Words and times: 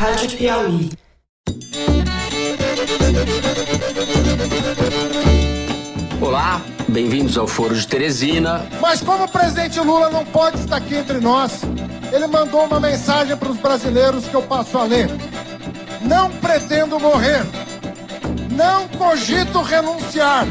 Rádio 0.00 0.30
Piauí. 0.38 0.90
Olá, 6.22 6.62
bem-vindos 6.88 7.36
ao 7.36 7.46
Foro 7.46 7.74
de 7.74 7.86
Teresina. 7.86 8.66
Mas 8.80 9.02
como 9.02 9.24
o 9.24 9.28
presidente 9.28 9.78
Lula 9.78 10.08
não 10.08 10.24
pode 10.24 10.56
estar 10.56 10.76
aqui 10.76 10.94
entre 10.94 11.20
nós, 11.20 11.60
ele 12.10 12.26
mandou 12.28 12.64
uma 12.64 12.80
mensagem 12.80 13.36
para 13.36 13.50
os 13.50 13.58
brasileiros 13.58 14.24
que 14.24 14.34
eu 14.34 14.40
passo 14.40 14.78
a 14.78 14.84
ler. 14.84 15.10
Não 16.00 16.30
pretendo 16.30 16.98
morrer. 16.98 17.44
Não 18.52 18.88
cogito 18.88 19.60
renunciar 19.60 20.46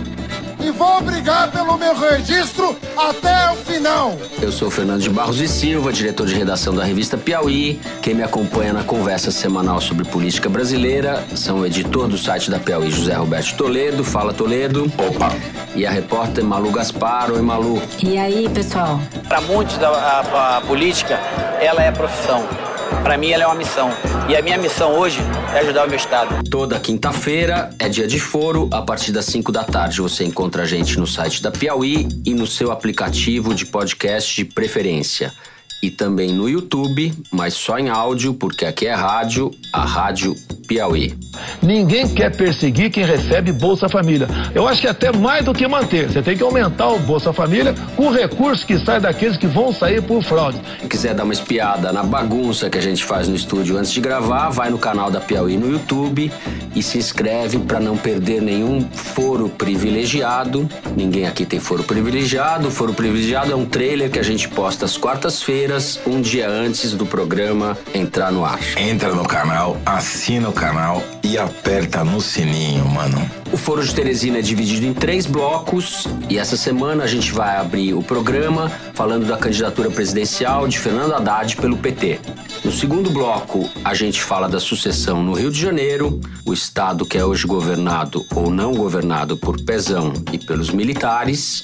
e 0.60 0.72
vou 0.72 1.02
brigar 1.02 1.52
pelo 1.52 1.78
meu 1.78 1.96
registro 1.96 2.78
até 2.98 3.52
o 3.52 3.56
final. 3.56 4.18
Eu 4.42 4.52
sou 4.52 4.70
Fernando 4.70 5.02
de 5.02 5.10
Barros 5.10 5.40
e 5.40 5.48
Silva, 5.48 5.92
diretor 5.92 6.28
de 6.28 6.36
redação 6.36 6.74
da 6.74 6.84
revista 6.84 7.18
Piauí. 7.18 7.80
Quem 8.02 8.14
me 8.14 8.24
acompanha 8.24 8.74
na 8.74 8.84
conversa 8.84 9.32
semanal 9.32 9.80
sobre 9.80 10.06
política 10.06 10.50
brasileira 10.50 11.24
são 11.36 11.60
o 11.60 11.66
editor 11.66 12.08
do 12.08 12.18
site 12.18 12.52
da 12.52 12.60
Piauí, 12.60 12.92
José 12.92 13.14
Roberto 13.14 13.56
Toledo. 13.56 14.04
Fala, 14.04 14.34
Toledo. 14.34 14.92
Opa! 14.98 15.32
E 15.76 15.86
a 15.86 15.92
repórter 15.92 16.44
Malu 16.44 16.72
Gaspar. 16.72 17.32
Oi, 17.32 17.42
Malu. 17.42 17.82
E 18.04 18.18
aí, 18.18 18.50
pessoal? 18.50 19.00
Para 19.28 19.42
muitos, 19.42 19.82
a, 19.82 19.88
a, 19.90 20.58
a 20.58 20.62
política, 20.62 21.16
ela 21.62 21.84
é 21.84 21.92
profissão. 21.92 22.69
Para 23.04 23.18
mim, 23.18 23.32
ela 23.32 23.44
é 23.44 23.48
uma 23.48 23.56
missão. 23.56 23.90
E 24.28 24.36
a 24.36 24.42
minha 24.42 24.58
missão 24.58 24.94
hoje 24.94 25.20
é 25.54 25.60
ajudar 25.60 25.86
o 25.86 25.88
meu 25.88 25.98
Estado. 25.98 26.44
Toda 26.50 26.80
quinta-feira 26.80 27.70
é 27.80 27.90
dia 27.90 28.08
de 28.08 28.20
foro. 28.20 28.70
A 28.72 28.82
partir 28.82 29.12
das 29.12 29.26
5 29.26 29.52
da 29.52 29.64
tarde 29.64 30.02
você 30.02 30.24
encontra 30.24 30.64
a 30.64 30.66
gente 30.66 31.00
no 31.00 31.08
site 31.08 31.42
da 31.42 31.52
Piauí 31.52 32.08
e 32.26 32.34
no 32.34 32.46
seu 32.46 32.72
aplicativo 32.72 33.56
de 33.56 33.66
podcast 33.66 34.36
de 34.36 34.46
preferência. 34.46 35.34
E 35.82 35.90
também 35.90 36.34
no 36.34 36.50
YouTube, 36.50 37.14
mas 37.32 37.54
só 37.54 37.78
em 37.78 37.90
áudio, 37.90 38.34
porque 38.34 38.66
aqui 38.66 38.86
é 38.86 38.94
rádio, 38.94 39.52
a 39.72 39.86
Rádio 39.86 40.36
Piauí. 40.68 41.18
Ninguém 41.64 42.08
quer 42.08 42.36
perseguir 42.36 42.92
quem 42.92 43.04
recebe 43.04 43.52
Bolsa 43.52 43.90
Família. 43.90 44.28
Eu 44.54 44.68
acho 44.68 44.82
que 44.82 44.88
é 44.88 44.92
até 44.92 45.12
mais 45.12 45.44
do 45.44 45.54
que 45.54 45.68
manter. 45.68 46.08
Você 46.08 46.22
tem 46.22 46.38
que 46.38 46.44
aumentar 46.44 46.90
o 46.90 47.00
Bolsa 47.00 47.34
Família 47.34 47.74
com 47.96 48.08
o 48.08 48.12
recurso 48.12 48.66
que 48.68 48.78
sai 48.78 49.00
daqueles 49.00 49.36
que 49.36 49.48
vão 49.48 49.74
sair 49.74 50.02
por 50.02 50.22
fraude. 50.24 50.62
Se 50.82 50.88
quiser 50.88 51.16
dar 51.16 51.24
uma 51.24 51.34
espiada 51.34 51.92
na 51.92 52.04
bagunça 52.04 52.70
que 52.70 52.78
a 52.78 52.82
gente 52.82 53.04
faz 53.04 53.28
no 53.28 53.36
estúdio 53.36 53.78
antes 53.78 53.92
de 53.92 54.00
gravar, 54.00 54.50
vai 54.50 54.70
no 54.70 54.78
canal 54.78 55.10
da 55.10 55.20
Piauí 55.20 55.58
no 55.58 55.72
YouTube 55.72 56.32
e 56.76 56.84
se 56.84 56.98
inscreve 56.98 57.58
para 57.60 57.80
não 57.80 57.98
perder 57.98 58.42
nenhum 58.42 58.88
foro 58.92 59.50
privilegiado. 59.50 60.70
Ninguém 60.96 61.26
aqui 61.26 61.46
tem 61.46 61.60
foro 61.60 61.84
privilegiado. 61.84 62.68
O 62.68 62.72
foro 62.72 62.94
privilegiado 62.94 63.52
é 63.52 63.56
um 63.56 63.66
trailer 63.66 64.12
que 64.12 64.20
a 64.20 64.24
gente 64.24 64.48
posta 64.48 64.86
às 64.86 64.98
quartas-feiras, 64.98 65.69
um 66.08 66.20
dia 66.20 66.50
antes 66.50 66.94
do 66.94 67.06
programa 67.06 67.78
entrar 67.94 68.32
no 68.32 68.44
ar. 68.44 68.60
Entra 68.76 69.14
no 69.14 69.24
canal, 69.24 69.78
assina 69.86 70.50
o 70.50 70.52
canal 70.52 71.04
e 71.24 71.38
aperta 71.38 72.04
no 72.04 72.20
sininho, 72.20 72.88
mano. 72.88 73.30
O 73.54 73.58
Foro 73.58 73.86
de 73.86 73.94
Teresina 73.94 74.40
é 74.40 74.42
dividido 74.42 74.88
em 74.88 74.96
três 74.96 75.28
blocos 75.28 76.08
e 76.28 76.40
essa 76.40 76.58
semana 76.58 77.04
a 77.04 77.08
gente 77.08 77.32
vai 77.32 77.56
abrir 77.56 77.94
o 77.94 78.02
programa 78.02 78.68
falando 78.96 79.28
da 79.28 79.38
candidatura 79.38 79.92
presidencial 79.92 80.68
de 80.68 80.80
Fernando 80.80 81.14
Haddad 81.14 81.56
pelo 81.58 81.78
PT. 81.78 82.20
No 82.66 82.72
segundo 82.72 83.12
bloco, 83.12 83.70
a 83.86 83.94
gente 83.94 84.24
fala 84.24 84.50
da 84.50 84.60
sucessão 84.60 85.22
no 85.22 85.34
Rio 85.34 85.52
de 85.52 85.62
Janeiro, 85.62 86.20
o 86.46 86.52
estado 86.52 87.06
que 87.06 87.16
é 87.16 87.24
hoje 87.24 87.46
governado 87.46 88.26
ou 88.36 88.50
não 88.50 88.74
governado 88.74 89.38
por 89.38 89.62
Pezão 89.62 90.14
e 90.34 90.40
pelos 90.40 90.72
militares. 90.72 91.64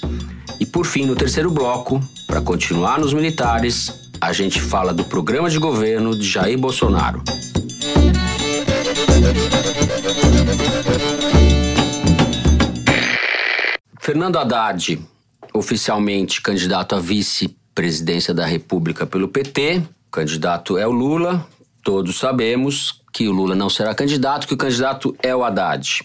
E 0.59 0.65
por 0.65 0.85
fim, 0.85 1.05
no 1.05 1.15
terceiro 1.15 1.49
bloco, 1.49 1.99
para 2.25 2.41
continuar 2.41 2.99
nos 2.99 3.13
militares, 3.13 4.09
a 4.19 4.33
gente 4.33 4.59
fala 4.59 4.93
do 4.93 5.03
programa 5.03 5.49
de 5.49 5.59
governo 5.59 6.17
de 6.17 6.27
Jair 6.27 6.57
Bolsonaro. 6.57 7.23
Fernando 13.99 14.37
Haddad, 14.37 14.99
oficialmente 15.53 16.41
candidato 16.41 16.95
a 16.95 16.99
vice-presidência 16.99 18.33
da 18.33 18.45
República 18.45 19.05
pelo 19.05 19.27
PT. 19.27 19.83
O 20.07 20.11
candidato 20.11 20.77
é 20.77 20.85
o 20.85 20.91
Lula. 20.91 21.45
Todos 21.83 22.19
sabemos 22.19 23.01
que 23.13 23.27
o 23.27 23.31
Lula 23.31 23.55
não 23.55 23.69
será 23.69 23.95
candidato, 23.95 24.47
que 24.47 24.53
o 24.53 24.57
candidato 24.57 25.15
é 25.23 25.35
o 25.35 25.43
Haddad. 25.43 26.03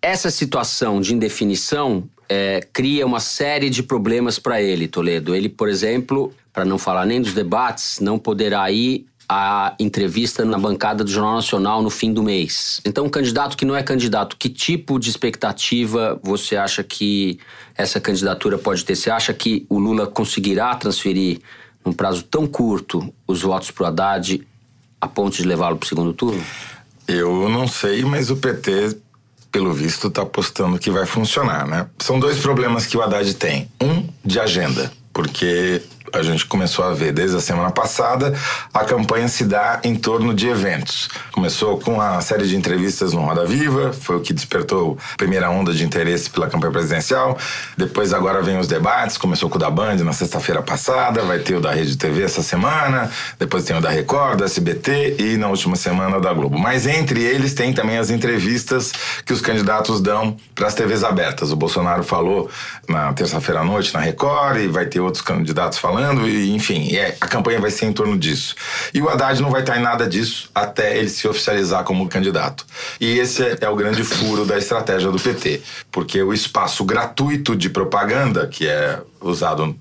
Essa 0.00 0.30
situação 0.30 1.00
de 1.00 1.14
indefinição 1.14 2.08
é, 2.28 2.66
cria 2.72 3.06
uma 3.06 3.20
série 3.20 3.70
de 3.70 3.82
problemas 3.82 4.38
para 4.38 4.60
ele, 4.60 4.88
Toledo. 4.88 5.34
Ele, 5.34 5.48
por 5.48 5.68
exemplo, 5.68 6.32
para 6.52 6.64
não 6.64 6.78
falar 6.78 7.06
nem 7.06 7.20
dos 7.20 7.34
debates, 7.34 8.00
não 8.00 8.18
poderá 8.18 8.70
ir 8.70 9.06
a 9.28 9.74
entrevista 9.80 10.44
na 10.44 10.58
bancada 10.58 11.02
do 11.02 11.10
Jornal 11.10 11.36
Nacional 11.36 11.82
no 11.82 11.90
fim 11.90 12.12
do 12.12 12.22
mês. 12.22 12.80
Então, 12.84 13.06
um 13.06 13.08
candidato 13.08 13.56
que 13.56 13.64
não 13.64 13.74
é 13.74 13.82
candidato, 13.82 14.36
que 14.36 14.48
tipo 14.48 14.98
de 14.98 15.08
expectativa 15.08 16.20
você 16.22 16.56
acha 16.56 16.84
que 16.84 17.38
essa 17.74 18.00
candidatura 18.00 18.58
pode 18.58 18.84
ter? 18.84 18.94
Você 18.94 19.10
acha 19.10 19.32
que 19.32 19.66
o 19.68 19.78
Lula 19.78 20.06
conseguirá 20.06 20.74
transferir, 20.74 21.40
num 21.84 21.92
prazo 21.92 22.22
tão 22.22 22.46
curto, 22.46 23.12
os 23.26 23.42
votos 23.42 23.70
para 23.70 23.84
o 23.84 23.86
Haddad 23.86 24.46
a 25.00 25.08
ponto 25.08 25.36
de 25.36 25.44
levá-lo 25.44 25.76
para 25.76 25.84
o 25.84 25.88
segundo 25.88 26.12
turno? 26.12 26.42
Eu 27.06 27.48
não 27.48 27.66
sei, 27.66 28.04
mas 28.04 28.30
o 28.30 28.36
PT, 28.36 28.96
pelo 29.54 29.72
visto, 29.72 30.08
está 30.08 30.22
apostando 30.22 30.80
que 30.80 30.90
vai 30.90 31.06
funcionar, 31.06 31.64
né? 31.64 31.86
São 32.00 32.18
dois 32.18 32.40
problemas 32.40 32.86
que 32.86 32.96
o 32.96 33.02
Haddad 33.02 33.32
tem. 33.34 33.70
Um, 33.80 34.04
de 34.24 34.40
agenda, 34.40 34.90
porque 35.12 35.80
a 36.18 36.22
gente 36.22 36.46
começou 36.46 36.84
a 36.84 36.92
ver 36.92 37.12
desde 37.12 37.36
a 37.36 37.40
semana 37.40 37.70
passada, 37.70 38.34
a 38.72 38.84
campanha 38.84 39.28
se 39.28 39.44
dá 39.44 39.80
em 39.82 39.94
torno 39.94 40.32
de 40.32 40.48
eventos. 40.48 41.08
Começou 41.32 41.78
com 41.78 42.00
a 42.00 42.20
série 42.20 42.46
de 42.46 42.56
entrevistas 42.56 43.12
no 43.12 43.22
Roda 43.22 43.44
Viva, 43.44 43.92
foi 43.92 44.16
o 44.16 44.20
que 44.20 44.32
despertou 44.32 44.96
a 45.14 45.16
primeira 45.16 45.50
onda 45.50 45.72
de 45.72 45.84
interesse 45.84 46.30
pela 46.30 46.48
campanha 46.48 46.72
presidencial. 46.72 47.36
Depois 47.76 48.12
agora 48.12 48.42
vem 48.42 48.58
os 48.58 48.68
debates, 48.68 49.18
começou 49.18 49.48
com 49.48 49.56
o 49.56 49.58
da 49.58 49.70
Band 49.70 49.96
na 49.96 50.12
sexta-feira 50.12 50.62
passada, 50.62 51.22
vai 51.22 51.38
ter 51.38 51.56
o 51.56 51.60
da 51.60 51.72
Rede 51.72 51.96
TV 51.96 52.22
essa 52.22 52.42
semana, 52.42 53.10
depois 53.38 53.64
tem 53.64 53.76
o 53.76 53.80
da 53.80 53.90
Record, 53.90 54.38
da 54.38 54.44
SBT 54.44 55.16
e 55.18 55.36
na 55.36 55.48
última 55.48 55.76
semana 55.76 56.20
da 56.20 56.32
Globo. 56.32 56.58
Mas 56.58 56.86
entre 56.86 57.22
eles 57.22 57.54
tem 57.54 57.72
também 57.72 57.98
as 57.98 58.10
entrevistas 58.10 58.92
que 59.24 59.32
os 59.32 59.40
candidatos 59.40 60.00
dão 60.00 60.36
para 60.54 60.68
as 60.68 60.74
TVs 60.74 61.02
abertas. 61.02 61.50
O 61.50 61.56
Bolsonaro 61.56 62.04
falou 62.04 62.48
na 62.88 63.12
terça-feira 63.12 63.60
à 63.60 63.64
noite 63.64 63.92
na 63.92 64.00
Record 64.00 64.58
e 64.58 64.68
vai 64.68 64.86
ter 64.86 65.00
outros 65.00 65.22
candidatos 65.22 65.78
falando 65.78 66.03
falando, 66.04 66.28
e, 66.28 66.50
enfim, 66.50 66.94
é, 66.94 67.16
a 67.20 67.26
campanha 67.26 67.60
vai 67.60 67.70
ser 67.70 67.86
em 67.86 67.92
torno 67.92 68.18
disso. 68.18 68.54
E 68.92 69.00
o 69.00 69.08
Haddad 69.08 69.40
não 69.40 69.50
vai 69.50 69.62
estar 69.62 69.78
em 69.78 69.82
nada 69.82 70.06
disso 70.06 70.50
até 70.54 70.98
ele 70.98 71.08
se 71.08 71.26
oficializar 71.26 71.82
como 71.84 72.08
candidato. 72.08 72.66
E 73.00 73.18
esse 73.18 73.42
é, 73.42 73.58
é 73.62 73.68
o 73.68 73.76
grande 73.76 74.04
furo 74.04 74.44
da 74.44 74.58
estratégia 74.58 75.10
do 75.10 75.18
PT, 75.18 75.62
porque 75.90 76.22
o 76.22 76.32
espaço 76.32 76.84
gratuito 76.84 77.56
de 77.56 77.70
propaganda, 77.70 78.46
que 78.46 78.66
é 78.66 79.00
usado 79.20 79.76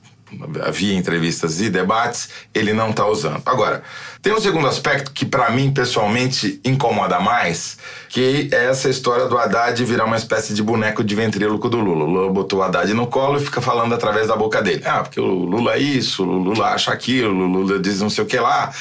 via 0.72 0.96
entrevistas 0.96 1.62
e 1.62 1.70
debates, 1.70 2.30
ele 2.56 2.74
não 2.74 2.90
está 2.90 3.06
usando. 3.06 3.42
Agora, 3.46 3.84
tem 4.24 4.34
um 4.34 4.40
segundo 4.40 4.66
aspecto 4.68 5.12
que 5.12 5.26
para 5.26 5.50
mim 5.50 5.70
pessoalmente 5.70 6.62
incomoda 6.64 7.20
mais, 7.20 7.78
que 8.08 8.48
é 8.54 8.68
essa 8.68 8.90
história 8.90 9.26
do 9.26 9.38
Haddad 9.38 9.84
virar 9.84 10.06
uma 10.06 10.16
espécie 10.16 10.54
de 10.54 10.64
boneco 10.64 11.04
de 11.04 11.14
ventríloco 11.14 11.68
do 11.68 11.78
Lula. 11.78 12.06
O 12.06 12.10
Lula 12.10 12.32
botou 12.32 12.60
o 12.60 12.64
Haddad 12.64 12.94
no 12.94 13.06
colo 13.06 13.38
e 13.38 13.44
fica 13.44 13.60
falando 13.60 13.94
através 13.94 14.30
da 14.30 14.38
boca 14.38 14.62
dele. 14.62 14.82
Ah, 14.86 15.02
porque 15.02 15.20
o 15.20 15.26
Lula 15.26 15.74
é 15.74 15.80
isso, 15.80 16.24
o 16.24 16.38
Lula 16.38 16.70
acha 16.70 16.94
aquilo, 16.94 17.36
o 17.36 17.48
Lula 17.48 17.80
diz 17.80 18.00
não 18.00 18.10
sei 18.10 18.24
o 18.24 18.28
que 18.28 18.40
lá. 18.40 18.72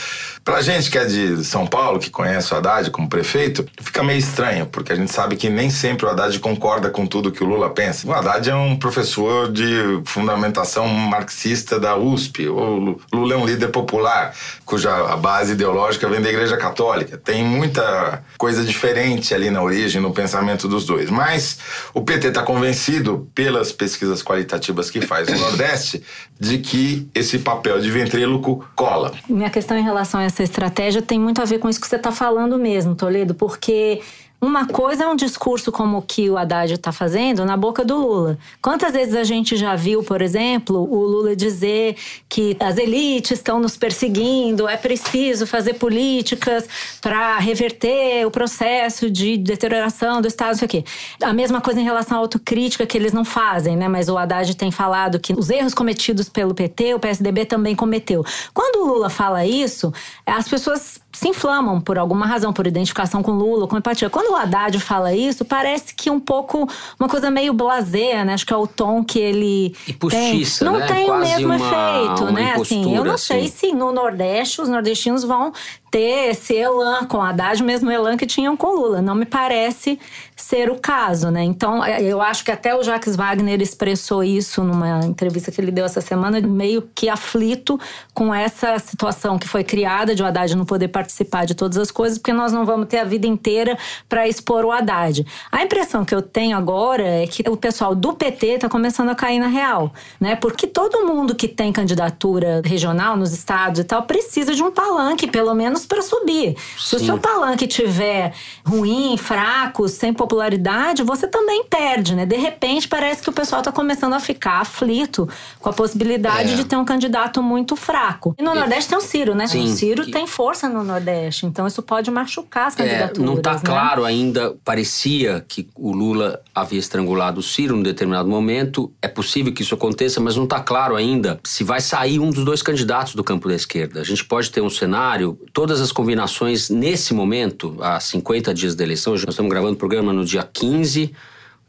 Pra 0.44 0.60
gente 0.60 0.90
que 0.90 0.98
é 0.98 1.04
de 1.04 1.44
São 1.44 1.66
Paulo, 1.66 2.00
que 2.00 2.10
conhece 2.10 2.52
o 2.52 2.56
Haddad 2.56 2.90
como 2.90 3.08
prefeito, 3.08 3.64
fica 3.80 4.02
meio 4.02 4.18
estranho, 4.18 4.66
porque 4.66 4.92
a 4.92 4.96
gente 4.96 5.12
sabe 5.12 5.36
que 5.36 5.48
nem 5.48 5.70
sempre 5.70 6.04
o 6.04 6.08
Haddad 6.08 6.36
concorda 6.40 6.90
com 6.90 7.06
tudo 7.06 7.30
que 7.30 7.44
o 7.44 7.46
Lula 7.46 7.70
pensa. 7.70 8.08
O 8.08 8.12
Haddad 8.12 8.48
é 8.50 8.54
um 8.54 8.76
professor 8.76 9.50
de 9.50 10.00
fundamentação 10.04 10.88
marxista 10.88 11.78
da 11.78 11.96
USP. 11.96 12.48
O 12.48 12.98
Lula 13.12 13.34
é 13.34 13.36
um 13.36 13.46
líder 13.46 13.68
popular, 13.68 14.34
cuja 14.64 15.16
base 15.16 15.31
ideológica 15.48 16.08
vem 16.08 16.20
da 16.20 16.28
Igreja 16.28 16.56
Católica. 16.56 17.16
Tem 17.16 17.44
muita 17.44 18.22
coisa 18.36 18.64
diferente 18.64 19.34
ali 19.34 19.50
na 19.50 19.62
origem, 19.62 20.00
no 20.00 20.12
pensamento 20.12 20.68
dos 20.68 20.84
dois. 20.84 21.10
Mas 21.10 21.58
o 21.94 22.02
PT 22.02 22.28
está 22.28 22.42
convencido, 22.42 23.28
pelas 23.34 23.72
pesquisas 23.72 24.22
qualitativas 24.22 24.90
que 24.90 25.00
faz 25.00 25.28
no 25.28 25.38
Nordeste, 25.38 26.02
de 26.38 26.58
que 26.58 27.08
esse 27.14 27.38
papel 27.38 27.80
de 27.80 27.90
ventríloco 27.90 28.66
cola. 28.74 29.12
Minha 29.28 29.50
questão 29.50 29.78
em 29.78 29.82
relação 29.82 30.20
a 30.20 30.24
essa 30.24 30.42
estratégia 30.42 31.00
tem 31.00 31.18
muito 31.18 31.40
a 31.40 31.44
ver 31.44 31.58
com 31.58 31.68
isso 31.68 31.80
que 31.80 31.86
você 31.86 31.96
está 31.96 32.12
falando 32.12 32.58
mesmo, 32.58 32.94
Toledo, 32.94 33.34
porque 33.34 34.00
uma 34.42 34.66
coisa 34.66 35.04
é 35.04 35.06
um 35.06 35.14
discurso 35.14 35.70
como 35.70 35.98
o 35.98 36.02
que 36.02 36.28
o 36.28 36.36
Haddad 36.36 36.74
está 36.74 36.90
fazendo 36.90 37.44
na 37.44 37.56
boca 37.56 37.84
do 37.84 37.96
Lula. 37.96 38.36
Quantas 38.60 38.92
vezes 38.92 39.14
a 39.14 39.22
gente 39.22 39.56
já 39.56 39.76
viu, 39.76 40.02
por 40.02 40.20
exemplo, 40.20 40.78
o 40.78 41.04
Lula 41.06 41.36
dizer 41.36 41.96
que 42.28 42.56
as 42.58 42.76
elites 42.76 43.38
estão 43.38 43.60
nos 43.60 43.76
perseguindo, 43.76 44.66
é 44.66 44.76
preciso 44.76 45.46
fazer 45.46 45.74
políticas 45.74 46.68
para 47.00 47.38
reverter 47.38 48.26
o 48.26 48.32
processo 48.32 49.08
de 49.08 49.36
deterioração 49.36 50.20
do 50.20 50.26
Estado, 50.26 50.56
isso 50.56 50.64
aqui. 50.64 50.84
A 51.22 51.32
mesma 51.32 51.60
coisa 51.60 51.80
em 51.80 51.84
relação 51.84 52.16
à 52.16 52.20
autocrítica 52.20 52.84
que 52.84 52.98
eles 52.98 53.12
não 53.12 53.24
fazem, 53.24 53.76
né? 53.76 53.86
Mas 53.86 54.08
o 54.08 54.18
Haddad 54.18 54.56
tem 54.56 54.72
falado 54.72 55.20
que 55.20 55.32
os 55.32 55.50
erros 55.50 55.72
cometidos 55.72 56.28
pelo 56.28 56.52
PT, 56.52 56.94
o 56.94 56.98
PSDB 56.98 57.44
também 57.44 57.76
cometeu. 57.76 58.24
Quando 58.52 58.82
o 58.82 58.92
Lula 58.92 59.08
fala 59.08 59.46
isso, 59.46 59.92
as 60.26 60.48
pessoas 60.48 61.00
se 61.22 61.28
inflamam 61.28 61.80
por 61.80 61.98
alguma 61.98 62.26
razão, 62.26 62.52
por 62.52 62.66
identificação 62.66 63.22
com 63.22 63.30
Lula, 63.30 63.68
com 63.68 63.78
empatia. 63.78 64.10
Quando 64.10 64.32
o 64.32 64.36
Haddad 64.36 64.80
fala 64.80 65.14
isso, 65.14 65.44
parece 65.44 65.94
que 65.94 66.10
um 66.10 66.18
pouco 66.18 66.68
uma 66.98 67.08
coisa 67.08 67.30
meio 67.30 67.52
blasé, 67.52 68.24
né? 68.24 68.34
Acho 68.34 68.44
que 68.44 68.52
é 68.52 68.56
o 68.56 68.66
tom 68.66 69.04
que 69.04 69.20
ele 69.20 69.72
e 69.86 69.92
postiça, 69.92 70.64
tem. 70.64 70.72
Não 70.72 70.80
né? 70.80 70.86
tem 70.86 71.06
Quase 71.06 71.24
o 71.24 71.28
mesmo 71.28 71.46
uma, 71.46 71.56
efeito, 71.56 72.22
uma 72.24 72.32
né? 72.32 72.54
Assim, 72.54 72.96
eu 72.96 73.04
não 73.04 73.14
assim. 73.14 73.34
sei 73.34 73.48
se 73.48 73.72
no 73.72 73.92
Nordeste 73.92 74.60
os 74.60 74.68
nordestinos 74.68 75.22
vão 75.22 75.52
ter 75.92 76.30
esse 76.30 76.56
elan 76.56 77.04
com 77.04 77.20
Haddad, 77.20 77.62
o 77.62 77.66
mesmo 77.66 77.90
elan 77.90 78.16
que 78.16 78.24
tinham 78.24 78.56
com 78.56 78.68
Lula. 78.68 79.02
Não 79.02 79.14
me 79.14 79.26
parece 79.26 80.00
ser 80.34 80.70
o 80.70 80.76
caso, 80.76 81.30
né? 81.30 81.44
Então, 81.44 81.84
é, 81.84 82.02
eu 82.02 82.22
acho 82.22 82.42
que 82.42 82.50
até 82.50 82.74
o 82.74 82.82
Jacques 82.82 83.14
Wagner 83.14 83.60
expressou 83.60 84.24
isso 84.24 84.64
numa 84.64 85.04
entrevista 85.04 85.52
que 85.52 85.60
ele 85.60 85.70
deu 85.70 85.84
essa 85.84 86.00
semana, 86.00 86.40
meio 86.40 86.88
que 86.94 87.10
aflito 87.10 87.78
com 88.14 88.34
essa 88.34 88.78
situação 88.78 89.38
que 89.38 89.46
foi 89.46 89.62
criada 89.62 90.14
de 90.14 90.22
o 90.22 90.26
Haddad 90.26 90.56
não 90.56 90.64
poder 90.64 90.88
participar 90.88 91.44
de 91.44 91.54
todas 91.54 91.76
as 91.76 91.90
coisas, 91.90 92.16
porque 92.16 92.32
nós 92.32 92.52
não 92.52 92.64
vamos 92.64 92.88
ter 92.88 92.98
a 92.98 93.04
vida 93.04 93.26
inteira 93.26 93.76
para 94.08 94.26
expor 94.26 94.64
o 94.64 94.72
Haddad. 94.72 95.26
A 95.52 95.62
impressão 95.62 96.06
que 96.06 96.14
eu 96.14 96.22
tenho 96.22 96.56
agora 96.56 97.06
é 97.06 97.26
que 97.26 97.48
o 97.50 97.56
pessoal 97.56 97.94
do 97.94 98.14
PT 98.14 98.46
está 98.46 98.68
começando 98.68 99.10
a 99.10 99.14
cair 99.14 99.38
na 99.38 99.48
real, 99.48 99.92
né? 100.18 100.36
Porque 100.36 100.66
todo 100.66 101.06
mundo 101.06 101.34
que 101.34 101.46
tem 101.46 101.70
candidatura 101.70 102.62
regional 102.64 103.14
nos 103.14 103.34
estados 103.34 103.80
e 103.80 103.84
tal 103.84 104.04
precisa 104.04 104.54
de 104.54 104.62
um 104.62 104.70
palanque, 104.70 105.26
pelo 105.26 105.54
menos 105.54 105.81
para 105.86 106.02
subir. 106.02 106.56
Se 106.78 106.96
o 106.96 106.98
seu 106.98 107.18
palanque 107.18 107.66
tiver 107.66 108.32
ruim, 108.64 109.16
fraco, 109.16 109.88
sem 109.88 110.12
popularidade, 110.12 111.02
você 111.02 111.26
também 111.26 111.64
perde, 111.64 112.14
né? 112.14 112.24
De 112.26 112.36
repente 112.36 112.88
parece 112.88 113.22
que 113.22 113.30
o 113.30 113.32
pessoal 113.32 113.60
está 113.60 113.72
começando 113.72 114.14
a 114.14 114.20
ficar 114.20 114.60
aflito 114.60 115.28
com 115.60 115.68
a 115.68 115.72
possibilidade 115.72 116.52
É. 116.52 116.56
de 116.56 116.64
ter 116.64 116.76
um 116.76 116.84
candidato 116.84 117.42
muito 117.42 117.76
fraco. 117.76 118.34
E 118.38 118.42
no 118.42 118.54
Nordeste 118.54 118.88
tem 118.90 118.98
o 118.98 119.00
Ciro, 119.00 119.34
né? 119.34 119.46
Sim. 119.46 119.64
o 119.64 119.68
Ciro 119.68 120.10
tem 120.10 120.26
força 120.26 120.68
no 120.68 120.82
Nordeste, 120.84 121.46
então 121.46 121.66
isso 121.66 121.82
pode 121.82 122.10
machucar 122.10 122.66
as 122.68 122.74
É, 122.74 122.76
candidaturas. 122.84 123.24
não 123.26 123.36
está 123.36 123.54
né? 123.54 123.60
claro 123.64 124.04
ainda. 124.04 124.54
Parecia 124.64 125.44
que 125.46 125.68
o 125.74 125.92
Lula 125.92 126.40
havia 126.54 126.78
estrangulado 126.78 127.40
o 127.40 127.42
Ciro 127.42 127.76
num 127.76 127.82
determinado 127.82 128.28
momento. 128.28 128.92
É 129.00 129.08
possível 129.08 129.52
que 129.52 129.62
isso 129.62 129.74
aconteça, 129.74 130.20
mas 130.20 130.36
não 130.36 130.44
está 130.44 130.60
claro 130.60 130.96
ainda 130.96 131.38
se 131.44 131.62
vai 131.64 131.80
sair 131.80 132.18
um 132.18 132.30
dos 132.30 132.44
dois 132.44 132.62
candidatos 132.62 133.14
do 133.14 133.22
campo 133.22 133.48
da 133.48 133.54
esquerda. 133.54 134.00
A 134.00 134.04
gente 134.04 134.24
pode 134.24 134.50
ter 134.50 134.60
um 134.60 134.70
cenário, 134.70 135.38
todas 135.72 135.80
as 135.80 135.90
combinações 135.90 136.68
nesse 136.68 137.14
momento, 137.14 137.78
há 137.80 137.98
50 137.98 138.52
dias 138.52 138.74
da 138.74 138.84
eleição, 138.84 139.14
nós 139.14 139.24
estamos 139.26 139.50
gravando 139.50 139.72
o 139.72 139.76
programa 139.76 140.12
no 140.12 140.22
dia 140.22 140.46
15, 140.52 141.14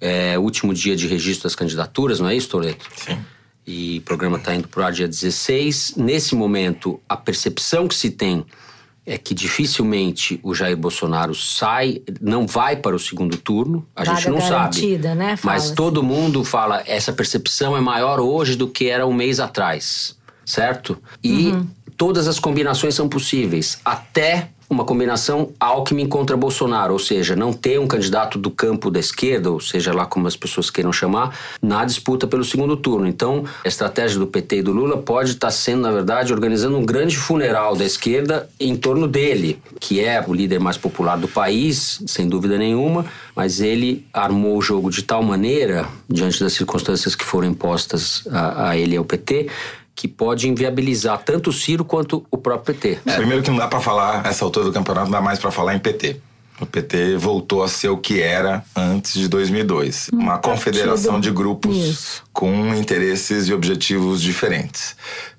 é, 0.02 0.38
último 0.38 0.74
dia 0.74 0.94
de 0.94 1.08
registro 1.08 1.44
das 1.44 1.56
candidaturas, 1.56 2.20
não 2.20 2.28
é 2.28 2.36
isso, 2.36 2.50
Toreto? 2.50 2.86
Sim. 2.98 3.18
E 3.66 4.00
o 4.00 4.02
programa 4.02 4.36
está 4.36 4.54
indo 4.54 4.68
para 4.68 4.82
o 4.82 4.84
ar 4.84 4.92
dia 4.92 5.08
16. 5.08 5.94
Nesse 5.96 6.36
momento, 6.36 7.00
a 7.08 7.16
percepção 7.16 7.88
que 7.88 7.96
se 7.96 8.10
tem 8.10 8.46
é 9.06 9.18
que 9.18 9.34
dificilmente 9.34 10.38
o 10.44 10.54
Jair 10.54 10.76
Bolsonaro 10.76 11.34
sai, 11.34 12.02
não 12.20 12.46
vai 12.46 12.76
para 12.76 12.98
o 12.98 13.00
segundo 13.00 13.38
turno. 13.38 13.88
A 13.96 14.04
Vaga 14.04 14.18
gente 14.20 14.30
não 14.32 14.38
garantida, 14.38 15.10
sabe. 15.10 15.20
né? 15.20 15.40
Mas 15.44 15.72
todo 15.72 16.04
mundo 16.04 16.44
fala, 16.44 16.84
essa 16.86 17.14
percepção 17.14 17.78
é 17.78 17.80
maior 17.80 18.20
hoje 18.20 18.58
do 18.58 18.68
que 18.68 18.90
era 18.90 19.08
um 19.08 19.14
mês 19.14 19.40
atrás, 19.40 20.18
certo? 20.46 21.02
E 21.24 21.54
Uhum. 21.54 21.68
Todas 21.98 22.28
as 22.28 22.40
combinações 22.40 22.96
são 22.96 23.08
possíveis, 23.08 23.80
até 23.84 24.50
uma 24.74 24.84
combinação 24.84 25.52
Alckmin 25.60 26.08
contra 26.08 26.36
Bolsonaro, 26.36 26.94
ou 26.94 27.00
seja, 27.00 27.36
não 27.36 27.54
ter 27.54 27.80
um 27.80 27.88
candidato 27.88 28.38
do 28.38 28.50
campo 28.50 28.90
da 28.90 29.00
esquerda, 29.00 29.52
ou 29.52 29.60
seja 29.60 29.94
lá 29.94 30.06
como 30.06 30.28
as 30.28 30.36
pessoas 30.36 30.70
queiram 30.70 30.92
chamar, 30.92 31.38
na 31.62 31.86
disputa 31.86 32.28
pelo 32.28 32.44
segundo 32.44 32.76
turno. 32.76 33.08
Então, 33.08 33.46
a 33.64 33.68
estratégia 33.68 34.20
do 34.20 34.28
PT 34.28 34.58
e 34.58 34.62
do 34.62 34.72
Lula 34.72 34.98
pode 34.98 35.32
estar 35.32 35.52
sendo, 35.52 35.82
na 35.82 35.92
verdade, 35.92 36.34
organizando 36.34 36.78
um 36.78 36.86
grande 36.86 37.16
funeral 37.16 37.76
da 37.76 37.86
esquerda 37.86 38.50
em 38.60 38.76
torno 38.76 39.08
dele, 39.08 39.60
que 39.80 40.00
é 40.00 40.24
o 40.26 40.34
líder 40.34 40.60
mais 40.60 40.78
popular 40.78 41.18
do 41.18 41.28
país, 41.28 42.02
sem 42.08 42.28
dúvida 42.28 42.58
nenhuma, 42.58 43.06
mas 43.36 43.62
ele 43.62 44.06
armou 44.12 44.58
o 44.58 44.62
jogo 44.62 44.90
de 44.90 45.04
tal 45.04 45.22
maneira, 45.22 45.88
diante 46.10 46.40
das 46.40 46.54
circunstâncias 46.54 47.16
que 47.16 47.24
foram 47.24 47.48
impostas 47.48 48.24
a, 48.32 48.70
a 48.70 48.78
ele 48.78 48.96
e 48.96 48.98
ao 48.98 49.06
PT, 49.06 49.50
que 49.96 50.08
pode 50.08 50.50
inviabilizar 50.50 51.22
tanto 51.24 51.50
o 51.50 51.54
Ciro 51.54 51.86
quanto 51.86 52.26
o 52.32 52.38
próprio 52.38 52.76
PT. 52.76 53.00
Primeiro 53.16 53.44
que 53.44 53.50
não 53.50 53.58
dá 53.58 53.68
pra 53.68 53.80
falar, 53.80 54.26
essa 54.26 54.44
altura 54.44 54.66
do 54.66 54.74
campeonato, 54.74 55.06
não 55.06 55.12
dá 55.12 55.22
mais 55.22 55.40
pra 55.40 55.52
falar 55.52 55.76
em 55.76 55.80
PT. 55.80 56.20
O 56.60 56.66
PT 56.66 57.18
voltou 57.18 57.64
a 57.64 57.68
ser 57.68 57.90
o 57.90 57.98
que 57.98 58.22
era 58.22 58.64
antes 58.76 59.14
de 59.14 59.28
2002. 59.28 60.10
uma 60.14 60.38
confederação 60.38 61.20
de 61.20 61.32
grupos 61.32 61.76
Isso. 61.76 62.24
com 62.32 62.74
interesses 62.76 63.48
e 63.48 63.54
objetivos 63.54 64.22
diferentes. 64.22 64.96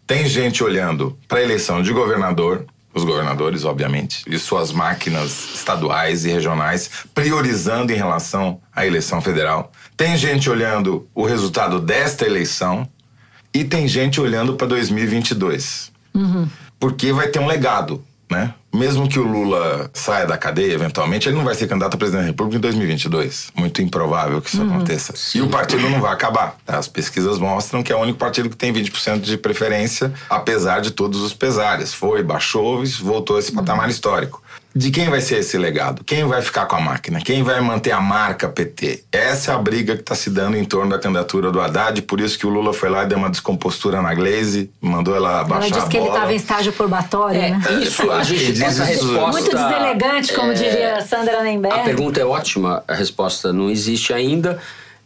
Tem 0.06 0.26
gente 0.26 0.62
olhando 0.62 1.16
para 1.26 1.38
a 1.38 1.42
eleição 1.42 1.82
de 1.82 1.92
governador, 1.92 2.66
os 2.92 3.04
governadores, 3.04 3.64
obviamente, 3.64 4.22
e 4.26 4.38
suas 4.38 4.70
máquinas 4.70 5.54
estaduais 5.54 6.24
e 6.24 6.30
regionais, 6.30 6.90
priorizando 7.14 7.92
em 7.92 7.96
relação 7.96 8.60
à 8.74 8.86
eleição 8.86 9.20
federal. 9.20 9.72
Tem 9.96 10.16
gente 10.16 10.50
olhando 10.50 11.08
o 11.14 11.24
resultado 11.24 11.80
desta 11.80 12.26
eleição 12.26 12.88
e 13.54 13.62
tem 13.64 13.86
gente 13.86 14.20
olhando 14.20 14.54
para 14.54 14.66
2022. 14.66 15.92
Porque 16.78 17.12
vai 17.12 17.28
ter 17.28 17.38
um 17.38 17.46
legado, 17.46 18.02
né? 18.30 18.52
Mesmo 18.74 19.08
que 19.08 19.20
o 19.20 19.22
Lula 19.22 19.88
saia 19.94 20.26
da 20.26 20.36
cadeia, 20.36 20.72
eventualmente, 20.72 21.28
ele 21.28 21.36
não 21.36 21.44
vai 21.44 21.54
ser 21.54 21.68
candidato 21.68 21.94
a 21.94 21.96
presidente 21.96 22.22
da 22.22 22.26
República 22.26 22.58
em 22.58 22.60
2022. 22.60 23.52
Muito 23.54 23.80
improvável 23.80 24.42
que 24.42 24.48
isso 24.48 24.60
aconteça. 24.60 25.14
E 25.32 25.40
o 25.40 25.48
partido 25.48 25.88
não 25.88 26.00
vai 26.00 26.12
acabar. 26.12 26.56
As 26.66 26.88
pesquisas 26.88 27.38
mostram 27.38 27.84
que 27.84 27.92
é 27.92 27.96
o 27.96 28.00
único 28.00 28.18
partido 28.18 28.50
que 28.50 28.56
tem 28.56 28.72
20% 28.72 29.20
de 29.20 29.38
preferência, 29.38 30.12
apesar 30.28 30.80
de 30.80 30.90
todos 30.90 31.20
os 31.20 31.32
pesares. 31.32 31.94
Foi, 31.94 32.24
baixou 32.24 32.82
voltou 33.00 33.36
a 33.36 33.38
esse 33.38 33.52
patamar 33.52 33.88
histórico. 33.88 34.42
De 34.75 34.91
quem 34.91 35.09
vai 35.09 35.21
ser 35.21 35.38
esse 35.38 35.56
legado? 35.56 36.03
Quem 36.03 36.25
vai 36.25 36.43
ficar 36.43 36.67
com 36.67 36.75
a 36.75 36.81
máquina? 36.81 37.21
Quem 37.21 37.44
vai 37.44 37.61
manter 37.61 37.93
a 37.93 38.00
marca 38.00 38.49
PT? 38.49 39.05
Essa 39.12 39.53
é 39.53 39.55
a 39.55 39.59
briga 39.59 39.94
que 39.94 40.00
está 40.00 40.17
se 40.17 40.31
dando 40.31 40.56
em 40.56 40.65
torno 40.65 40.91
da 40.91 40.99
candidatura 40.99 41.53
do 41.53 41.61
Haddad, 41.61 42.03
por 42.03 42.21
isso 42.21 42.37
que 42.37 42.44
o 42.44 42.50
Lula 42.50 42.73
foi 42.73 42.91
lá 42.91 43.05
e 43.05 43.06
deu 43.06 43.17
uma 43.17 43.31
descompostura 43.31 44.03
na 44.03 44.12
Glaze, 44.12 44.69
mandou 44.81 45.15
ela 45.15 45.31
Ela 45.31 45.44
baixar 45.44 45.69
disse 45.69 45.87
a 45.87 45.88
que 45.88 45.97
ele 45.97 46.09
estava 46.09 46.32
em 46.32 46.37
estágio 46.37 46.73
probatório, 46.73 47.41
né? 47.41 47.61
Isso, 47.82 48.11
a 48.11 48.25
gente, 48.25 48.53
Diz 48.53 48.62
essa 48.62 48.93
isso. 48.93 49.06
resposta... 49.06 49.31
Muito 49.31 49.56
deselegante, 49.56 50.32
como 50.32 50.55
diria 50.55 51.00
Sandra 51.03 51.44
Nemberg. 51.44 51.79
A 51.79 51.82
pergunta 51.85 52.21
é 52.21 52.25
ótima, 52.25 52.82
a 52.88 52.94
resposta 52.94 53.53
não 53.53 53.71
existe 53.71 54.12
ainda. 54.12 54.61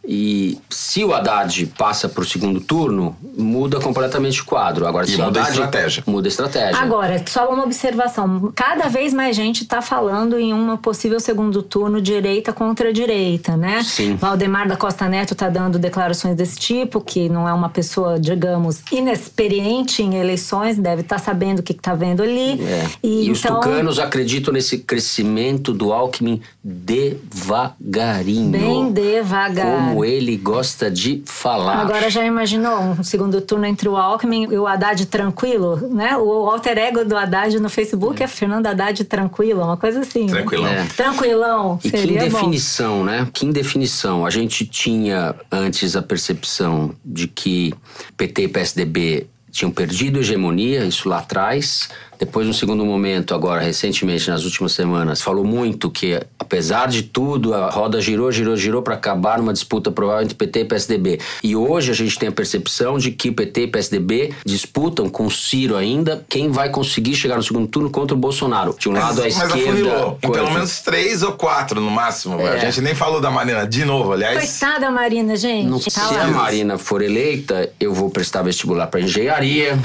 E 0.07 0.57
se 0.69 1.03
o 1.03 1.13
Haddad 1.13 1.67
passa 1.77 2.09
para 2.09 2.21
o 2.21 2.25
segundo 2.25 2.59
turno, 2.59 3.15
muda 3.37 3.79
completamente 3.79 4.41
o 4.41 4.45
quadro. 4.45 4.87
Agora, 4.87 5.05
E 5.05 5.09
se 5.09 5.21
o 5.21 5.25
muda 5.25 5.39
a 5.39 5.43
Haddad 5.43 5.59
estratégia. 5.59 6.03
Muda 6.07 6.27
a 6.27 6.29
estratégia. 6.29 6.81
Agora, 6.81 7.23
só 7.27 7.49
uma 7.49 7.63
observação. 7.63 8.51
Cada 8.55 8.87
vez 8.87 9.13
mais 9.13 9.35
gente 9.35 9.63
está 9.63 9.81
falando 9.81 10.39
em 10.39 10.53
uma 10.53 10.77
possível 10.77 11.19
segundo 11.19 11.61
turno 11.61 12.01
direita 12.01 12.51
contra 12.51 12.91
direita, 12.91 13.55
né? 13.55 13.83
Sim. 13.83 14.15
Valdemar 14.15 14.67
da 14.67 14.75
Costa 14.75 15.07
Neto 15.07 15.33
está 15.33 15.47
dando 15.49 15.77
declarações 15.77 16.35
desse 16.35 16.57
tipo, 16.57 17.01
que 17.01 17.29
não 17.29 17.47
é 17.47 17.53
uma 17.53 17.69
pessoa, 17.69 18.19
digamos, 18.19 18.81
inexperiente 18.91 20.01
em 20.01 20.15
eleições, 20.15 20.77
deve 20.77 21.01
estar 21.01 21.19
sabendo 21.19 21.59
o 21.59 21.63
que 21.63 21.73
está 21.73 21.93
vendo 21.93 22.23
ali. 22.23 22.61
É. 22.63 22.87
E, 23.03 23.25
E, 23.27 23.31
os 23.31 23.39
então, 23.39 23.59
tucanos 23.59 23.99
acreditam 23.99 24.53
nesse 24.53 24.79
crescimento 24.79 25.73
do 25.73 25.93
Alckmin 25.93 26.41
devagarinho. 26.63 28.51
Bem 28.51 28.91
devagar. 28.91 29.65
Como 29.65 29.88
ele 30.05 30.37
gosta 30.37 30.89
de 30.89 31.21
falar. 31.25 31.77
Agora 31.81 32.09
já 32.09 32.23
imaginou 32.25 32.79
um 32.79 33.03
segundo 33.03 33.41
turno 33.41 33.65
entre 33.65 33.87
o 33.89 33.95
Alckmin 33.97 34.47
e 34.51 34.57
o 34.57 34.65
Haddad 34.67 35.05
tranquilo, 35.07 35.75
né? 35.89 36.17
O 36.17 36.49
alter 36.49 36.77
ego 36.77 37.03
do 37.05 37.15
Haddad 37.17 37.59
no 37.59 37.69
Facebook 37.69 38.21
é 38.21 38.27
Fernando 38.27 38.67
Haddad 38.67 39.03
tranquilo, 39.05 39.63
uma 39.63 39.77
coisa 39.77 40.01
assim. 40.01 40.25
né? 40.25 40.31
Tranquilão. 40.31 40.67
É. 40.69 40.85
Tranquilão, 40.95 41.79
E 41.83 41.89
que 41.91 41.97
seria 41.97 42.19
bom. 42.21 42.25
indefinição, 42.27 43.03
né? 43.03 43.27
Que 43.33 43.45
indefinição. 43.45 44.25
A 44.25 44.29
gente 44.29 44.65
tinha 44.65 45.35
antes 45.51 45.95
a 45.95 46.01
percepção 46.01 46.93
de 47.03 47.27
que 47.27 47.73
PT 48.17 48.43
e 48.43 48.47
PSDB 48.47 49.27
tinham 49.51 49.71
perdido 49.71 50.19
hegemonia, 50.19 50.85
isso 50.85 51.09
lá 51.09 51.19
atrás. 51.19 51.89
Depois, 52.19 52.45
no 52.45 52.53
segundo 52.53 52.85
momento, 52.85 53.33
agora, 53.33 53.61
recentemente, 53.61 54.29
nas 54.29 54.43
últimas 54.43 54.73
semanas, 54.73 55.21
falou 55.21 55.45
muito 55.45 55.89
que, 55.89 56.19
apesar 56.37 56.89
de 56.89 57.03
tudo, 57.03 57.53
a 57.53 57.69
roda 57.69 58.01
girou, 58.01 58.29
girou, 58.29 58.57
girou 58.57 58.81
para 58.81 58.95
acabar 58.95 59.37
numa 59.37 59.53
disputa 59.53 59.89
provável 59.89 60.23
entre 60.23 60.35
PT 60.35 60.59
e 60.59 60.65
PSDB. 60.65 61.19
E 61.41 61.55
hoje 61.55 61.91
a 61.91 61.95
gente 61.95 62.19
tem 62.19 62.27
a 62.27 62.31
percepção 62.31 62.97
de 62.97 63.11
que 63.11 63.31
PT 63.31 63.61
e 63.61 63.67
PSDB 63.67 64.33
disputam 64.45 65.09
com 65.09 65.27
o 65.27 65.31
Ciro 65.31 65.77
ainda 65.77 66.25
quem 66.27 66.49
vai 66.51 66.69
conseguir 66.69 67.15
chegar 67.15 67.37
no 67.37 67.43
segundo 67.43 67.67
turno 67.67 67.89
contra 67.89 68.15
o 68.15 68.19
Bolsonaro. 68.19 68.75
De 68.77 68.89
um 68.89 68.91
lado, 68.91 69.21
a 69.21 69.23
mas 69.23 69.37
esquerda. 69.37 70.17
Em 70.21 70.31
pelo 70.31 70.51
menos 70.51 70.81
três 70.81 71.23
ou 71.23 71.31
quatro 71.31 71.79
no 71.79 71.89
máximo. 71.89 72.39
É. 72.41 72.49
A 72.49 72.57
gente 72.57 72.81
nem 72.81 72.93
falou 72.93 73.21
da 73.21 73.31
Marina 73.31 73.65
de 73.65 73.85
novo, 73.85 74.11
aliás. 74.11 74.59
Coitada, 74.59 74.91
Marina, 74.91 75.37
gente. 75.37 75.69
Não, 75.69 75.79
Tá 75.79 75.89
se 75.89 76.13
lá. 76.13 76.23
a 76.23 76.27
Marina 76.27 76.77
for 76.77 77.01
eleita, 77.01 77.71
eu 77.79 77.93
vou 77.93 78.09
prestar 78.09 78.41
vestibular 78.43 78.87
para 78.87 78.99
engenharia. 78.99 79.79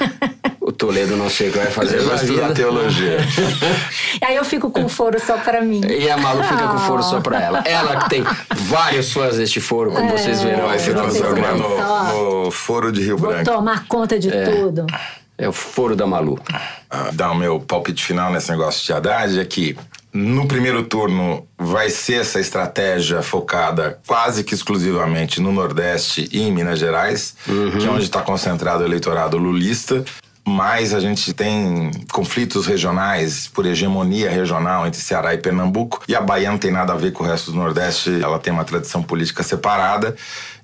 o 0.60 0.70
Toledo 0.70 1.16
não 1.16 1.28
sei 1.30 1.48
o 1.48 1.52
que 1.52 1.58
vai 1.58 1.69
fazer 1.70 1.98
Eu 1.98 2.04
vou 2.06 2.14
estudar 2.14 2.52
teologia. 2.52 3.18
Aí 4.22 4.36
eu 4.36 4.44
fico 4.44 4.70
com 4.70 4.88
foro 4.88 5.18
só 5.24 5.38
pra 5.38 5.60
mim. 5.62 5.80
E 5.86 6.10
a 6.10 6.16
Malu 6.16 6.42
fica 6.42 6.68
com 6.68 6.78
foro 6.78 7.02
só 7.02 7.20
pra 7.20 7.40
ela. 7.40 7.58
Ela 7.64 7.96
que 8.02 8.10
tem 8.10 8.24
vários 8.56 9.12
fãs 9.12 9.36
deste 9.36 9.60
foro, 9.60 9.90
como 9.92 10.10
vocês 10.10 10.42
verão. 10.42 10.68
Vai 10.68 10.78
se 10.78 10.92
transformar 10.92 11.54
no, 11.54 12.44
no 12.44 12.50
foro 12.50 12.92
de 12.92 13.02
Rio 13.02 13.16
Vou 13.16 13.30
Branco. 13.30 13.50
tomar 13.50 13.86
conta 13.86 14.18
de 14.18 14.30
É. 14.32 14.44
tudo. 14.44 14.86
É 15.38 15.48
o 15.48 15.52
foro 15.52 15.96
da 15.96 16.06
Malu. 16.06 16.38
Ah, 16.90 17.08
dar 17.12 17.30
o 17.30 17.34
meu 17.34 17.58
palpite 17.60 18.04
final 18.04 18.30
nesse 18.30 18.50
negócio 18.50 18.84
de 18.84 18.92
Haddad 18.92 19.40
é 19.40 19.44
que 19.46 19.74
no 20.12 20.46
primeiro 20.46 20.82
turno 20.82 21.46
vai 21.56 21.88
ser 21.88 22.20
essa 22.20 22.38
estratégia 22.40 23.22
focada 23.22 23.98
quase 24.06 24.44
que 24.44 24.52
exclusivamente 24.54 25.40
no 25.40 25.50
Nordeste 25.50 26.28
e 26.30 26.42
em 26.42 26.52
Minas 26.52 26.78
Gerais, 26.78 27.36
que 27.46 27.86
é 27.86 27.88
onde 27.90 28.04
está 28.04 28.20
concentrado 28.20 28.82
o 28.82 28.86
eleitorado 28.86 29.38
lulista. 29.38 30.04
Mas 30.50 30.92
a 30.92 30.98
gente 30.98 31.32
tem 31.32 31.92
conflitos 32.12 32.66
regionais 32.66 33.46
por 33.46 33.64
hegemonia 33.64 34.28
regional 34.28 34.84
entre 34.84 35.00
Ceará 35.00 35.32
e 35.32 35.38
Pernambuco. 35.38 36.02
E 36.08 36.14
a 36.14 36.20
Bahia 36.20 36.50
não 36.50 36.58
tem 36.58 36.72
nada 36.72 36.92
a 36.92 36.96
ver 36.96 37.12
com 37.12 37.22
o 37.22 37.26
resto 37.26 37.52
do 37.52 37.56
Nordeste, 37.56 38.20
ela 38.20 38.38
tem 38.38 38.52
uma 38.52 38.64
tradição 38.64 39.00
política 39.00 39.44
separada. 39.44 40.16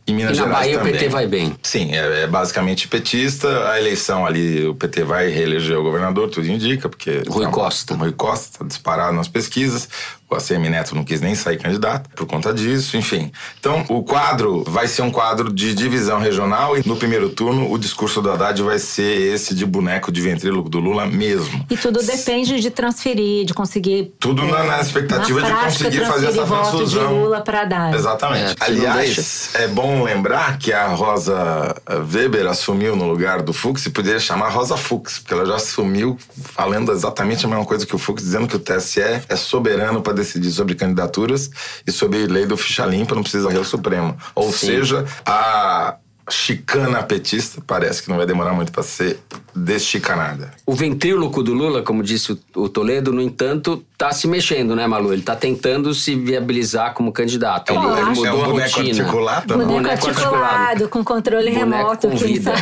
E 0.09 0.13
Minas 0.13 0.37
E 0.37 0.41
na 0.41 0.47
Gerais 0.47 0.59
Bahia 0.67 0.75
o 0.77 0.79
também. 0.79 0.93
PT 0.93 1.09
vai 1.09 1.27
bem. 1.27 1.57
Sim, 1.63 1.93
é, 1.93 2.23
é 2.23 2.27
basicamente 2.27 2.87
petista. 2.87 3.71
A 3.71 3.79
eleição 3.79 4.25
ali, 4.27 4.65
o 4.67 4.75
PT 4.75 5.03
vai 5.05 5.29
reeleger 5.29 5.79
o 5.79 5.83
governador, 5.83 6.29
tudo 6.31 6.47
indica, 6.49 6.89
porque. 6.89 7.23
Rui 7.29 7.45
tá- 7.45 7.51
Costa. 7.51 7.95
Rui 7.95 8.13
Costa, 8.13 8.65
disparado 8.65 9.15
nas 9.17 9.27
pesquisas. 9.29 9.89
O 10.29 10.35
ACM 10.35 10.69
Neto 10.69 10.95
não 10.95 11.05
quis 11.05 11.21
nem 11.21 11.35
sair 11.35 11.57
candidato 11.57 12.11
por 12.11 12.27
conta 12.27 12.53
disso, 12.53 12.97
enfim. 12.97 13.31
Então, 13.61 13.85
o 13.89 14.03
quadro 14.03 14.65
vai 14.67 14.89
ser 14.89 15.03
um 15.03 15.11
quadro 15.11 15.53
de 15.53 15.75
divisão 15.75 16.19
regional 16.19 16.77
e 16.77 16.87
no 16.87 16.97
primeiro 16.97 17.29
turno 17.29 17.71
o 17.71 17.79
discurso 17.79 18.21
do 18.21 18.31
Haddad 18.31 18.61
vai 18.63 18.79
ser 18.79 19.35
esse 19.35 19.55
de 19.55 19.65
boneco 19.65 20.11
de 20.11 20.21
ventríloco 20.21 20.69
do 20.69 20.81
Lula 20.81 21.07
mesmo. 21.07 21.65
E 21.71 21.77
tudo 21.77 22.03
depende 22.03 22.61
de 22.61 22.71
transferir, 22.71 23.45
de 23.45 23.55
conseguir. 23.55 24.15
Tudo 24.19 24.45
na, 24.47 24.65
na 24.65 24.81
expectativa 24.81 25.41
na 25.41 25.47
de 25.47 25.53
prática, 25.53 25.85
conseguir 25.85 26.07
fazer 26.07 26.27
essa 26.27 26.45
transferir 26.45 26.63
voto 26.65 26.85
de 26.85 26.95
transfusão. 26.95 27.23
Lula 27.23 27.41
para 27.41 27.63
Haddad. 27.63 27.97
Exatamente. 27.97 28.57
É, 28.61 28.65
Aliás, 28.65 29.51
é 29.55 29.69
bom 29.69 30.03
lembrar 30.03 30.59
que 30.59 30.73
a 30.73 30.89
Rosa 30.89 31.75
Weber 32.13 32.47
assumiu 32.47 32.97
no 32.97 33.09
lugar 33.09 33.43
do 33.43 33.53
Fux 33.53 33.87
e 33.87 33.91
poderia 33.91 34.19
chamar 34.19 34.49
Rosa 34.49 34.77
Fux, 34.77 35.21
porque 35.21 35.35
ela 35.35 35.47
já 35.47 35.55
assumiu 35.55 36.19
falando 36.37 36.91
exatamente 36.91 37.47
a 37.47 37.49
mesma 37.49 37.65
coisa 37.65 37.87
que 37.87 37.95
o 37.95 37.99
Fux, 37.99 38.23
dizendo 38.23 38.49
que 38.49 38.57
o 38.57 38.59
TSE 38.59 39.01
é 39.01 39.37
soberano 39.37 40.03
para 40.03 40.16
decidir 40.17 40.51
sobre 40.51 40.75
candidaturas 40.75 41.51
e 41.87 41.93
sobre 41.93 42.27
lei 42.27 42.47
do 42.47 42.57
ficha 42.57 42.85
limpa, 42.85 43.15
não 43.15 43.23
precisa 43.23 43.49
rir 43.49 43.59
o 43.59 43.65
Supremo. 43.65 44.17
Ou 44.35 44.51
Sim. 44.51 44.67
seja, 44.67 45.07
a 45.25 45.97
chicana 46.31 47.03
petista 47.03 47.63
parece 47.67 48.03
que 48.03 48.09
não 48.09 48.17
vai 48.17 48.27
demorar 48.27 48.53
muito 48.53 48.73
para 48.73 48.83
ser 48.83 49.19
deschicanada. 49.55 50.51
O 50.67 50.73
ventríloco 50.75 51.43
do 51.43 51.53
Lula, 51.55 51.83
como 51.83 52.03
disse 52.03 52.39
o- 52.55 52.69
Toledo, 52.69 53.13
no 53.13 53.23
entanto, 53.23 53.83
tá 53.97 54.13
se 54.13 54.27
mexendo, 54.27 54.75
né, 54.77 54.87
Malu? 54.87 55.13
Ele 55.13 55.23
tá 55.23 55.35
tentando 55.37 55.95
se 55.95 56.15
viabilizar 56.15 56.93
como 56.95 57.11
candidato. 57.13 57.71
É 57.73 57.75
ele, 57.75 57.85
ele 57.85 57.95
boneco- 57.95 58.09
é 58.09 58.13
um 58.13 58.15
mudou 58.15 58.45
a 58.45 58.49
boneco 58.49 58.77
rotina. 58.77 59.01
articulado 59.03 59.47
também. 59.47 59.67
Boneco, 59.67 59.83
Boneco 59.85 60.07
articulado, 60.09 60.45
articulado. 60.45 60.89
com 60.89 61.05
controle 61.05 61.51
Boneco 61.53 61.77
remoto. 61.77 62.09
com 62.09 62.17
vida. 62.17 62.53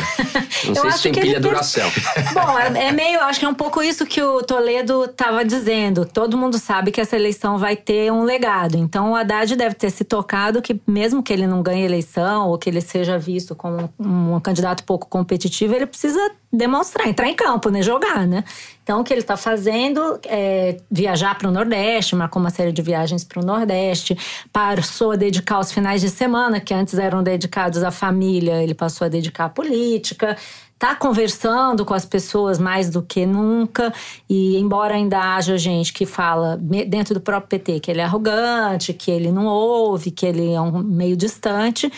Não 0.65 0.69
Eu 0.69 0.75
sei 0.75 0.89
acho 0.89 0.97
se 0.99 1.11
tem 1.11 1.21
pilha 1.21 1.39
Duracell. 1.39 1.91
Bom, 2.33 2.59
é, 2.59 2.87
é 2.87 2.91
meio, 2.91 3.19
acho 3.21 3.39
que 3.39 3.45
é 3.45 3.49
um 3.49 3.53
pouco 3.53 3.81
isso 3.83 4.05
que 4.05 4.21
o 4.21 4.41
Toledo 4.43 5.05
estava 5.05 5.43
dizendo. 5.43 6.05
Todo 6.05 6.37
mundo 6.37 6.57
sabe 6.57 6.91
que 6.91 7.01
essa 7.01 7.15
eleição 7.15 7.57
vai 7.57 7.75
ter 7.75 8.11
um 8.11 8.23
legado. 8.23 8.77
Então 8.77 9.11
o 9.11 9.15
Haddad 9.15 9.55
deve 9.55 9.75
ter 9.75 9.89
se 9.89 10.03
tocado 10.03 10.61
que, 10.61 10.79
mesmo 10.87 11.21
que 11.21 11.33
ele 11.33 11.45
não 11.47 11.61
ganhe 11.61 11.83
eleição 11.83 12.49
ou 12.49 12.57
que 12.57 12.69
ele 12.69 12.81
seja 12.81 13.17
visto 13.17 13.54
como 13.55 13.89
um, 13.99 14.39
candidato 14.39 14.83
pouco 14.83 15.07
competitivo, 15.07 15.73
ele 15.73 15.85
precisa 15.85 16.19
demonstrar, 16.51 17.07
entrar 17.07 17.27
em 17.27 17.35
campo, 17.35 17.69
né? 17.69 17.81
Jogar, 17.81 18.27
né? 18.27 18.43
Então, 18.83 19.01
o 19.01 19.03
que 19.03 19.11
ele 19.11 19.21
está 19.21 19.35
fazendo 19.35 20.19
é 20.25 20.77
viajar 20.91 21.37
para 21.37 21.49
o 21.49 21.51
Nordeste, 21.51 22.15
marcou 22.15 22.39
uma 22.39 22.51
série 22.51 22.71
de 22.71 22.81
viagens 22.81 23.23
para 23.23 23.41
o 23.41 23.45
Nordeste, 23.45 24.17
passou 24.53 25.11
a 25.11 25.15
dedicar 25.15 25.59
os 25.59 25.71
finais 25.71 26.01
de 26.01 26.09
semana, 26.09 26.59
que 26.59 26.73
antes 26.73 26.97
eram 26.97 27.23
dedicados 27.23 27.83
à 27.83 27.91
família, 27.91 28.61
ele 28.61 28.73
passou 28.73 29.05
a 29.05 29.09
dedicar 29.09 29.45
à 29.45 29.49
política. 29.49 30.37
Está 30.75 30.93
conversando 30.93 31.85
com 31.85 31.93
as 31.93 32.05
pessoas 32.05 32.59
mais 32.59 32.89
do 32.89 33.01
que 33.01 33.25
nunca, 33.25 33.93
e 34.29 34.57
embora 34.57 34.93
ainda 34.93 35.17
haja 35.35 35.57
gente 35.57 35.93
que 35.93 36.05
fala 36.05 36.57
dentro 36.57 37.13
do 37.13 37.21
próprio 37.21 37.47
PT 37.47 37.79
que 37.79 37.89
ele 37.89 38.01
é 38.01 38.03
arrogante, 38.03 38.93
que 38.93 39.09
ele 39.09 39.31
não 39.31 39.45
ouve, 39.45 40.11
que 40.11 40.25
ele 40.25 40.51
é 40.51 40.59
um 40.59 40.83
meio 40.83 41.15
distante, 41.15 41.89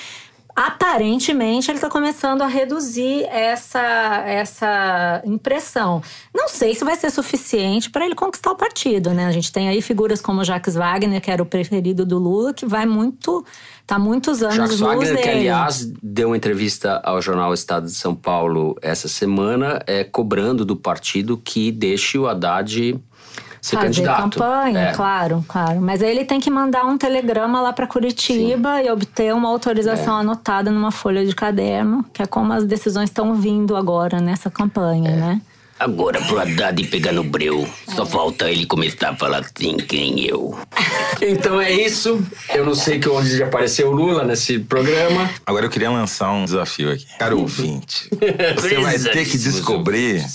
aparentemente 0.58 1.70
ele 1.70 1.78
está 1.78 1.88
começando 1.88 2.42
a 2.42 2.48
reduzir 2.48 3.26
essa, 3.26 4.24
essa 4.26 5.22
impressão. 5.24 6.02
Não 6.34 6.50
sei 6.50 6.74
se 6.74 6.84
vai 6.84 6.96
ser 6.96 7.12
suficiente 7.12 7.92
para 7.92 8.04
ele 8.04 8.16
conquistar 8.16 8.50
o 8.50 8.56
partido, 8.56 9.14
né? 9.14 9.28
A 9.28 9.32
gente 9.32 9.52
tem 9.52 9.70
aí 9.70 9.84
figuras 9.84 10.20
como 10.20 10.44
Jacques 10.44 10.74
Wagner, 10.74 11.22
que 11.22 11.30
era 11.30 11.44
o 11.44 11.46
preferido 11.46 12.04
do 12.04 12.18
Lula, 12.18 12.56
que 12.56 12.66
vai 12.66 12.88
muito. 12.88 13.46
tá 13.86 14.00
muitos 14.00 14.42
anos 14.42 14.56
Jacques 14.56 14.80
luz 14.80 14.96
Wagner, 14.96 15.18
que 15.18 15.28
dele. 15.28 15.40
aliás 15.42 15.86
deu 16.02 16.30
uma 16.30 16.38
entrevista 16.38 17.00
ao 17.04 17.22
jornal 17.22 17.54
Estado 17.54 17.86
de 17.86 17.94
São 17.94 18.16
Paulo 18.16 18.76
essa 18.82 19.08
semana, 19.08 19.80
é, 19.86 20.04
cobrando 20.04 20.66
do 20.66 20.76
partido 20.76 21.38
que 21.38 21.72
deixe 21.72 22.18
o 22.18 22.28
Haddad 22.28 23.00
ser 23.68 23.76
fazer 23.78 23.88
candidato. 23.88 24.22
campanha, 24.40 24.80
É. 24.80 24.92
claro, 24.94 25.44
claro. 25.48 25.82
Mas 25.82 26.02
aí 26.02 26.10
ele 26.12 26.26
tem 26.26 26.40
que 26.40 26.50
mandar 26.50 26.86
um 26.86 26.98
telegrama 26.98 27.62
lá 27.62 27.72
para 27.74 27.86
Curitiba 27.88 28.82
e 28.82 28.90
obter 28.90 29.34
uma 29.34 29.50
autorização 29.50 30.18
É. 30.18 30.22
anotada 30.22 30.72
numa 30.72 30.92
folha 30.92 31.26
de 31.26 31.34
caderno, 31.36 32.06
que 32.14 32.22
é 32.22 32.26
como 32.26 32.54
as 32.54 32.66
decisões 32.66 33.10
estão 33.10 33.34
vindo 33.36 33.76
agora 33.76 34.20
nessa 34.20 34.50
campanha, 34.50 35.10
É. 35.12 35.16
né? 35.16 35.42
Agora 35.80 36.20
pro 36.22 36.40
Haddad 36.40 36.84
pegar 36.88 37.12
no 37.12 37.24
breu. 37.24 37.68
Só 37.96 38.04
falta 38.04 38.50
ele 38.50 38.66
começar 38.66 39.10
a 39.12 39.16
falar 39.16 39.42
assim, 39.42 39.78
quem 39.78 40.26
eu. 40.26 40.58
Então 41.22 41.60
é 41.62 41.72
isso. 41.72 42.20
Eu 42.54 42.66
não 42.66 42.74
sei 42.74 43.00
que 43.00 43.08
onde 43.10 43.42
apareceu 43.44 43.90
o 43.90 43.92
Lula 43.92 44.24
nesse 44.24 44.58
programa. 44.60 45.30
Agora 45.46 45.66
eu 45.66 45.70
queria 45.70 45.90
lançar 45.92 46.32
um 46.32 46.46
desafio 46.46 46.92
aqui. 46.92 47.06
Cara 47.20 47.36
ouvinte, 47.36 48.10
você 48.58 48.76
vai 48.80 48.98
ter 48.98 49.26
que 49.26 49.38
descobrir 49.38 50.26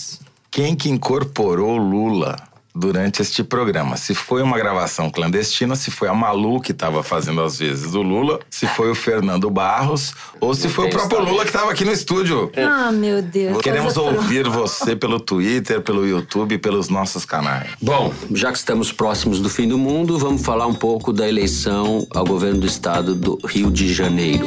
quem 0.51 0.75
que 0.77 0.89
incorporou 0.89 1.77
Lula 1.77 2.37
durante 2.75 3.23
este 3.23 3.45
programa. 3.45 3.97
Se 3.97 4.15
foi 4.15 4.43
uma 4.43 4.59
gravação 4.59 5.11
clandestina, 5.11 5.77
se 5.77 5.91
foi 5.91 6.09
a 6.09 6.15
Malu 6.15 6.61
que 6.61 6.73
estava 6.73 7.03
fazendo 7.03 7.43
as 7.43 7.59
vezes 7.59 7.93
do 7.93 8.03
Lula, 8.03 8.41
se 8.51 8.67
foi 8.67 8.91
o 8.91 8.95
Fernando 8.95 9.51
Barros, 9.51 10.15
ou 10.41 10.55
se 10.55 10.67
Não 10.67 10.75
foi 10.75 10.87
o 10.87 10.91
próprio 10.91 11.19
história. 11.19 11.31
Lula 11.31 11.43
que 11.45 11.51
estava 11.51 11.71
aqui 11.71 11.85
no 11.85 11.93
estúdio. 11.93 12.51
Ah, 12.57 12.91
meu 12.93 13.21
Deus. 13.23 13.61
Queremos 13.61 13.97
ouvir 13.97 14.49
você 14.49 14.97
pelo 14.97 15.21
Twitter, 15.21 15.81
pelo 15.81 16.07
YouTube, 16.07 16.59
pelos 16.59 16.89
nossos 16.89 17.25
canais. 17.25 17.71
Bom, 17.81 18.13
já 18.33 18.51
que 18.51 18.59
estamos 18.59 18.93
próximos 18.93 19.41
do 19.41 19.49
fim 19.49 19.69
do 19.69 19.79
mundo, 19.79 20.19
vamos 20.19 20.43
falar 20.43 20.67
um 20.67 20.75
pouco 20.75 21.13
da 21.13 21.29
eleição 21.29 22.07
ao 22.15 22.25
governo 22.25 22.61
do 22.61 22.67
estado 22.67 23.15
do 23.15 23.39
Rio 23.47 23.71
de 23.71 23.93
Janeiro. 23.93 24.47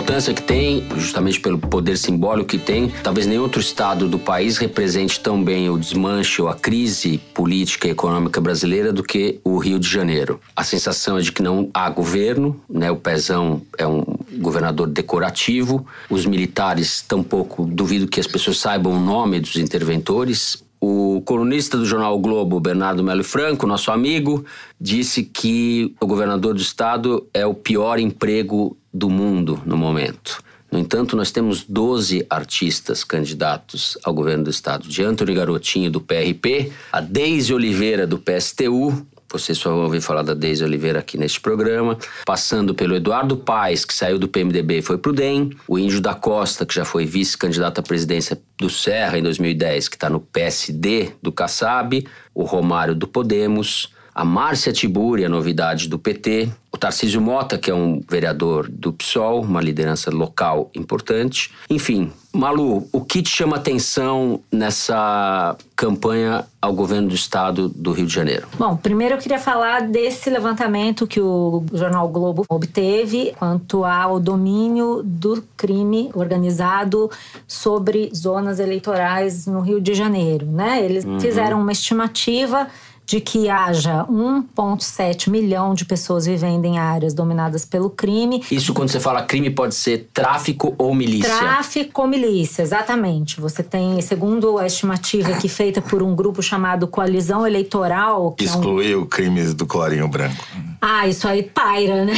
Importância 0.00 0.32
que 0.32 0.42
tem, 0.42 0.82
justamente 0.96 1.38
pelo 1.38 1.58
poder 1.58 1.98
simbólico 1.98 2.48
que 2.48 2.58
tem, 2.58 2.90
talvez 3.02 3.26
nenhum 3.26 3.42
outro 3.42 3.60
estado 3.60 4.08
do 4.08 4.18
país 4.18 4.56
represente 4.56 5.20
tão 5.20 5.44
bem 5.44 5.68
o 5.68 5.76
desmanche 5.76 6.40
ou 6.40 6.48
a 6.48 6.54
crise 6.54 7.18
política 7.34 7.86
e 7.86 7.90
econômica 7.90 8.40
brasileira 8.40 8.94
do 8.94 9.02
que 9.02 9.38
o 9.44 9.58
Rio 9.58 9.78
de 9.78 9.86
Janeiro. 9.86 10.40
A 10.56 10.64
sensação 10.64 11.18
é 11.18 11.20
de 11.20 11.30
que 11.30 11.42
não 11.42 11.68
há 11.74 11.90
governo, 11.90 12.58
né? 12.68 12.90
O 12.90 12.96
Pezão 12.96 13.60
é 13.76 13.86
um 13.86 14.02
governador 14.38 14.86
decorativo, 14.86 15.86
os 16.08 16.24
militares 16.24 17.02
tampouco 17.02 17.66
duvido 17.66 18.08
que 18.08 18.20
as 18.20 18.26
pessoas 18.26 18.58
saibam 18.58 18.94
o 18.94 18.98
nome 18.98 19.38
dos 19.38 19.56
interventores. 19.56 20.64
O 20.80 21.20
colunista 21.26 21.76
do 21.76 21.84
jornal 21.84 22.16
o 22.16 22.18
Globo, 22.18 22.58
Bernardo 22.58 23.04
Melo 23.04 23.22
Franco, 23.22 23.66
nosso 23.66 23.90
amigo, 23.90 24.46
disse 24.80 25.22
que 25.22 25.94
o 26.00 26.06
governador 26.06 26.54
do 26.54 26.62
estado 26.62 27.26
é 27.34 27.44
o 27.44 27.52
pior 27.52 27.98
emprego 27.98 28.78
do 28.92 29.08
mundo 29.08 29.62
no 29.64 29.76
momento. 29.76 30.42
No 30.70 30.78
entanto, 30.78 31.16
nós 31.16 31.32
temos 31.32 31.64
12 31.64 32.24
artistas 32.30 33.02
candidatos 33.02 33.98
ao 34.04 34.14
governo 34.14 34.44
do 34.44 34.50
estado. 34.50 34.88
De 34.88 35.02
Antônio 35.02 35.34
Garotinho, 35.34 35.90
do 35.90 36.00
PRP, 36.00 36.70
a 36.92 37.00
Deise 37.00 37.52
Oliveira, 37.52 38.06
do 38.06 38.18
PSTU, 38.18 39.04
vocês 39.32 39.56
só 39.56 39.70
vão 39.70 39.84
ouvir 39.84 40.00
falar 40.00 40.22
da 40.22 40.34
Deise 40.34 40.64
Oliveira 40.64 40.98
aqui 40.98 41.16
neste 41.16 41.40
programa. 41.40 41.96
Passando 42.26 42.74
pelo 42.74 42.96
Eduardo 42.96 43.36
Paes, 43.36 43.84
que 43.84 43.94
saiu 43.94 44.18
do 44.18 44.26
PMDB 44.26 44.78
e 44.78 44.82
foi 44.82 44.98
pro 44.98 45.12
DEM. 45.12 45.50
O 45.68 45.78
Índio 45.78 46.00
da 46.00 46.14
Costa, 46.14 46.66
que 46.66 46.74
já 46.74 46.84
foi 46.84 47.06
vice-candidato 47.06 47.78
à 47.78 47.82
presidência 47.82 48.40
do 48.58 48.68
Serra 48.68 49.18
em 49.18 49.22
2010, 49.22 49.88
que 49.88 49.94
está 49.94 50.10
no 50.10 50.18
PSD 50.18 51.12
do 51.22 51.30
Kassab. 51.30 52.04
O 52.34 52.42
Romário 52.42 52.94
do 52.94 53.06
Podemos. 53.06 53.94
A 54.12 54.24
Márcia 54.24 54.72
Tiburi, 54.72 55.24
a 55.24 55.28
novidade 55.28 55.88
do 55.88 55.98
PT. 55.98 56.50
Tarcísio 56.80 57.20
Mota, 57.20 57.58
que 57.58 57.70
é 57.70 57.74
um 57.74 58.00
vereador 58.08 58.68
do 58.68 58.92
PSOL, 58.92 59.42
uma 59.42 59.60
liderança 59.60 60.10
local 60.10 60.70
importante. 60.74 61.52
Enfim, 61.68 62.10
Malu, 62.32 62.88
o 62.92 63.00
que 63.00 63.22
te 63.22 63.28
chama 63.28 63.56
atenção 63.56 64.40
nessa 64.50 65.56
campanha 65.76 66.46
ao 66.62 66.72
governo 66.72 67.08
do 67.08 67.14
estado 67.14 67.68
do 67.68 67.92
Rio 67.92 68.06
de 68.06 68.14
Janeiro? 68.14 68.46
Bom, 68.58 68.76
primeiro 68.76 69.16
eu 69.16 69.18
queria 69.18 69.38
falar 69.38 69.82
desse 69.82 70.30
levantamento 70.30 71.06
que 71.06 71.20
o 71.20 71.64
jornal 71.72 72.08
Globo 72.08 72.44
obteve 72.48 73.34
quanto 73.38 73.84
ao 73.84 74.18
domínio 74.18 75.02
do 75.04 75.42
crime 75.56 76.10
organizado 76.14 77.10
sobre 77.46 78.10
zonas 78.14 78.58
eleitorais 78.58 79.46
no 79.46 79.60
Rio 79.60 79.80
de 79.80 79.92
Janeiro, 79.92 80.46
né? 80.46 80.82
Eles 80.84 81.04
fizeram 81.20 81.60
uma 81.60 81.72
estimativa 81.72 82.68
de 83.10 83.20
que 83.20 83.50
haja 83.50 84.04
1,7 84.04 85.30
milhão 85.30 85.74
de 85.74 85.84
pessoas 85.84 86.26
vivendo 86.26 86.64
em 86.64 86.78
áreas 86.78 87.12
dominadas 87.12 87.64
pelo 87.64 87.90
crime. 87.90 88.40
Isso 88.52 88.72
quando 88.72 88.88
você 88.88 89.00
fala 89.00 89.24
crime 89.24 89.50
pode 89.50 89.74
ser 89.74 90.08
tráfico 90.14 90.76
ou 90.78 90.94
milícia? 90.94 91.36
Tráfico 91.36 92.02
ou 92.02 92.06
milícia, 92.06 92.62
exatamente. 92.62 93.40
Você 93.40 93.64
tem, 93.64 94.00
segundo 94.00 94.58
a 94.58 94.66
estimativa 94.66 95.30
aqui 95.30 95.48
feita 95.48 95.82
por 95.82 96.04
um 96.04 96.14
grupo 96.14 96.40
chamado 96.40 96.86
Coalizão 96.86 97.44
Eleitoral. 97.44 98.30
Que 98.30 98.44
Excluir 98.44 98.92
é 98.92 98.96
um... 98.96 99.00
o 99.00 99.06
crime 99.06 99.42
do 99.54 99.66
colarinho 99.66 100.06
branco. 100.06 100.46
Ah, 100.82 101.06
isso 101.06 101.28
aí 101.28 101.42
paira, 101.42 102.06
né? 102.06 102.14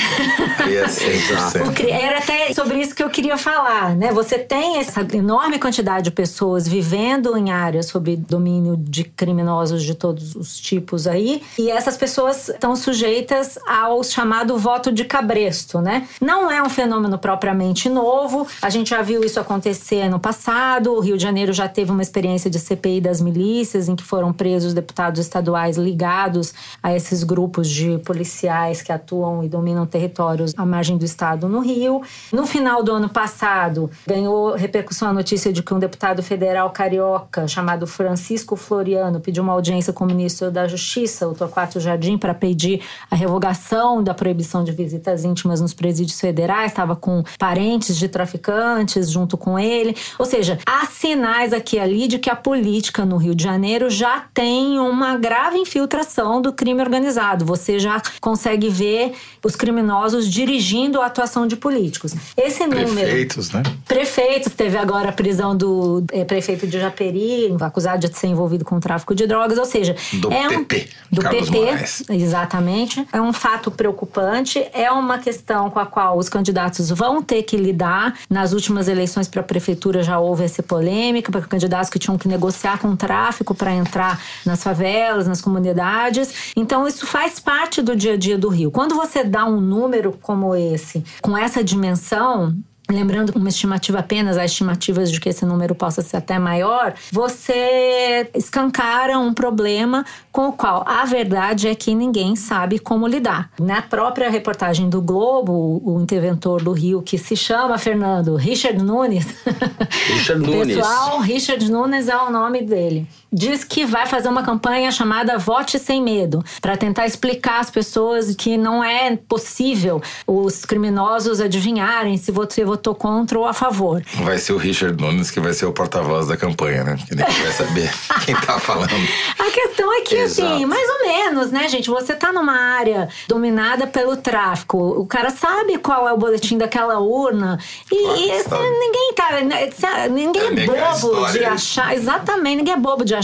É 0.60 0.84
100%. 0.86 1.82
Era 1.90 2.18
até 2.18 2.52
sobre 2.54 2.80
isso 2.80 2.94
que 2.94 3.02
eu 3.02 3.10
queria 3.10 3.36
falar, 3.36 3.96
né? 3.96 4.12
Você 4.12 4.38
tem 4.38 4.78
essa 4.78 5.00
enorme 5.14 5.58
quantidade 5.58 6.04
de 6.04 6.10
pessoas 6.12 6.68
vivendo 6.68 7.36
em 7.36 7.50
áreas 7.50 7.86
sob 7.86 8.14
domínio 8.14 8.76
de 8.76 9.02
criminosos 9.02 9.82
de 9.82 9.96
todos 9.96 10.36
os 10.36 10.60
tipos 10.60 11.08
aí, 11.08 11.42
e 11.58 11.70
essas 11.70 11.96
pessoas 11.96 12.50
estão 12.50 12.76
sujeitas 12.76 13.58
ao 13.66 14.04
chamado 14.04 14.56
voto 14.56 14.92
de 14.92 15.04
cabresto, 15.04 15.80
né? 15.80 16.06
Não 16.20 16.48
é 16.48 16.62
um 16.62 16.68
fenômeno 16.68 17.18
propriamente 17.18 17.88
novo, 17.88 18.46
a 18.60 18.70
gente 18.70 18.90
já 18.90 19.02
viu 19.02 19.24
isso 19.24 19.40
acontecer 19.40 20.08
no 20.08 20.20
passado, 20.20 20.92
o 20.92 21.00
Rio 21.00 21.16
de 21.16 21.22
Janeiro 21.22 21.52
já 21.52 21.68
teve 21.68 21.90
uma 21.90 22.02
experiência 22.02 22.48
de 22.48 22.60
CPI 22.60 23.00
das 23.00 23.20
milícias, 23.20 23.88
em 23.88 23.96
que 23.96 24.04
foram 24.04 24.32
presos 24.32 24.72
deputados 24.72 25.18
estaduais 25.20 25.76
ligados 25.76 26.54
a 26.80 26.94
esses 26.94 27.24
grupos 27.24 27.68
de 27.68 27.98
policiais 27.98 28.51
que 28.84 28.92
atuam 28.92 29.42
e 29.42 29.48
dominam 29.48 29.84
territórios 29.86 30.52
à 30.56 30.64
margem 30.64 30.96
do 30.96 31.04
estado 31.04 31.48
no 31.48 31.60
Rio. 31.60 32.02
No 32.32 32.46
final 32.46 32.82
do 32.82 32.92
ano 32.92 33.08
passado, 33.08 33.90
ganhou 34.06 34.54
repercussão 34.54 35.08
a 35.08 35.12
notícia 35.12 35.52
de 35.52 35.62
que 35.62 35.74
um 35.74 35.78
deputado 35.78 36.22
federal 36.22 36.70
carioca 36.70 37.48
chamado 37.48 37.86
Francisco 37.86 38.54
Floriano 38.54 39.20
pediu 39.20 39.42
uma 39.42 39.52
audiência 39.52 39.92
com 39.92 40.04
o 40.04 40.06
ministro 40.06 40.50
da 40.50 40.68
Justiça, 40.68 41.26
o 41.26 41.34
Torquato 41.34 41.80
Jardim, 41.80 42.16
para 42.16 42.34
pedir 42.34 42.82
a 43.10 43.16
revogação 43.16 44.02
da 44.02 44.14
proibição 44.14 44.62
de 44.62 44.70
visitas 44.70 45.24
íntimas 45.24 45.60
nos 45.60 45.74
presídios 45.74 46.20
federais. 46.20 46.70
Estava 46.70 46.94
com 46.94 47.24
parentes 47.38 47.96
de 47.96 48.08
traficantes 48.08 49.10
junto 49.10 49.36
com 49.36 49.58
ele. 49.58 49.96
Ou 50.18 50.24
seja, 50.24 50.58
há 50.64 50.86
sinais 50.86 51.52
aqui 51.52 51.72
e 51.76 51.80
ali 51.80 52.06
de 52.06 52.18
que 52.18 52.30
a 52.30 52.36
política 52.36 53.04
no 53.04 53.16
Rio 53.16 53.34
de 53.34 53.42
Janeiro 53.42 53.88
já 53.90 54.26
tem 54.34 54.78
uma 54.78 55.16
grave 55.16 55.58
infiltração 55.58 56.40
do 56.40 56.52
crime 56.52 56.80
organizado. 56.80 57.44
Você 57.44 57.78
já 57.78 58.00
consegue 58.20 58.41
consegue 58.42 58.68
ver 58.68 59.12
os 59.44 59.54
criminosos 59.54 60.28
dirigindo 60.28 61.00
a 61.00 61.06
atuação 61.06 61.46
de 61.46 61.54
políticos. 61.54 62.14
Esse 62.36 62.66
número. 62.66 62.88
Prefeitos, 62.88 63.50
né? 63.52 63.62
Prefeitos. 63.86 64.52
Teve 64.52 64.76
agora 64.76 65.10
a 65.10 65.12
prisão 65.12 65.56
do 65.56 66.04
é, 66.10 66.24
prefeito 66.24 66.66
de 66.66 66.78
Japeri, 66.78 67.54
acusado 67.60 68.08
de 68.08 68.18
ser 68.18 68.26
envolvido 68.26 68.64
com 68.64 68.80
tráfico 68.80 69.14
de 69.14 69.26
drogas. 69.26 69.58
Ou 69.58 69.64
seja, 69.64 69.94
do 70.14 70.32
é 70.32 70.48
PP. 70.48 70.88
Um, 71.12 71.14
do 71.14 71.22
Carlos 71.22 71.50
PP. 71.50 71.64
Moraes. 71.64 72.02
Exatamente. 72.08 73.06
É 73.12 73.20
um 73.20 73.32
fato 73.32 73.70
preocupante. 73.70 74.64
É 74.72 74.90
uma 74.90 75.18
questão 75.18 75.70
com 75.70 75.78
a 75.78 75.86
qual 75.86 76.18
os 76.18 76.28
candidatos 76.28 76.90
vão 76.90 77.22
ter 77.22 77.44
que 77.44 77.56
lidar. 77.56 78.18
Nas 78.28 78.52
últimas 78.52 78.88
eleições 78.88 79.28
para 79.28 79.40
a 79.40 79.44
prefeitura 79.44 80.02
já 80.02 80.18
houve 80.18 80.44
essa 80.44 80.62
polêmica, 80.62 81.30
para 81.30 81.40
candidatos 81.42 81.90
que 81.90 81.98
tinham 81.98 82.18
que 82.18 82.26
negociar 82.26 82.78
com 82.78 82.88
o 82.88 82.96
tráfico 82.96 83.54
para 83.54 83.72
entrar 83.72 84.20
nas 84.44 84.62
favelas, 84.62 85.28
nas 85.28 85.40
comunidades. 85.40 86.52
Então, 86.56 86.86
isso 86.86 87.06
faz 87.06 87.38
parte 87.38 87.80
do 87.82 87.94
dia 87.94 88.14
a 88.14 88.16
dia 88.16 88.31
do 88.38 88.48
Rio. 88.48 88.70
Quando 88.70 88.94
você 88.94 89.24
dá 89.24 89.44
um 89.44 89.60
número 89.60 90.18
como 90.20 90.54
esse, 90.54 91.04
com 91.20 91.36
essa 91.36 91.62
dimensão, 91.62 92.56
lembrando 92.92 93.32
uma 93.34 93.48
estimativa 93.48 93.98
apenas, 93.98 94.36
há 94.36 94.44
estimativas 94.44 95.10
de 95.10 95.20
que 95.20 95.28
esse 95.28 95.44
número 95.44 95.74
possa 95.74 96.02
ser 96.02 96.18
até 96.18 96.38
maior, 96.38 96.94
você 97.10 98.30
escancara 98.34 99.18
um 99.18 99.32
problema 99.32 100.04
com 100.30 100.48
o 100.48 100.52
qual 100.52 100.84
a 100.86 101.04
verdade 101.04 101.68
é 101.68 101.74
que 101.74 101.94
ninguém 101.94 102.36
sabe 102.36 102.78
como 102.78 103.06
lidar. 103.06 103.50
Na 103.58 103.82
própria 103.82 104.30
reportagem 104.30 104.88
do 104.88 105.00
Globo, 105.00 105.82
o 105.84 106.00
interventor 106.00 106.62
do 106.62 106.72
Rio, 106.72 107.02
que 107.02 107.18
se 107.18 107.36
chama 107.36 107.78
Fernando 107.78 108.36
Richard 108.36 108.82
Nunes. 108.82 109.26
Richard 110.12 110.46
Nunes. 110.46 110.76
Pessoal, 110.76 111.20
Richard 111.20 111.70
Nunes 111.70 112.08
é 112.08 112.16
o 112.16 112.30
nome 112.30 112.62
dele 112.62 113.06
diz 113.32 113.64
que 113.64 113.86
vai 113.86 114.06
fazer 114.06 114.28
uma 114.28 114.42
campanha 114.42 114.92
chamada 114.92 115.38
Vote 115.38 115.78
Sem 115.78 116.02
Medo, 116.02 116.44
para 116.60 116.76
tentar 116.76 117.06
explicar 117.06 117.60
às 117.60 117.70
pessoas 117.70 118.34
que 118.36 118.58
não 118.58 118.84
é 118.84 119.16
possível 119.16 120.02
os 120.26 120.64
criminosos 120.66 121.40
adivinharem 121.40 122.18
se 122.18 122.30
você 122.30 122.64
votou 122.64 122.94
contra 122.94 123.38
ou 123.38 123.46
a 123.46 123.54
favor. 123.54 124.02
Vai 124.22 124.38
ser 124.38 124.52
o 124.52 124.58
Richard 124.58 125.00
Nunes 125.02 125.30
que 125.30 125.40
vai 125.40 125.54
ser 125.54 125.64
o 125.64 125.72
porta-voz 125.72 126.28
da 126.28 126.36
campanha, 126.36 126.84
né? 126.84 126.96
Que 127.08 127.14
ninguém 127.14 127.42
vai 127.42 127.52
saber 127.52 127.90
quem 128.26 128.34
tá 128.34 128.58
falando. 128.58 128.92
A 129.38 129.50
questão 129.50 129.92
é 129.94 130.02
que, 130.02 130.18
assim, 130.18 130.42
Exato. 130.42 130.68
mais 130.68 130.88
ou 130.90 131.06
menos, 131.06 131.50
né, 131.50 131.68
gente? 131.68 131.88
Você 131.88 132.14
tá 132.14 132.32
numa 132.32 132.56
área 132.56 133.08
dominada 133.26 133.86
pelo 133.86 134.16
tráfico, 134.16 134.78
o 134.78 135.06
cara 135.06 135.30
sabe 135.30 135.78
qual 135.78 136.06
é 136.06 136.12
o 136.12 136.18
boletim 136.18 136.58
daquela 136.58 136.98
urna 136.98 137.58
e, 137.90 138.02
Claro 138.02 138.20
e, 138.20 138.30
assim, 138.32 138.78
ninguém 138.78 139.12
tá. 139.14 140.08
Ninguém 140.08 140.42
É 140.42 140.62
é, 140.62 140.66
bobo 140.66 141.32
de 141.32 141.44
achar. 141.44 141.94
Exatamente, 141.94 142.56
ninguém 142.56 142.74
é 142.74 142.76
bobo 142.76 143.04
de 143.04 143.14
achar 143.14 143.21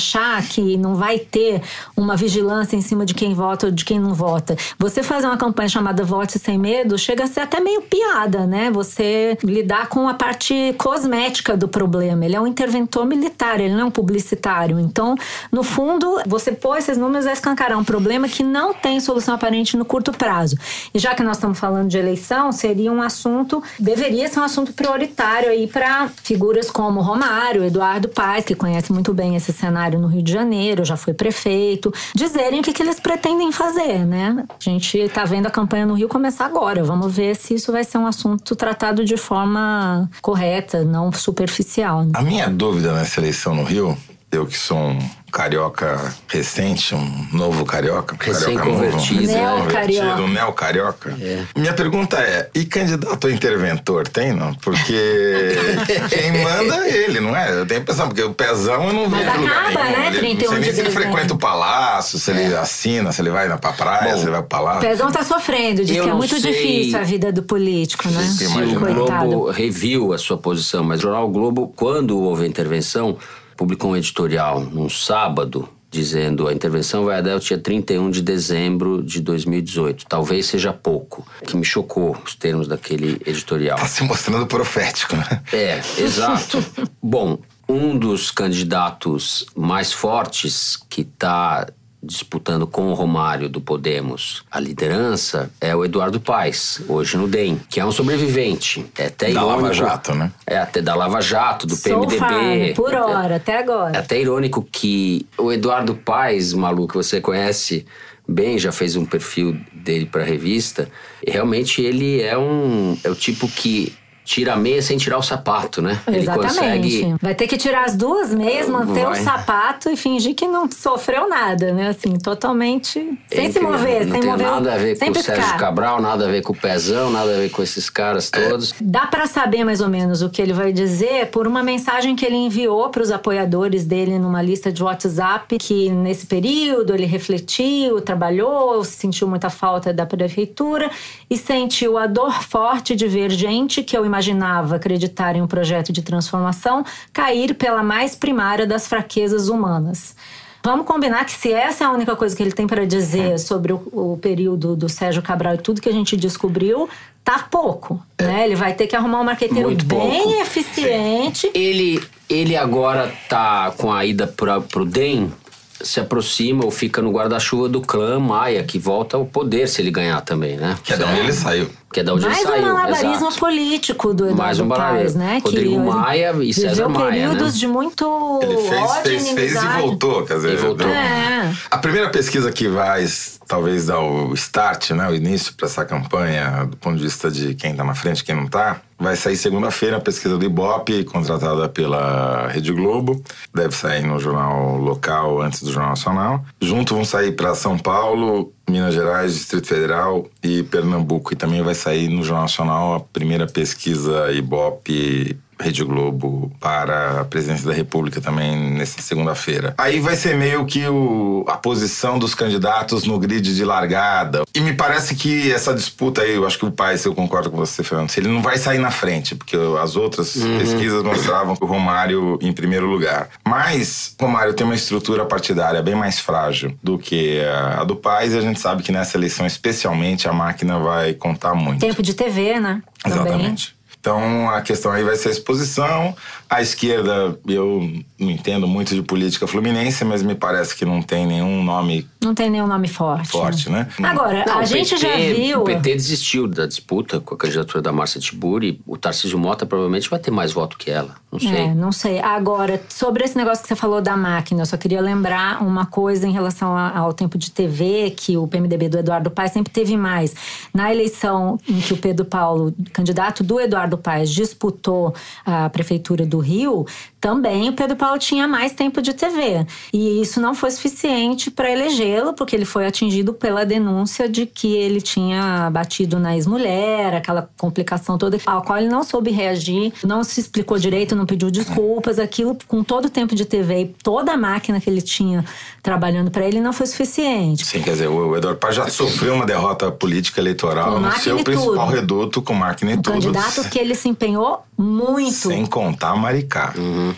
que 0.48 0.76
não 0.76 0.94
vai 0.94 1.18
ter 1.18 1.62
uma 1.96 2.16
vigilância 2.16 2.76
em 2.76 2.80
cima 2.80 3.04
de 3.04 3.14
quem 3.14 3.34
vota 3.34 3.66
ou 3.66 3.72
de 3.72 3.84
quem 3.84 3.98
não 3.98 4.14
vota. 4.14 4.56
Você 4.78 5.02
fazer 5.02 5.26
uma 5.26 5.36
campanha 5.36 5.68
chamada 5.68 6.04
Vote 6.04 6.38
Sem 6.38 6.58
Medo 6.58 6.98
chega 6.98 7.24
a 7.24 7.26
ser 7.26 7.40
até 7.40 7.60
meio 7.60 7.82
piada, 7.82 8.46
né? 8.46 8.70
Você 8.70 9.36
lidar 9.42 9.88
com 9.88 10.08
a 10.08 10.14
parte 10.14 10.74
cosmética 10.78 11.56
do 11.56 11.68
problema. 11.68 12.24
Ele 12.24 12.36
é 12.36 12.40
um 12.40 12.46
interventor 12.46 13.06
militar, 13.06 13.60
ele 13.60 13.74
não 13.74 13.80
é 13.80 13.84
um 13.84 13.90
publicitário. 13.90 14.78
Então, 14.78 15.14
no 15.50 15.62
fundo, 15.62 16.20
você 16.26 16.52
pôr 16.52 16.78
esses 16.78 16.96
números 16.98 17.24
vai 17.24 17.34
escancarar 17.34 17.78
um 17.78 17.84
problema 17.84 18.28
que 18.28 18.42
não 18.42 18.74
tem 18.74 19.00
solução 19.00 19.34
aparente 19.34 19.76
no 19.76 19.84
curto 19.84 20.12
prazo. 20.12 20.56
E 20.92 20.98
já 20.98 21.14
que 21.14 21.22
nós 21.22 21.36
estamos 21.36 21.58
falando 21.58 21.88
de 21.88 21.98
eleição, 21.98 22.52
seria 22.52 22.92
um 22.92 23.00
assunto, 23.00 23.62
deveria 23.78 24.28
ser 24.28 24.40
um 24.40 24.44
assunto 24.44 24.72
prioritário 24.72 25.48
aí 25.48 25.66
para 25.66 26.08
figuras 26.22 26.70
como 26.70 27.00
Romário, 27.00 27.64
Eduardo 27.64 28.08
Paes, 28.08 28.44
que 28.44 28.54
conhece 28.54 28.92
muito 28.92 29.14
bem 29.14 29.36
esse 29.36 29.52
cenário 29.52 29.87
no 29.96 30.08
Rio 30.08 30.22
de 30.22 30.32
Janeiro, 30.32 30.84
já 30.84 30.96
foi 30.96 31.14
prefeito, 31.14 31.92
dizerem 32.14 32.60
o 32.60 32.62
que, 32.62 32.72
que 32.72 32.82
eles 32.82 32.98
pretendem 32.98 33.52
fazer, 33.52 34.04
né? 34.04 34.44
A 34.48 34.62
gente 34.62 34.98
está 34.98 35.24
vendo 35.24 35.46
a 35.46 35.50
campanha 35.50 35.86
no 35.86 35.94
Rio 35.94 36.08
começar 36.08 36.46
agora. 36.46 36.82
Vamos 36.82 37.14
ver 37.14 37.36
se 37.36 37.54
isso 37.54 37.70
vai 37.70 37.84
ser 37.84 37.98
um 37.98 38.06
assunto 38.06 38.56
tratado 38.56 39.04
de 39.04 39.16
forma 39.16 40.10
correta, 40.20 40.84
não 40.84 41.12
superficial. 41.12 42.04
né? 42.04 42.12
A 42.14 42.22
minha 42.22 42.48
dúvida 42.48 42.92
nessa 42.92 43.20
eleição 43.20 43.54
no 43.54 43.62
Rio, 43.62 43.96
eu 44.30 44.46
que 44.46 44.58
sou 44.58 44.76
um 44.76 44.98
carioca 45.30 46.14
recente, 46.28 46.94
um 46.94 47.26
novo 47.32 47.64
carioca, 47.64 48.14
um 48.14 48.18
carioca 48.18 48.40
Recém-convertido. 48.46 49.20
novo, 49.20 49.32
Neo-carioca. 49.32 49.78
recém-convertido, 49.78 50.22
um 50.22 50.28
neo-carioca. 50.28 51.16
Minha 51.56 51.72
pergunta 51.72 52.16
é, 52.18 52.48
e 52.54 52.64
candidato 52.64 53.26
a 53.26 53.30
interventor 53.30 54.08
tem, 54.08 54.32
não? 54.32 54.54
Porque 54.54 54.94
quem 56.10 56.42
manda 56.42 56.86
é 56.86 56.96
ele, 57.04 57.20
não 57.20 57.36
é? 57.36 57.50
Eu 57.60 57.66
tenho 57.66 57.80
a 57.80 57.82
impressão, 57.82 58.08
porque 58.08 58.22
o 58.22 58.32
pezão 58.34 58.86
eu 58.88 58.92
não 58.92 59.08
Mas 59.08 59.24
vejo 59.24 59.36
em 59.36 59.40
lugar 59.42 59.64
acaba, 59.70 59.84
nenhum. 59.84 59.98
né, 59.98 60.06
Ele- 60.08 60.18
31 60.18 60.44
não 60.46 60.50
sei 60.54 60.60
nem 60.60 60.72
se 60.72 60.80
ele 60.80 60.90
frequenta 60.90 61.34
o 61.34 61.38
palácio, 61.38 62.18
se 62.18 62.30
ele 62.30 62.54
assina, 62.54 63.12
se 63.12 63.20
ele 63.22 63.30
vai 63.30 63.48
pra 63.58 63.72
praia, 63.72 64.16
se 64.16 64.22
ele 64.22 64.30
vai 64.30 64.40
pro 64.40 64.48
palácio. 64.48 64.80
Pezão 64.88 65.10
tá 65.10 65.22
sofrendo, 65.24 65.84
diz 65.84 65.96
Eu 65.96 66.04
que 66.04 66.10
é 66.10 66.14
muito 66.14 66.40
sei 66.40 66.52
difícil 66.52 66.98
a 66.98 67.02
vida 67.02 67.32
do 67.32 67.42
político, 67.42 68.08
né? 68.08 68.22
Se 68.22 68.46
o. 68.46 68.78
Globo 68.98 69.50
reviu 69.50 70.12
a 70.12 70.18
sua 70.18 70.36
posição, 70.38 70.82
mas 70.82 70.98
o 71.00 71.02
jornal 71.02 71.28
Globo, 71.28 71.72
quando 71.76 72.18
houve 72.18 72.44
a 72.44 72.46
intervenção, 72.46 73.16
publicou 73.58 73.90
um 73.90 73.96
editorial 73.96 74.60
num 74.60 74.88
sábado 74.88 75.68
dizendo 75.90 76.46
a 76.46 76.52
intervenção 76.52 77.06
vai 77.06 77.18
até 77.18 77.34
o 77.34 77.40
dia 77.40 77.58
31 77.58 78.10
de 78.10 78.22
dezembro 78.22 79.02
de 79.02 79.20
2018. 79.20 80.06
Talvez 80.06 80.46
seja 80.46 80.72
pouco. 80.72 81.26
Que 81.44 81.56
me 81.56 81.64
chocou 81.64 82.16
os 82.24 82.34
termos 82.34 82.68
daquele 82.68 83.20
editorial. 83.26 83.78
Tá 83.78 83.88
se 83.88 84.04
mostrando 84.04 84.46
profético, 84.46 85.16
né? 85.16 85.42
É, 85.52 85.78
exato. 85.98 86.64
Bom, 87.02 87.38
um 87.68 87.98
dos 87.98 88.30
candidatos 88.30 89.46
mais 89.56 89.92
fortes 89.92 90.76
que 90.88 91.00
está 91.00 91.66
disputando 92.08 92.66
com 92.66 92.88
o 92.88 92.94
Romário 92.94 93.48
do 93.48 93.60
Podemos 93.60 94.42
a 94.50 94.58
liderança 94.58 95.50
é 95.60 95.76
o 95.76 95.84
Eduardo 95.84 96.18
Paes, 96.18 96.80
hoje 96.88 97.16
no 97.16 97.28
DEM, 97.28 97.60
que 97.68 97.78
é 97.78 97.84
um 97.84 97.92
sobrevivente. 97.92 98.84
É 98.96 99.06
até 99.06 99.26
Da 99.26 99.32
irônico. 99.32 99.62
Lava 99.62 99.74
Jato, 99.74 100.14
né? 100.14 100.32
É 100.46 100.58
até 100.58 100.80
da 100.80 100.94
Lava 100.94 101.20
Jato, 101.20 101.66
do 101.66 101.76
So 101.76 101.82
PMDB. 101.82 102.72
por 102.74 102.92
É- 102.94 103.00
hora, 103.00 103.36
até 103.36 103.52
é 103.52 103.58
agora. 103.58 103.98
até 103.98 104.20
irônico 104.20 104.66
que 104.72 105.26
o 105.36 105.52
Eduardo 105.52 105.94
Paes, 105.94 106.52
Malu, 106.52 106.88
que 106.88 106.94
você 106.94 107.20
conhece 107.20 107.84
bem, 108.26 108.58
já 108.58 108.72
fez 108.72 108.96
um 108.96 109.04
perfil 109.04 109.58
dele 109.72 110.06
para 110.06 110.22
a 110.22 110.26
revista, 110.26 110.88
e 111.26 111.30
realmente 111.30 111.80
ele 111.82 112.20
é 112.22 112.36
um 112.36 112.96
é 113.04 113.10
o 113.10 113.14
tipo 113.14 113.46
que 113.48 113.92
tira 114.28 114.52
a 114.52 114.56
meia 114.56 114.82
sem 114.82 114.98
tirar 114.98 115.16
o 115.16 115.22
sapato, 115.22 115.80
né? 115.80 115.98
Ele 116.06 116.18
Exatamente. 116.18 116.54
consegue. 116.54 117.14
Vai 117.22 117.34
ter 117.34 117.46
que 117.46 117.56
tirar 117.56 117.84
as 117.86 117.96
duas 117.96 118.34
meias, 118.34 118.68
manter 118.68 119.06
Vai. 119.06 119.18
o 119.18 119.24
sapato 119.24 119.88
e 119.88 119.96
fingir 119.96 120.34
que 120.34 120.46
não 120.46 120.70
sofreu 120.70 121.26
nada, 121.26 121.72
né? 121.72 121.88
Assim, 121.88 122.18
totalmente 122.18 123.18
sem 123.26 123.50
se 123.50 123.58
Incrível. 123.58 123.70
mover, 123.70 124.04
não 124.04 124.12
sem 124.12 124.20
tem 124.20 124.30
mover, 124.30 124.46
nada 124.46 124.74
a 124.74 124.76
ver 124.76 124.98
com 124.98 125.06
o 125.06 125.12
piscar. 125.14 125.36
Sérgio 125.36 125.56
Cabral, 125.56 126.02
nada 126.02 126.26
a 126.26 126.30
ver 126.30 126.42
com 126.42 126.52
o 126.52 126.56
Pezão, 126.56 127.10
nada 127.10 127.30
a 127.32 127.36
ver 127.38 127.48
com 127.50 127.62
esses 127.62 127.88
caras 127.88 128.28
todos. 128.30 128.74
Dá 128.78 129.06
pra 129.06 129.26
saber 129.26 129.64
mais 129.64 129.80
ou 129.80 129.88
menos 129.88 130.20
o 130.20 130.28
que 130.28 130.42
ele 130.42 130.52
vai 130.52 130.74
dizer 130.74 131.28
por 131.30 131.46
uma 131.46 131.62
mensagem 131.62 132.14
que 132.14 132.26
ele 132.26 132.36
enviou 132.36 132.90
para 132.90 133.02
os 133.02 133.10
apoiadores 133.10 133.86
dele 133.86 134.18
numa 134.18 134.42
lista 134.42 134.70
de 134.70 134.82
WhatsApp 134.82 135.56
que 135.56 135.88
nesse 135.88 136.26
período 136.26 136.94
ele 136.94 137.06
refletiu, 137.06 138.02
trabalhou, 138.02 138.84
sentiu 138.84 139.26
muita 139.26 139.48
falta 139.48 139.90
da 139.90 140.04
prefeitura 140.04 140.90
e 141.30 141.38
sentiu 141.38 141.96
a 141.96 142.06
dor 142.06 142.42
forte 142.42 142.94
de 142.94 143.08
ver 143.08 143.30
gente 143.30 143.82
que 143.82 143.96
eu 143.96 144.04
imaginava 144.18 144.76
acreditar 144.76 145.36
em 145.36 145.42
um 145.42 145.46
projeto 145.46 145.92
de 145.92 146.02
transformação 146.02 146.84
cair 147.12 147.54
pela 147.54 147.82
mais 147.82 148.16
primária 148.16 148.66
das 148.66 148.86
fraquezas 148.86 149.48
humanas. 149.48 150.16
Vamos 150.64 150.86
combinar 150.86 151.24
que 151.24 151.30
se 151.30 151.52
essa 151.52 151.84
é 151.84 151.86
a 151.86 151.92
única 151.92 152.16
coisa 152.16 152.36
que 152.36 152.42
ele 152.42 152.52
tem 152.52 152.66
para 152.66 152.84
dizer 152.84 153.38
sobre 153.38 153.72
o, 153.72 153.80
o 153.92 154.18
período 154.20 154.74
do 154.74 154.88
Sérgio 154.88 155.22
Cabral 155.22 155.54
e 155.54 155.58
tudo 155.58 155.80
que 155.80 155.88
a 155.88 155.92
gente 155.92 156.16
descobriu, 156.16 156.88
tá 157.22 157.46
pouco. 157.48 158.02
Né? 158.20 158.44
Ele 158.44 158.56
vai 158.56 158.74
ter 158.74 158.88
que 158.88 158.96
arrumar 158.96 159.20
um 159.20 159.24
marqueteiro 159.24 159.68
Muito 159.68 159.84
bem 159.84 160.24
pouco. 160.24 160.42
eficiente. 160.42 161.50
Ele, 161.54 162.02
ele 162.28 162.56
agora 162.56 163.12
tá 163.28 163.72
com 163.78 163.92
a 163.92 164.04
ida 164.04 164.26
pra, 164.26 164.60
pro 164.60 164.84
DEM, 164.84 165.32
se 165.80 166.00
aproxima 166.00 166.64
ou 166.64 166.70
fica 166.70 167.00
no 167.00 167.10
guarda-chuva 167.12 167.68
do 167.68 167.80
clã 167.80 168.18
Maia, 168.18 168.62
que 168.64 168.78
volta 168.78 169.16
ao 169.16 169.24
poder 169.24 169.68
se 169.68 169.80
ele 169.80 169.90
ganhar 169.90 170.20
também, 170.22 170.56
né? 170.56 170.76
Que 170.82 170.92
é 170.92 170.96
de 170.96 171.04
onde 171.04 171.20
ele 171.20 171.32
saiu. 171.32 171.70
Que 171.92 172.00
é 172.00 172.02
da 172.02 172.14
onde 172.14 172.26
Mais 172.26 172.38
ele 172.38 172.46
um 172.46 172.50
saiu. 172.50 172.74
malabarismo 172.74 173.26
exato. 173.28 173.38
político 173.38 174.12
do 174.14 174.24
Eduardo 174.24 174.36
Mais 174.42 174.60
um 174.60 174.68
Paes, 174.68 174.78
malabarismo. 174.80 175.18
né? 175.20 175.40
Rodrigo 175.42 175.74
ele 175.74 175.78
Maia 175.78 176.34
e 176.42 176.52
César 176.54 176.68
viveu 176.70 176.88
Maia, 176.90 177.10
períodos 177.10 177.52
né? 177.54 177.58
de 177.60 177.66
muito 177.66 178.38
Ele 178.42 178.56
fez, 178.56 178.82
ódio 178.82 179.02
fez, 179.02 179.28
fez 179.30 179.52
e 179.54 179.66
voltou. 179.80 180.24
Quer 180.26 180.34
dizer, 180.34 180.52
E 180.52 180.56
voltou. 180.56 180.88
É. 180.88 181.54
A 181.70 181.78
primeira 181.78 182.10
pesquisa 182.10 182.50
que 182.52 182.68
vai 182.68 183.06
talvez 183.46 183.86
dar 183.86 184.00
o 184.00 184.34
start, 184.34 184.90
né, 184.90 185.08
o 185.08 185.14
início 185.14 185.54
para 185.54 185.66
essa 185.66 185.84
campanha, 185.84 186.66
do 186.70 186.76
ponto 186.76 186.96
de 186.98 187.04
vista 187.04 187.30
de 187.30 187.54
quem 187.54 187.70
está 187.70 187.82
na 187.84 187.94
frente 187.94 188.20
e 188.20 188.24
quem 188.24 188.34
não 188.34 188.44
está, 188.44 188.80
vai 188.98 189.16
sair 189.16 189.36
segunda-feira 189.36 189.98
a 189.98 190.00
pesquisa 190.00 190.36
do 190.36 190.44
Ibope, 190.44 191.04
contratada 191.04 191.68
pela 191.68 192.48
Rede 192.48 192.72
Globo. 192.72 193.22
Deve 193.54 193.74
sair 193.74 194.04
no 194.04 194.18
jornal 194.18 194.76
local 194.76 195.40
antes 195.40 195.62
do 195.62 195.70
Jornal 195.70 195.90
Nacional. 195.90 196.44
Junto 196.60 196.94
vão 196.94 197.04
sair 197.04 197.32
para 197.32 197.54
São 197.54 197.78
Paulo, 197.78 198.52
Minas 198.68 198.94
Gerais, 198.94 199.34
Distrito 199.34 199.68
Federal 199.68 200.26
e 200.42 200.62
Pernambuco. 200.64 201.32
E 201.32 201.36
também 201.36 201.62
vai 201.62 201.74
sair 201.74 202.08
no 202.08 202.24
Jornal 202.24 202.42
Nacional 202.42 202.94
a 202.94 203.00
primeira 203.00 203.46
pesquisa 203.46 204.32
Ibope 204.32 205.38
Rede 205.60 205.84
Globo 205.84 206.50
para 206.60 207.20
a 207.20 207.24
presidência 207.24 207.66
da 207.66 207.74
República 207.74 208.20
também 208.20 208.56
nessa 208.72 209.00
segunda-feira. 209.00 209.74
Aí 209.78 210.00
vai 210.00 210.16
ser 210.16 210.36
meio 210.36 210.64
que 210.66 210.86
o, 210.86 211.44
a 211.48 211.56
posição 211.56 212.18
dos 212.18 212.34
candidatos 212.34 213.04
no 213.04 213.18
grid 213.18 213.54
de 213.54 213.64
largada. 213.64 214.42
E 214.54 214.60
me 214.60 214.72
parece 214.72 215.14
que 215.14 215.50
essa 215.52 215.74
disputa 215.74 216.22
aí, 216.22 216.34
eu 216.34 216.46
acho 216.46 216.58
que 216.58 216.66
o 216.66 216.70
pai, 216.70 216.96
se 216.96 217.06
eu 217.08 217.14
concordo 217.14 217.50
com 217.50 217.56
você, 217.56 217.82
Fernando, 217.82 218.10
ele 218.16 218.28
não 218.28 218.42
vai 218.42 218.58
sair 218.58 218.78
na 218.78 218.90
frente, 218.90 219.34
porque 219.34 219.56
as 219.80 219.96
outras 219.96 220.34
pesquisas 220.58 221.02
mostravam 221.02 221.56
o 221.60 221.66
Romário 221.66 222.38
em 222.40 222.52
primeiro 222.52 222.86
lugar. 222.86 223.28
Mas 223.46 224.14
o 224.18 224.24
Romário 224.24 224.54
tem 224.54 224.66
uma 224.66 224.74
estrutura 224.74 225.24
partidária 225.24 225.82
bem 225.82 225.94
mais 225.94 226.18
frágil 226.18 226.76
do 226.82 226.98
que 226.98 227.40
a, 227.40 227.84
do 227.84 227.96
Paz, 227.96 228.32
e 228.32 228.38
a 228.38 228.40
gente 228.40 228.60
sabe 228.60 228.82
que 228.82 228.92
nessa 228.92 229.16
eleição, 229.16 229.46
especialmente, 229.46 230.28
a 230.28 230.32
máquina 230.32 230.78
vai 230.78 231.14
contar 231.14 231.54
muito. 231.54 231.80
Tempo 231.80 232.02
de 232.02 232.14
TV, 232.14 232.60
né? 232.60 232.82
Também. 233.02 233.54
Então 234.00 234.48
a 234.50 234.62
questão 234.62 234.92
aí 234.92 235.02
vai 235.02 235.16
ser 235.16 235.28
a 235.28 235.32
exposição. 235.32 236.14
A 236.48 236.62
esquerda, 236.62 237.38
eu 237.46 237.90
não 238.18 238.30
entendo 238.30 238.66
muito 238.66 238.94
de 238.94 239.02
política 239.02 239.46
fluminense, 239.46 240.04
mas 240.04 240.22
me 240.22 240.34
parece 240.34 240.74
que 240.74 240.84
não 240.84 241.02
tem 241.02 241.26
nenhum 241.26 241.62
nome 241.62 242.08
Não 242.22 242.34
tem 242.34 242.48
nenhum 242.48 242.66
nome 242.66 242.88
forte. 242.88 243.28
forte, 243.28 243.70
né? 243.70 243.86
Agora, 244.02 244.44
Não, 244.46 244.58
a 244.58 244.64
gente 244.64 244.94
PT 244.94 245.00
já 245.06 245.34
viu. 245.34 245.60
O 245.60 245.64
PT 245.64 245.94
desistiu 245.94 246.48
da 246.48 246.66
disputa 246.66 247.20
com 247.20 247.34
a 247.34 247.38
candidatura 247.38 247.82
da 247.82 247.92
Márcia 247.92 248.20
Tiburi. 248.20 248.80
O 248.86 248.96
Tarcísio 248.96 249.38
Mota 249.38 249.66
provavelmente 249.66 250.08
vai 250.08 250.18
ter 250.18 250.30
mais 250.30 250.52
voto 250.52 250.78
que 250.78 250.90
ela. 250.90 251.16
Não 251.30 251.38
sei. 251.38 251.50
É, 251.50 251.74
não 251.74 251.92
sei. 251.92 252.20
Agora, 252.20 252.80
sobre 252.88 253.24
esse 253.24 253.36
negócio 253.36 253.62
que 253.62 253.68
você 253.68 253.76
falou 253.76 254.00
da 254.00 254.16
máquina, 254.16 254.62
eu 254.62 254.66
só 254.66 254.76
queria 254.76 255.00
lembrar 255.00 255.62
uma 255.62 255.84
coisa 255.84 256.26
em 256.26 256.32
relação 256.32 256.76
ao 256.76 257.12
tempo 257.12 257.36
de 257.36 257.50
TV, 257.50 258.10
que 258.16 258.36
o 258.36 258.46
PMDB 258.48 258.88
do 258.88 258.98
Eduardo 258.98 259.30
Paes 259.30 259.52
sempre 259.52 259.72
teve 259.72 259.96
mais. 259.96 260.34
Na 260.72 260.90
eleição 260.90 261.58
em 261.68 261.80
que 261.80 261.92
o 261.92 261.96
Pedro 261.96 262.24
Paulo, 262.24 262.74
candidato 262.92 263.44
do 263.44 263.60
Eduardo 263.60 263.87
Paes, 263.96 264.28
disputou 264.30 265.14
a 265.46 265.70
prefeitura 265.70 266.26
do 266.26 266.38
Rio, 266.38 266.84
também 267.20 267.68
o 267.68 267.72
Pedro 267.72 267.96
Paulo 267.96 268.18
tinha 268.18 268.46
mais 268.46 268.72
tempo 268.72 269.00
de 269.00 269.12
TV. 269.14 269.66
E 269.92 270.20
isso 270.20 270.40
não 270.40 270.54
foi 270.54 270.70
suficiente 270.70 271.50
para 271.50 271.70
elegê-lo, 271.70 272.32
porque 272.34 272.54
ele 272.54 272.64
foi 272.64 272.86
atingido 272.86 273.32
pela 273.32 273.64
denúncia 273.64 274.28
de 274.28 274.44
que 274.46 274.74
ele 274.76 275.00
tinha 275.00 275.70
batido 275.70 276.18
na 276.18 276.34
ex-mulher, 276.34 277.14
aquela 277.14 277.48
complicação 277.56 278.18
toda, 278.18 278.38
ao 278.46 278.62
qual 278.62 278.78
ele 278.78 278.88
não 278.88 279.02
soube 279.02 279.30
reagir, 279.30 279.92
não 280.04 280.22
se 280.24 280.40
explicou 280.40 280.78
direito, 280.78 281.14
não 281.16 281.26
pediu 281.26 281.50
desculpas. 281.50 282.18
Aquilo, 282.18 282.56
com 282.66 282.82
todo 282.82 283.06
o 283.06 283.10
tempo 283.10 283.34
de 283.34 283.44
TV 283.44 283.80
e 283.82 283.86
toda 284.02 284.32
a 284.32 284.36
máquina 284.36 284.80
que 284.80 284.90
ele 284.90 285.00
tinha 285.02 285.44
trabalhando 285.82 286.30
para 286.30 286.44
ele, 286.46 286.60
não 286.60 286.72
foi 286.72 286.86
suficiente. 286.86 287.64
Sim, 287.64 287.82
quer 287.82 287.92
dizer, 287.92 288.08
o 288.08 288.36
Eduardo 288.36 288.58
Paz 288.60 288.74
já 288.74 288.88
sofreu 288.88 289.34
uma 289.34 289.46
derrota 289.46 289.90
política 289.90 290.40
eleitoral 290.40 290.94
Com 290.94 291.00
no 291.00 291.12
seu 291.12 291.42
principal 291.44 291.86
tudo. 291.86 291.94
reduto 291.94 292.42
com 292.42 292.54
máquina 292.54 292.92
e 292.92 292.94
Um 292.94 293.02
tudo. 293.02 293.14
candidato 293.14 293.68
que 293.70 293.77
ele 293.78 293.94
se 293.94 294.08
empenhou 294.08 294.64
muito. 294.76 295.32
Sem 295.48 295.64
contar 295.66 296.14
Maricá. 296.16 296.72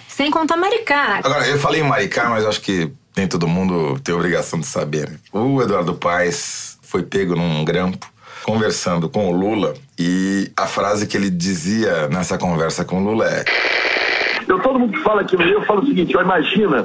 Sem 0.09 0.31
contar 0.31 0.57
Maricá. 0.57 1.21
Agora, 1.23 1.47
eu 1.47 1.59
falei 1.59 1.81
em 1.81 1.85
Maricá, 1.85 2.29
mas 2.29 2.45
acho 2.45 2.61
que 2.61 2.91
nem 3.17 3.27
todo 3.27 3.49
mundo 3.49 3.99
tem 4.01 4.15
obrigação 4.15 4.61
de 4.61 4.67
saber. 4.67 5.09
né? 5.11 5.17
O 5.33 5.61
Eduardo 5.63 5.95
Paes 5.95 6.79
foi 6.83 7.03
pego 7.03 7.35
num 7.35 7.65
grampo 7.65 8.11
conversando 8.45 9.09
com 9.09 9.29
o 9.29 9.33
Lula 9.33 9.75
e 9.99 10.51
a 10.57 10.67
frase 10.67 11.07
que 11.07 11.17
ele 11.17 11.29
dizia 11.31 12.09
nessa 12.09 12.39
conversa 12.39 12.85
com 12.85 13.01
o 13.03 13.05
Lula 13.05 13.27
é 13.29 13.45
Eu, 14.51 14.59
todo 14.59 14.81
mundo 14.81 14.93
que 14.93 14.99
fala 14.99 15.21
aqui 15.21 15.37
no 15.37 15.45
Rio, 15.45 15.55
eu 15.55 15.63
falo 15.63 15.83
o 15.83 15.87
seguinte, 15.87 16.17
ó, 16.17 16.23
imagina 16.23 16.85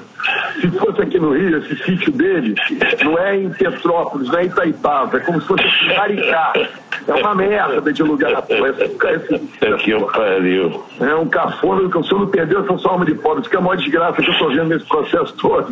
se 0.62 0.70
fosse 0.70 1.02
aqui 1.02 1.20
no 1.20 1.34
Rio, 1.34 1.58
esse 1.58 1.76
sítio 1.84 2.12
dele, 2.12 2.54
não 3.04 3.18
é 3.18 3.38
em 3.38 3.50
Petrópolis, 3.50 4.28
não 4.30 4.38
é 4.38 4.44
em 4.44 4.48
Itaipava, 4.48 5.18
é 5.18 5.20
como 5.22 5.42
se 5.42 5.48
fosse 5.48 5.64
em 5.64 5.98
Maricá. 5.98 6.54
É 7.08 7.14
uma 7.14 7.34
merda 7.34 7.92
de 7.92 8.04
lugar, 8.04 8.42
pô. 8.44 8.54
Esse, 8.68 8.84
esse, 8.84 9.84
que 9.84 9.92
eu 9.92 10.02
pariu. 10.08 10.84
é 11.00 11.16
um 11.16 11.28
cafona, 11.28 11.90
que 11.90 11.98
o 11.98 12.04
senhor 12.04 12.20
não 12.20 12.28
perdeu 12.28 12.64
essa 12.64 12.78
sua 12.78 12.92
alma 12.92 13.06
de 13.06 13.16
pobre. 13.16 13.42
Isso 13.42 13.50
que 13.50 13.56
é 13.56 13.60
a 13.60 13.62
maior 13.62 13.78
desgraça 13.78 14.22
que 14.22 14.30
eu 14.30 14.38
tô 14.38 14.50
vendo 14.50 14.66
nesse 14.66 14.86
processo 14.86 15.34
todo. 15.34 15.68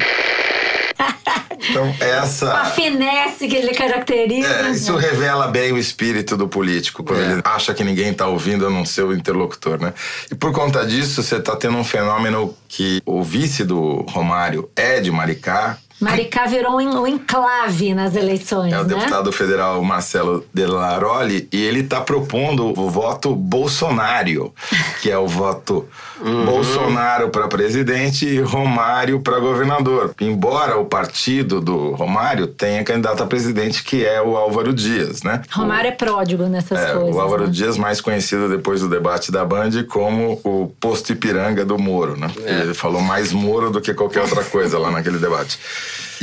Então, 1.69 1.95
A 1.99 2.05
essa. 2.05 2.65
finesse 2.65 3.47
que 3.47 3.55
ele 3.55 3.73
caracteriza. 3.73 4.47
É, 4.47 4.69
isso 4.71 4.95
revela 4.95 5.47
bem 5.47 5.71
o 5.71 5.77
espírito 5.77 6.35
do 6.37 6.47
político, 6.47 7.03
quando 7.03 7.19
ele 7.21 7.41
acha 7.43 7.73
que 7.73 7.83
ninguém 7.83 8.13
tá 8.13 8.27
ouvindo 8.27 8.65
a 8.65 8.69
não 8.69 8.85
ser 8.85 9.03
o 9.03 9.13
interlocutor, 9.13 9.79
né? 9.81 9.93
E 10.31 10.35
por 10.35 10.51
conta 10.51 10.85
disso, 10.85 11.21
você 11.23 11.39
tá 11.39 11.55
tendo 11.55 11.77
um 11.77 11.83
fenômeno 11.83 12.55
que 12.67 13.01
o 13.05 13.23
vice 13.23 13.63
do 13.63 14.01
Romário 14.09 14.69
é 14.75 14.99
de 14.99 15.11
Maricá, 15.11 15.77
Maricá 16.01 16.45
virou 16.47 16.75
um 16.77 16.81
en- 16.81 16.97
um 16.97 17.07
enclave 17.07 17.93
nas 17.93 18.13
eleições, 18.15 18.73
É 18.73 18.79
o 18.79 18.83
né? 18.83 18.93
deputado 18.95 19.31
federal 19.31 19.81
Marcelo 19.83 20.43
Delaroli 20.53 21.47
e 21.49 21.61
ele 21.63 21.79
está 21.79 22.01
propondo 22.01 22.77
o 22.77 22.89
voto 22.89 23.33
bolsonário, 23.33 24.53
que 25.01 25.09
é 25.09 25.17
o 25.17 25.27
voto 25.27 25.87
Bolsonaro 26.45 27.29
para 27.29 27.47
presidente 27.47 28.25
e 28.25 28.39
Romário 28.41 29.19
para 29.19 29.39
governador. 29.39 30.13
Embora 30.19 30.77
o 30.77 30.85
partido 30.85 31.59
do 31.59 31.91
Romário 31.91 32.47
tenha 32.47 32.83
candidato 32.83 33.21
a 33.23 33.25
presidente, 33.25 33.83
que 33.83 34.05
é 34.05 34.21
o 34.21 34.35
Álvaro 34.37 34.73
Dias, 34.73 35.23
né? 35.23 35.41
Romário 35.51 35.89
é 35.89 35.91
pródigo 35.91 36.43
nessas 36.45 36.79
É, 36.79 36.93
coisas. 36.93 37.15
o 37.15 37.19
Álvaro 37.19 37.45
né? 37.45 37.51
Dias, 37.51 37.77
mais 37.77 37.99
conhecido 38.01 38.47
depois 38.49 38.81
do 38.81 38.89
debate 38.89 39.31
da 39.31 39.43
Band 39.43 39.71
como 39.89 40.39
o 40.43 40.73
posto 40.79 41.11
Ipiranga 41.11 41.65
do 41.65 41.77
Moro, 41.77 42.17
né? 42.17 42.29
Ele 42.45 42.73
falou 42.73 43.01
mais 43.01 43.31
Moro 43.33 43.69
do 43.69 43.81
que 43.81 43.93
qualquer 43.93 44.21
outra 44.21 44.43
coisa 44.43 44.77
lá 44.79 44.91
naquele 44.91 45.17
debate. 45.17 45.59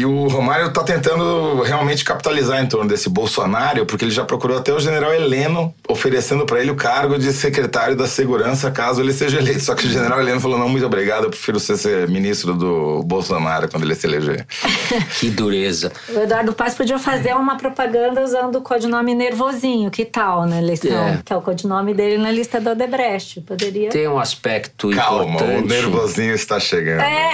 E 0.01 0.07
o 0.07 0.29
Romário 0.29 0.73
tá 0.73 0.83
tentando 0.83 1.61
realmente 1.61 2.03
capitalizar 2.03 2.63
em 2.63 2.67
torno 2.67 2.89
desse 2.89 3.11
Bolsonaro, 3.11 3.85
porque 3.85 4.03
ele 4.03 4.11
já 4.11 4.25
procurou 4.25 4.57
até 4.57 4.73
o 4.73 4.81
general 4.81 5.13
Heleno, 5.13 5.75
oferecendo 5.87 6.47
para 6.47 6.59
ele 6.59 6.71
o 6.71 6.75
cargo 6.75 7.19
de 7.19 7.31
secretário 7.35 7.95
da 7.95 8.07
segurança, 8.07 8.71
caso 8.71 9.03
ele 9.03 9.13
seja 9.13 9.37
eleito. 9.37 9.61
Só 9.61 9.75
que 9.75 9.85
o 9.85 9.91
general 9.91 10.19
Heleno 10.19 10.41
falou: 10.41 10.59
não, 10.59 10.71
muito 10.71 10.87
obrigado, 10.87 11.25
eu 11.25 11.29
prefiro 11.29 11.61
ser, 11.61 11.77
ser 11.77 12.09
ministro 12.09 12.55
do 12.55 13.03
Bolsonaro 13.03 13.69
quando 13.69 13.85
ele 13.85 13.95
se 13.95 14.07
eleger. 14.07 14.47
Que 15.21 15.29
dureza. 15.29 15.93
O 16.09 16.19
Eduardo 16.19 16.55
Paz 16.55 16.75
podia 16.75 16.99
fazer 16.99 17.35
uma 17.35 17.57
propaganda 17.59 18.23
usando 18.23 18.57
o 18.57 18.63
codinome 18.63 19.15
Nervosinho, 19.15 19.91
que 19.91 20.07
tal 20.07 20.47
na 20.47 20.59
eleição? 20.59 21.09
É. 21.09 21.21
Que 21.23 21.33
é 21.33 21.37
o 21.37 21.43
codinome 21.43 21.93
dele 21.93 22.17
na 22.17 22.31
lista 22.31 22.59
do 22.59 22.71
Odebrecht. 22.71 23.43
Poderia. 23.43 23.91
Tem 23.91 24.09
um 24.09 24.19
aspecto 24.19 24.89
Calma, 24.91 25.25
importante. 25.25 25.63
o 25.63 25.67
nervosinho 25.67 26.33
está 26.33 26.59
chegando. 26.59 27.03
É. 27.03 27.33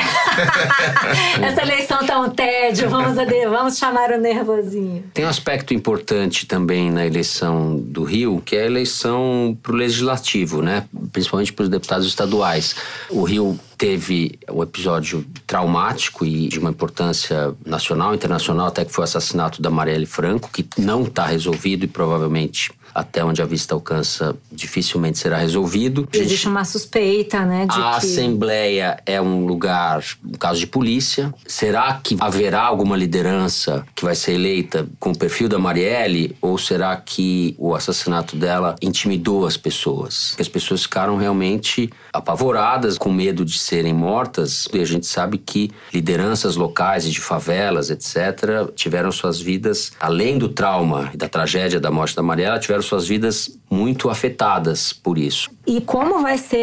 Essa 1.47 1.63
eleição 1.63 2.05
tá 2.05 2.19
um 2.19 2.31
tédio. 2.31 2.56
Vamos, 2.89 3.15
vamos 3.51 3.79
chamar 3.79 4.11
o 4.13 4.19
nervosinho. 4.19 5.05
Tem 5.13 5.25
um 5.25 5.29
aspecto 5.29 5.75
importante 5.75 6.47
também 6.47 6.91
na 6.91 7.07
eleição 7.07 7.77
do 7.79 8.05
Rio, 8.05 8.43
que 8.45 8.57
é 8.57 8.63
a 8.63 8.67
eleição 8.67 9.57
para 9.63 9.73
o 9.73 9.77
legislativo, 9.77 10.63
né? 10.63 10.85
principalmente 11.13 11.53
para 11.53 11.65
os 11.65 11.69
deputados 11.69 12.07
estaduais. 12.07 12.77
O 13.11 13.23
Rio 13.23 13.59
teve 13.77 14.39
um 14.51 14.63
episódio 14.63 15.25
traumático 15.47 16.25
e 16.25 16.49
de 16.49 16.59
uma 16.59 16.71
importância 16.71 17.55
nacional, 17.65 18.15
internacional, 18.15 18.69
até 18.69 18.85
que 18.85 18.93
foi 18.93 19.03
o 19.03 19.05
assassinato 19.05 19.61
da 19.61 19.71
Marielle 19.71 20.07
Franco, 20.07 20.51
que 20.51 20.67
não 20.79 21.03
está 21.03 21.27
resolvido 21.27 21.85
e 21.85 21.89
provavelmente 21.89 22.73
até 22.97 23.23
onde 23.23 23.43
a 23.43 23.45
vista 23.45 23.75
alcança 23.75 24.35
dificilmente 24.51 25.19
será 25.19 25.37
resolvido. 25.37 26.09
Existe 26.11 26.49
uma 26.49 26.65
suspeita, 26.65 27.45
né, 27.45 27.67
A 27.69 27.75
que... 27.75 28.07
Assembleia 28.07 28.99
é 29.05 29.21
um 29.21 29.45
lugar, 29.45 30.03
um 30.25 30.33
caso 30.33 30.59
de 30.59 30.67
polícia. 30.67 31.33
Será 31.47 32.01
que 32.03 32.17
haverá 32.19 32.63
alguma 32.63 32.97
liderança 32.97 33.85
que 33.95 34.03
vai 34.03 34.15
ser 34.15 34.33
eleita 34.33 34.89
com 34.99 35.11
o 35.11 35.19
perfil 35.19 35.47
da 35.47 35.59
Marielle? 35.59 36.35
Ou 36.41 36.57
será 36.57 36.97
que 36.97 37.55
o 37.59 37.75
assassinato 37.75 38.35
dela 38.35 38.75
intimidou 38.81 39.47
as 39.47 39.59
pessoas? 39.59 40.35
As 40.41 40.49
pessoas 40.49 40.83
ficaram 40.83 41.19
realmente 41.19 41.91
apavoradas, 42.11 42.97
com 42.97 43.13
medo 43.13 43.45
de 43.45 43.59
serem 43.59 43.93
mortas. 43.93 44.69
E 44.73 44.81
a 44.81 44.87
gente 44.87 45.07
sabe 45.07 45.37
que 45.37 45.71
lideranças 45.93 46.57
locais 46.57 47.05
e 47.05 47.11
de 47.11 47.21
favelas, 47.21 47.91
etc., 47.91 48.73
tiveram 48.75 49.13
suas 49.13 49.39
vidas, 49.39 49.93
além 50.01 50.39
do 50.39 50.49
trauma 50.49 51.11
e 51.13 51.17
da 51.19 51.29
tragédia 51.29 51.79
da 51.79 51.91
morte 51.91 52.17
da 52.17 52.23
Marielle, 52.23 52.59
tiveram 52.59 52.86
suas 52.87 53.09
vidas 53.09 53.59
muito 53.71 54.09
afetadas 54.09 54.93
por 54.93 55.19
isso. 55.19 55.51
E 55.67 55.81
como 55.81 56.23
vai 56.23 56.39
ser 56.39 56.59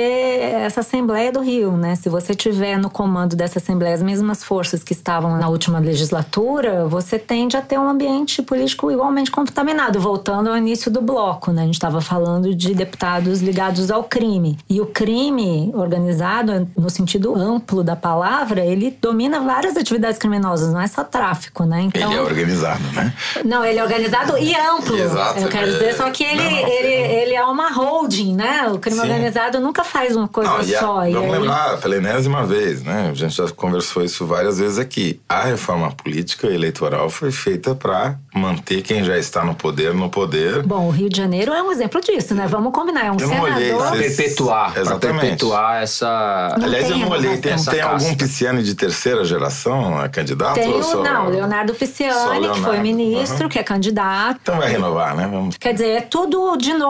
essa 0.63 0.79
Assembleia 0.79 1.29
do 1.31 1.41
Rio, 1.41 1.73
né? 1.73 1.95
Se 1.95 2.07
você 2.07 2.33
tiver 2.33 2.77
no 2.77 2.89
comando 2.89 3.35
dessa 3.35 3.59
Assembleia 3.59 3.93
as 3.93 4.01
mesmas 4.01 4.43
forças 4.43 4.81
que 4.81 4.93
estavam 4.93 5.37
na 5.37 5.49
última 5.49 5.79
legislatura, 5.79 6.85
você 6.85 7.19
tende 7.19 7.57
a 7.57 7.61
ter 7.61 7.77
um 7.77 7.89
ambiente 7.89 8.41
político 8.41 8.89
igualmente 8.89 9.29
contaminado. 9.29 9.99
Voltando 9.99 10.49
ao 10.49 10.57
início 10.57 10.89
do 10.89 11.01
bloco, 11.01 11.51
né? 11.51 11.63
A 11.63 11.65
gente 11.65 11.75
estava 11.75 11.99
falando 11.99 12.55
de 12.55 12.73
deputados 12.73 13.41
ligados 13.41 13.91
ao 13.91 14.05
crime. 14.05 14.57
E 14.69 14.79
o 14.79 14.85
crime 14.85 15.69
organizado, 15.73 16.67
no 16.77 16.89
sentido 16.89 17.35
amplo 17.35 17.83
da 17.83 17.97
palavra, 17.97 18.61
ele 18.61 18.97
domina 19.01 19.41
várias 19.41 19.75
atividades 19.75 20.17
criminosas, 20.17 20.73
não 20.73 20.79
é 20.79 20.87
só 20.87 21.03
tráfico, 21.03 21.65
né? 21.65 21.81
Então, 21.81 22.09
Ele 22.09 22.19
é 22.19 22.21
organizado, 22.21 22.83
né? 22.93 23.13
Não, 23.43 23.65
ele 23.65 23.79
é 23.79 23.83
organizado 23.83 24.37
e 24.37 24.55
amplo. 24.55 24.97
Exato. 24.97 25.39
Eu 25.39 25.49
quero 25.49 25.71
dizer, 25.71 25.95
só 25.95 26.09
que 26.09 26.23
ele, 26.23 26.43
Não, 26.43 26.51
não, 26.51 26.67
ele, 26.67 26.92
ele 26.93 27.33
é 27.35 27.43
uma 27.43 27.71
holding, 27.71 28.35
né? 28.35 28.69
O 28.73 28.79
crime 28.79 28.97
Sim. 28.99 29.03
organizado 29.03 29.59
nunca 29.59 29.83
faz 29.83 30.15
uma 30.15 30.27
coisa 30.27 30.49
Não, 30.51 30.61
e 30.63 30.75
a- 30.75 30.79
só. 30.79 31.07
e 31.07 31.13
vamos 31.13 31.33
aí- 31.33 31.39
lembrar, 31.39 31.77
pela 31.79 31.95
enésima 31.97 32.45
vez, 32.45 32.83
né? 32.83 33.09
A 33.11 33.13
gente 33.13 33.35
já 33.35 33.47
conversou 33.49 34.03
isso 34.03 34.25
várias 34.25 34.59
vezes 34.59 34.77
aqui. 34.79 35.19
A 35.27 35.43
reforma 35.43 35.91
política 35.91 36.47
e 36.47 36.55
eleitoral 36.55 37.09
foi 37.09 37.31
feita 37.31 37.75
para 37.75 38.15
manter 38.33 38.81
quem 38.81 39.03
já 39.03 39.17
está 39.17 39.43
no 39.43 39.55
poder 39.55 39.93
no 39.93 40.09
poder. 40.09 40.63
Bom, 40.63 40.87
o 40.87 40.89
Rio 40.91 41.09
de 41.09 41.17
Janeiro 41.17 41.53
é 41.53 41.61
um 41.61 41.71
exemplo 41.71 42.01
disso, 42.01 42.33
né? 42.33 42.47
Vamos 42.47 42.71
combinar. 42.73 43.05
É 43.05 43.11
um 43.11 43.17
Eu 43.19 43.27
não 43.27 43.41
olhei 43.41 43.65
senador. 43.67 43.87
Para 43.87 43.97
Vocês- 43.97 44.15
perpetuar, 44.15 44.77
Exatamente. 44.77 45.21
perpetuar 45.21 45.83
essa. 45.83 46.55
Não 46.57 46.65
Aliás, 46.65 46.87
tem 46.87 46.93
eu 47.01 47.05
não 47.05 47.09
olhei. 47.15 47.37
Tem, 47.37 47.55
tem 47.55 47.81
algum 47.81 47.97
casta. 47.99 48.15
Pisciani 48.15 48.63
de 48.63 48.75
terceira 48.75 49.23
geração 49.25 49.97
a 49.99 50.07
candidato? 50.09 50.55
Tem 50.55 50.81
só- 50.83 51.01
não, 51.03 51.29
Leonardo 51.29 51.73
Pisciani, 51.73 52.13
que 52.49 52.59
foi 52.59 52.61
Leonardo, 52.71 52.81
ministro, 52.81 53.43
uhum. 53.43 53.49
que 53.49 53.59
é 53.59 53.63
candidato. 53.63 54.39
Então 54.41 54.57
vai 54.57 54.69
renovar, 54.71 55.15
né? 55.15 55.27
Vamos. 55.29 55.57
Quer 55.57 55.73
dizer, 55.73 55.89
é 55.89 56.01
tudo 56.01 56.55
de 56.57 56.73
novo, 56.73 56.82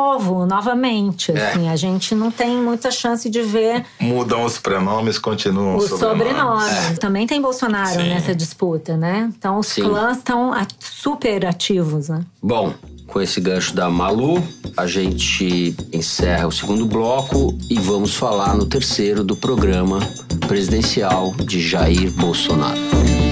novamente. 0.46 1.32
É. 1.32 1.50
Assim, 1.50 1.70
a 1.70 1.76
gente 1.76 2.14
não 2.16 2.32
tem 2.32 2.58
muita 2.58 2.92
chance 2.92 3.30
de 3.30 3.42
ver 3.42 3.86
Mudam 4.00 4.44
os 4.44 4.58
prenomes, 4.58 5.18
continuam 5.18 5.78
os 5.78 5.90
sobrenomes. 5.90 6.64
sobrenomes. 6.64 7.00
Também 7.00 7.28
tem 7.28 7.42
Bolsonaro 7.42 8.02
Sim. 8.02 8.10
nessa 8.10 8.34
disputa, 8.36 8.98
né? 8.98 9.32
Então 9.38 9.60
os 9.60 9.68
Sim. 9.68 9.84
clãs 9.84 10.18
estão 10.18 10.52
super 10.80 11.46
ativos, 11.46 12.10
né? 12.10 12.22
Bom, 12.42 12.74
com 13.08 13.22
esse 13.22 13.40
gancho 13.40 13.76
da 13.76 13.90
Malu, 13.90 14.42
a 14.76 14.88
gente 14.88 15.76
encerra 15.92 16.48
o 16.48 16.52
segundo 16.52 16.86
bloco 16.86 17.58
e 17.70 17.80
vamos 17.80 18.16
falar 18.16 18.56
no 18.56 18.66
terceiro 18.66 19.24
do 19.24 19.36
programa 19.36 20.00
presidencial 20.48 21.32
de 21.36 21.62
Jair 21.62 22.12
Bolsonaro. 22.12 23.23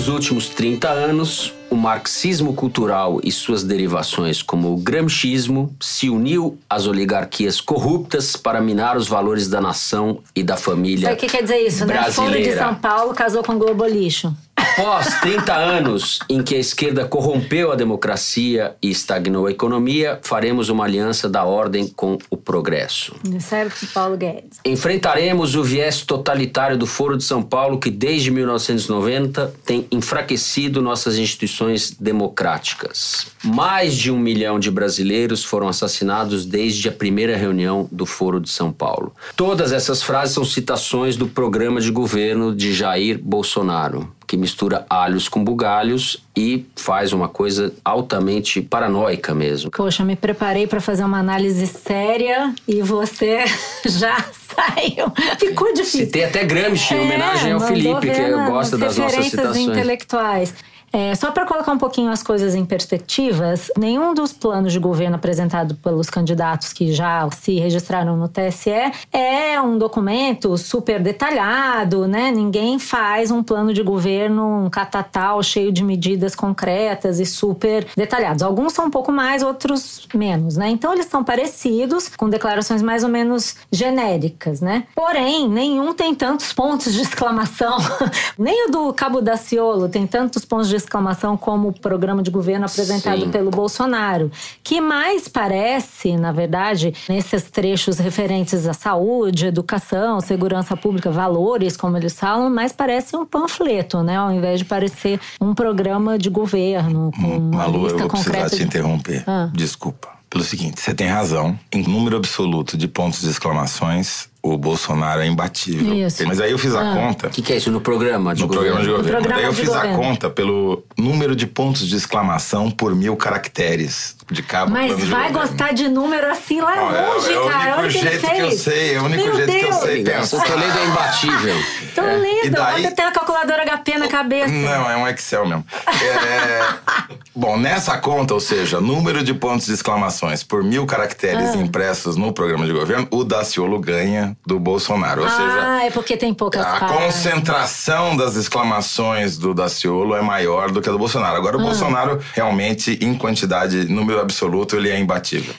Nos 0.00 0.08
últimos 0.08 0.48
30 0.48 0.88
anos, 0.88 1.52
o 1.68 1.76
marxismo 1.76 2.54
cultural 2.54 3.20
e 3.22 3.30
suas 3.30 3.62
derivações, 3.62 4.40
como 4.40 4.72
o 4.72 4.78
gramscismo, 4.78 5.76
se 5.78 6.08
uniu 6.08 6.58
às 6.70 6.86
oligarquias 6.86 7.60
corruptas 7.60 8.34
para 8.34 8.62
minar 8.62 8.96
os 8.96 9.06
valores 9.06 9.46
da 9.46 9.60
nação 9.60 10.20
e 10.34 10.42
da 10.42 10.56
família 10.56 11.08
Sabe 11.08 11.18
o 11.18 11.20
que 11.20 11.26
quer 11.28 11.42
dizer 11.42 11.58
isso, 11.58 11.84
né? 11.84 12.02
Fundo 12.04 12.28
de 12.28 12.30
brasileira. 12.30 12.64
São 12.64 12.74
Paulo 12.76 13.12
casou 13.12 13.44
com 13.44 13.58
Globo 13.58 13.84
Lixo. 13.84 14.34
Após 14.76 15.20
30 15.20 15.54
anos 15.54 16.18
em 16.28 16.42
que 16.42 16.54
a 16.54 16.58
esquerda 16.58 17.04
corrompeu 17.04 17.72
a 17.72 17.74
democracia 17.74 18.74
e 18.82 18.90
estagnou 18.90 19.46
a 19.46 19.50
economia, 19.50 20.18
faremos 20.22 20.68
uma 20.68 20.84
aliança 20.84 21.28
da 21.28 21.44
ordem 21.44 21.88
com 21.88 22.18
o 22.30 22.36
progresso. 22.36 23.14
De 23.24 23.86
Paulo 23.92 24.16
Guedes. 24.16 24.58
Enfrentaremos 24.64 25.54
o 25.54 25.62
viés 25.62 26.02
totalitário 26.02 26.78
do 26.78 26.86
Foro 26.86 27.16
de 27.16 27.24
São 27.24 27.42
Paulo, 27.42 27.78
que 27.78 27.90
desde 27.90 28.30
1990 28.30 29.52
tem 29.64 29.86
enfraquecido 29.90 30.80
nossas 30.80 31.18
instituições 31.18 31.94
democráticas. 31.98 33.26
Mais 33.42 33.94
de 33.94 34.10
um 34.10 34.18
milhão 34.18 34.58
de 34.58 34.70
brasileiros 34.70 35.44
foram 35.44 35.68
assassinados 35.68 36.46
desde 36.46 36.88
a 36.88 36.92
primeira 36.92 37.36
reunião 37.36 37.88
do 37.90 38.06
Foro 38.06 38.40
de 38.40 38.50
São 38.50 38.72
Paulo. 38.72 39.14
Todas 39.36 39.72
essas 39.72 40.02
frases 40.02 40.34
são 40.34 40.44
citações 40.44 41.16
do 41.16 41.26
programa 41.26 41.80
de 41.80 41.90
governo 41.90 42.54
de 42.54 42.72
Jair 42.72 43.18
Bolsonaro, 43.22 44.10
que 44.30 44.36
mistura 44.36 44.86
alhos 44.88 45.28
com 45.28 45.42
bugalhos 45.42 46.22
e 46.36 46.64
faz 46.76 47.12
uma 47.12 47.26
coisa 47.28 47.72
altamente 47.84 48.60
paranoica 48.62 49.34
mesmo. 49.34 49.72
Poxa, 49.72 50.04
me 50.04 50.14
preparei 50.14 50.68
para 50.68 50.80
fazer 50.80 51.02
uma 51.02 51.18
análise 51.18 51.66
séria 51.66 52.54
e 52.68 52.80
você 52.80 53.40
já 53.84 54.24
saiu. 54.54 55.12
Ficou 55.36 55.74
difícil. 55.74 56.04
Citei 56.06 56.22
até 56.26 56.44
Gramsci, 56.44 56.94
em 56.94 57.00
homenagem 57.00 57.50
ao 57.50 57.60
É, 57.60 57.66
Felipe, 57.66 58.08
que 58.08 58.28
na- 58.28 58.48
gosta 58.48 58.78
das 58.78 58.96
nossas 58.96 59.24
citações. 59.26 59.66
intelectuais. 59.66 60.54
É, 60.92 61.14
só 61.14 61.30
para 61.30 61.46
colocar 61.46 61.72
um 61.72 61.78
pouquinho 61.78 62.10
as 62.10 62.22
coisas 62.22 62.54
em 62.54 62.64
perspectivas, 62.64 63.70
nenhum 63.78 64.12
dos 64.12 64.32
planos 64.32 64.72
de 64.72 64.78
governo 64.78 65.16
apresentado 65.16 65.74
pelos 65.76 66.10
candidatos 66.10 66.72
que 66.72 66.92
já 66.92 67.28
se 67.30 67.58
registraram 67.58 68.16
no 68.16 68.28
TSE 68.28 68.70
é 69.12 69.60
um 69.60 69.78
documento 69.78 70.56
super 70.58 71.00
detalhado, 71.00 72.08
né? 72.08 72.30
Ninguém 72.32 72.78
faz 72.78 73.30
um 73.30 73.42
plano 73.42 73.72
de 73.72 73.82
governo 73.82 74.64
um 74.64 74.70
catatal 74.70 75.42
cheio 75.42 75.72
de 75.72 75.84
medidas 75.84 76.34
concretas 76.34 77.20
e 77.20 77.26
super 77.26 77.86
detalhados. 77.96 78.42
Alguns 78.42 78.72
são 78.72 78.86
um 78.86 78.90
pouco 78.90 79.12
mais, 79.12 79.42
outros 79.42 80.08
menos, 80.12 80.56
né? 80.56 80.68
Então 80.68 80.92
eles 80.92 81.06
são 81.06 81.22
parecidos, 81.22 82.08
com 82.08 82.28
declarações 82.28 82.82
mais 82.82 83.04
ou 83.04 83.08
menos 83.08 83.56
genéricas, 83.70 84.60
né? 84.60 84.84
Porém, 84.94 85.48
nenhum 85.48 85.94
tem 85.94 86.14
tantos 86.14 86.52
pontos 86.52 86.92
de 86.92 87.02
exclamação. 87.02 87.78
Nem 88.36 88.68
o 88.68 88.70
do 88.70 88.92
Cabo 88.92 89.20
Daciolo 89.20 89.88
tem 89.88 90.06
tantos 90.06 90.44
pontos 90.44 90.68
de 90.68 90.79
exclamação 90.80 91.36
como 91.36 91.68
o 91.68 91.72
programa 91.72 92.22
de 92.22 92.30
governo 92.30 92.66
apresentado 92.66 93.20
Sim. 93.20 93.30
pelo 93.30 93.50
Bolsonaro, 93.50 94.30
que 94.62 94.80
mais 94.80 95.28
parece, 95.28 96.16
na 96.16 96.32
verdade, 96.32 96.92
nesses 97.08 97.44
trechos 97.44 97.98
referentes 97.98 98.66
à 98.66 98.72
saúde, 98.72 99.46
educação, 99.46 100.20
segurança 100.20 100.76
pública, 100.76 101.10
valores, 101.10 101.76
como 101.76 101.96
eles 101.96 102.18
falam, 102.18 102.50
mais 102.50 102.72
parece 102.72 103.16
um 103.16 103.24
panfleto, 103.26 104.02
né? 104.02 104.16
Ao 104.16 104.32
invés 104.32 104.58
de 104.60 104.64
parecer 104.64 105.20
um 105.40 105.54
programa 105.54 106.18
de 106.18 106.30
governo 106.30 107.10
com 107.20 107.36
uma 107.38 107.56
Malu, 107.58 107.78
eu 107.78 107.82
lista 107.84 107.98
vou 107.98 108.08
precisar 108.08 108.50
te 108.50 108.56
de- 108.56 108.62
interromper. 108.64 109.24
Ah. 109.26 109.50
Desculpa. 109.52 110.08
Pelo 110.30 110.44
seguinte, 110.44 110.80
você 110.80 110.94
tem 110.94 111.08
razão. 111.08 111.58
Em 111.72 111.82
número 111.82 112.16
absoluto 112.16 112.76
de 112.76 112.86
pontos 112.86 113.20
de 113.20 113.28
exclamações, 113.28 114.28
o 114.42 114.56
Bolsonaro 114.56 115.20
é 115.20 115.26
imbatível. 115.26 115.92
Isso. 116.06 116.26
Mas 116.26 116.40
aí 116.40 116.50
eu 116.50 116.58
fiz 116.58 116.74
a 116.74 116.80
Ah. 116.92 116.94
conta. 116.94 117.26
O 117.26 117.30
que, 117.30 117.42
que 117.42 117.52
é 117.52 117.56
isso 117.56 117.70
no 117.70 117.80
programa 117.80 118.34
de 118.34 118.40
No 118.42 118.48
governo? 118.48 118.76
programa 118.76 118.84
de 118.84 118.90
governo. 118.96 119.10
programa 119.18 119.36
Daí 119.36 119.44
eu 119.46 119.52
de 119.52 119.60
fiz 119.60 119.68
governo. 119.68 119.94
a 119.94 119.96
conta 119.96 120.30
pelo 120.30 120.82
número 120.96 121.36
de 121.36 121.46
pontos 121.46 121.86
de 121.86 121.94
exclamação 121.96 122.70
por 122.70 122.94
mil 122.94 123.16
caracteres 123.16 124.16
de 124.30 124.42
cada 124.42 124.70
Mas 124.70 124.96
de 124.96 125.04
vai 125.06 125.28
governo. 125.28 125.48
gostar 125.48 125.72
de 125.74 125.88
número 125.88 126.26
assim 126.30 126.60
lá 126.60 126.76
Não, 126.76 126.96
é- 126.96 127.06
longe, 127.06 127.32
é 127.32 127.38
o 127.40 127.48
cara. 127.48 127.58
único 127.58 127.78
Olha 127.80 127.88
o 127.88 127.90
que 127.92 127.98
ele 127.98 128.08
jeito 128.10 128.20
que 128.20 128.26
eu 128.40 128.48
fez. 128.48 128.60
sei, 128.60 128.94
é 128.94 129.00
o 129.00 129.04
único 129.04 129.24
Meu 129.24 129.36
jeito 129.36 129.50
que 129.52 129.58
eu 129.58 129.70
Deus. 129.70 129.82
sei. 129.82 130.04
Nossa, 130.04 130.36
o 130.36 130.40
Toledo 130.42 130.78
é 130.78 130.86
imbatível. 130.86 131.56
Tô 131.94 132.02
lindo. 132.02 132.46
E 132.46 132.50
daí- 132.50 132.82
Você 132.82 132.90
tem 132.92 133.04
a 133.04 133.10
calculadora 133.12 133.62
HP 133.64 133.98
na 133.98 134.08
cabeça. 134.08 134.48
Não, 134.52 134.90
é 134.90 134.96
um 134.96 135.08
Excel 135.08 135.46
mesmo. 135.46 135.64
É, 135.86 136.74
Bom, 137.34 137.56
nessa 137.56 137.96
conta, 137.98 138.34
ou 138.34 138.40
seja, 138.40 138.80
número 138.80 139.22
de 139.24 139.32
pontos 139.34 139.66
de 139.66 139.72
exclamações 139.72 140.42
por 140.42 140.62
mil 140.62 140.86
caracteres 140.86 141.50
Ah. 141.50 141.56
impressos 141.56 142.16
no 142.16 142.32
programa 142.32 142.66
de 142.66 142.72
governo, 142.72 143.06
o 143.10 143.24
Daciolo 143.24 143.78
ganha 143.80 144.29
do 144.46 144.58
Bolsonaro. 144.58 145.22
Ou 145.22 145.28
seja, 145.28 145.62
ah, 145.62 145.84
é 145.84 145.90
porque 145.90 146.16
tem 146.16 146.32
poucas 146.34 146.64
a 146.64 146.78
partes. 146.80 146.96
concentração 146.96 148.16
das 148.16 148.36
exclamações 148.36 149.36
do 149.38 149.52
Daciolo 149.54 150.14
é 150.14 150.22
maior 150.22 150.70
do 150.70 150.80
que 150.80 150.88
a 150.88 150.92
do 150.92 150.98
Bolsonaro. 150.98 151.36
Agora, 151.36 151.56
Ah. 151.56 151.60
o 151.60 151.62
Bolsonaro, 151.62 152.20
realmente, 152.34 152.98
em 153.00 153.14
quantidade, 153.14 153.84
número 153.92 154.20
absoluto, 154.20 154.76
ele 154.76 154.88
é 154.90 154.98
imbatível. 154.98 155.54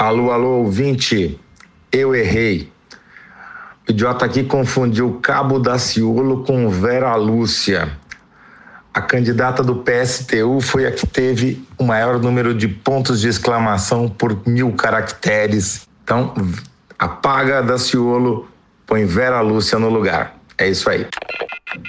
Alô, 0.00 0.30
alô, 0.32 0.58
ouvinte. 0.58 1.38
Eu 1.90 2.14
errei. 2.14 2.72
O 3.88 3.92
idiota 3.92 4.24
aqui 4.24 4.42
confundiu 4.44 5.18
Cabo 5.22 5.58
Daciolo 5.58 6.44
com 6.44 6.68
Vera 6.70 7.14
Lúcia. 7.16 7.92
A 8.94 9.00
candidata 9.00 9.62
do 9.62 9.76
PSTU 9.76 10.60
foi 10.60 10.86
a 10.86 10.92
que 10.92 11.06
teve 11.06 11.66
o 11.78 11.84
maior 11.84 12.18
número 12.18 12.54
de 12.54 12.68
pontos 12.68 13.20
de 13.22 13.28
exclamação 13.28 14.06
por 14.08 14.46
mil 14.46 14.72
caracteres. 14.72 15.88
Então, 16.04 16.34
apaga 17.02 17.62
Daciolo, 17.62 18.48
põe 18.86 19.04
Vera 19.04 19.40
Lúcia 19.40 19.78
no 19.78 19.88
lugar. 19.88 20.36
É 20.56 20.68
isso 20.68 20.88
aí. 20.88 21.06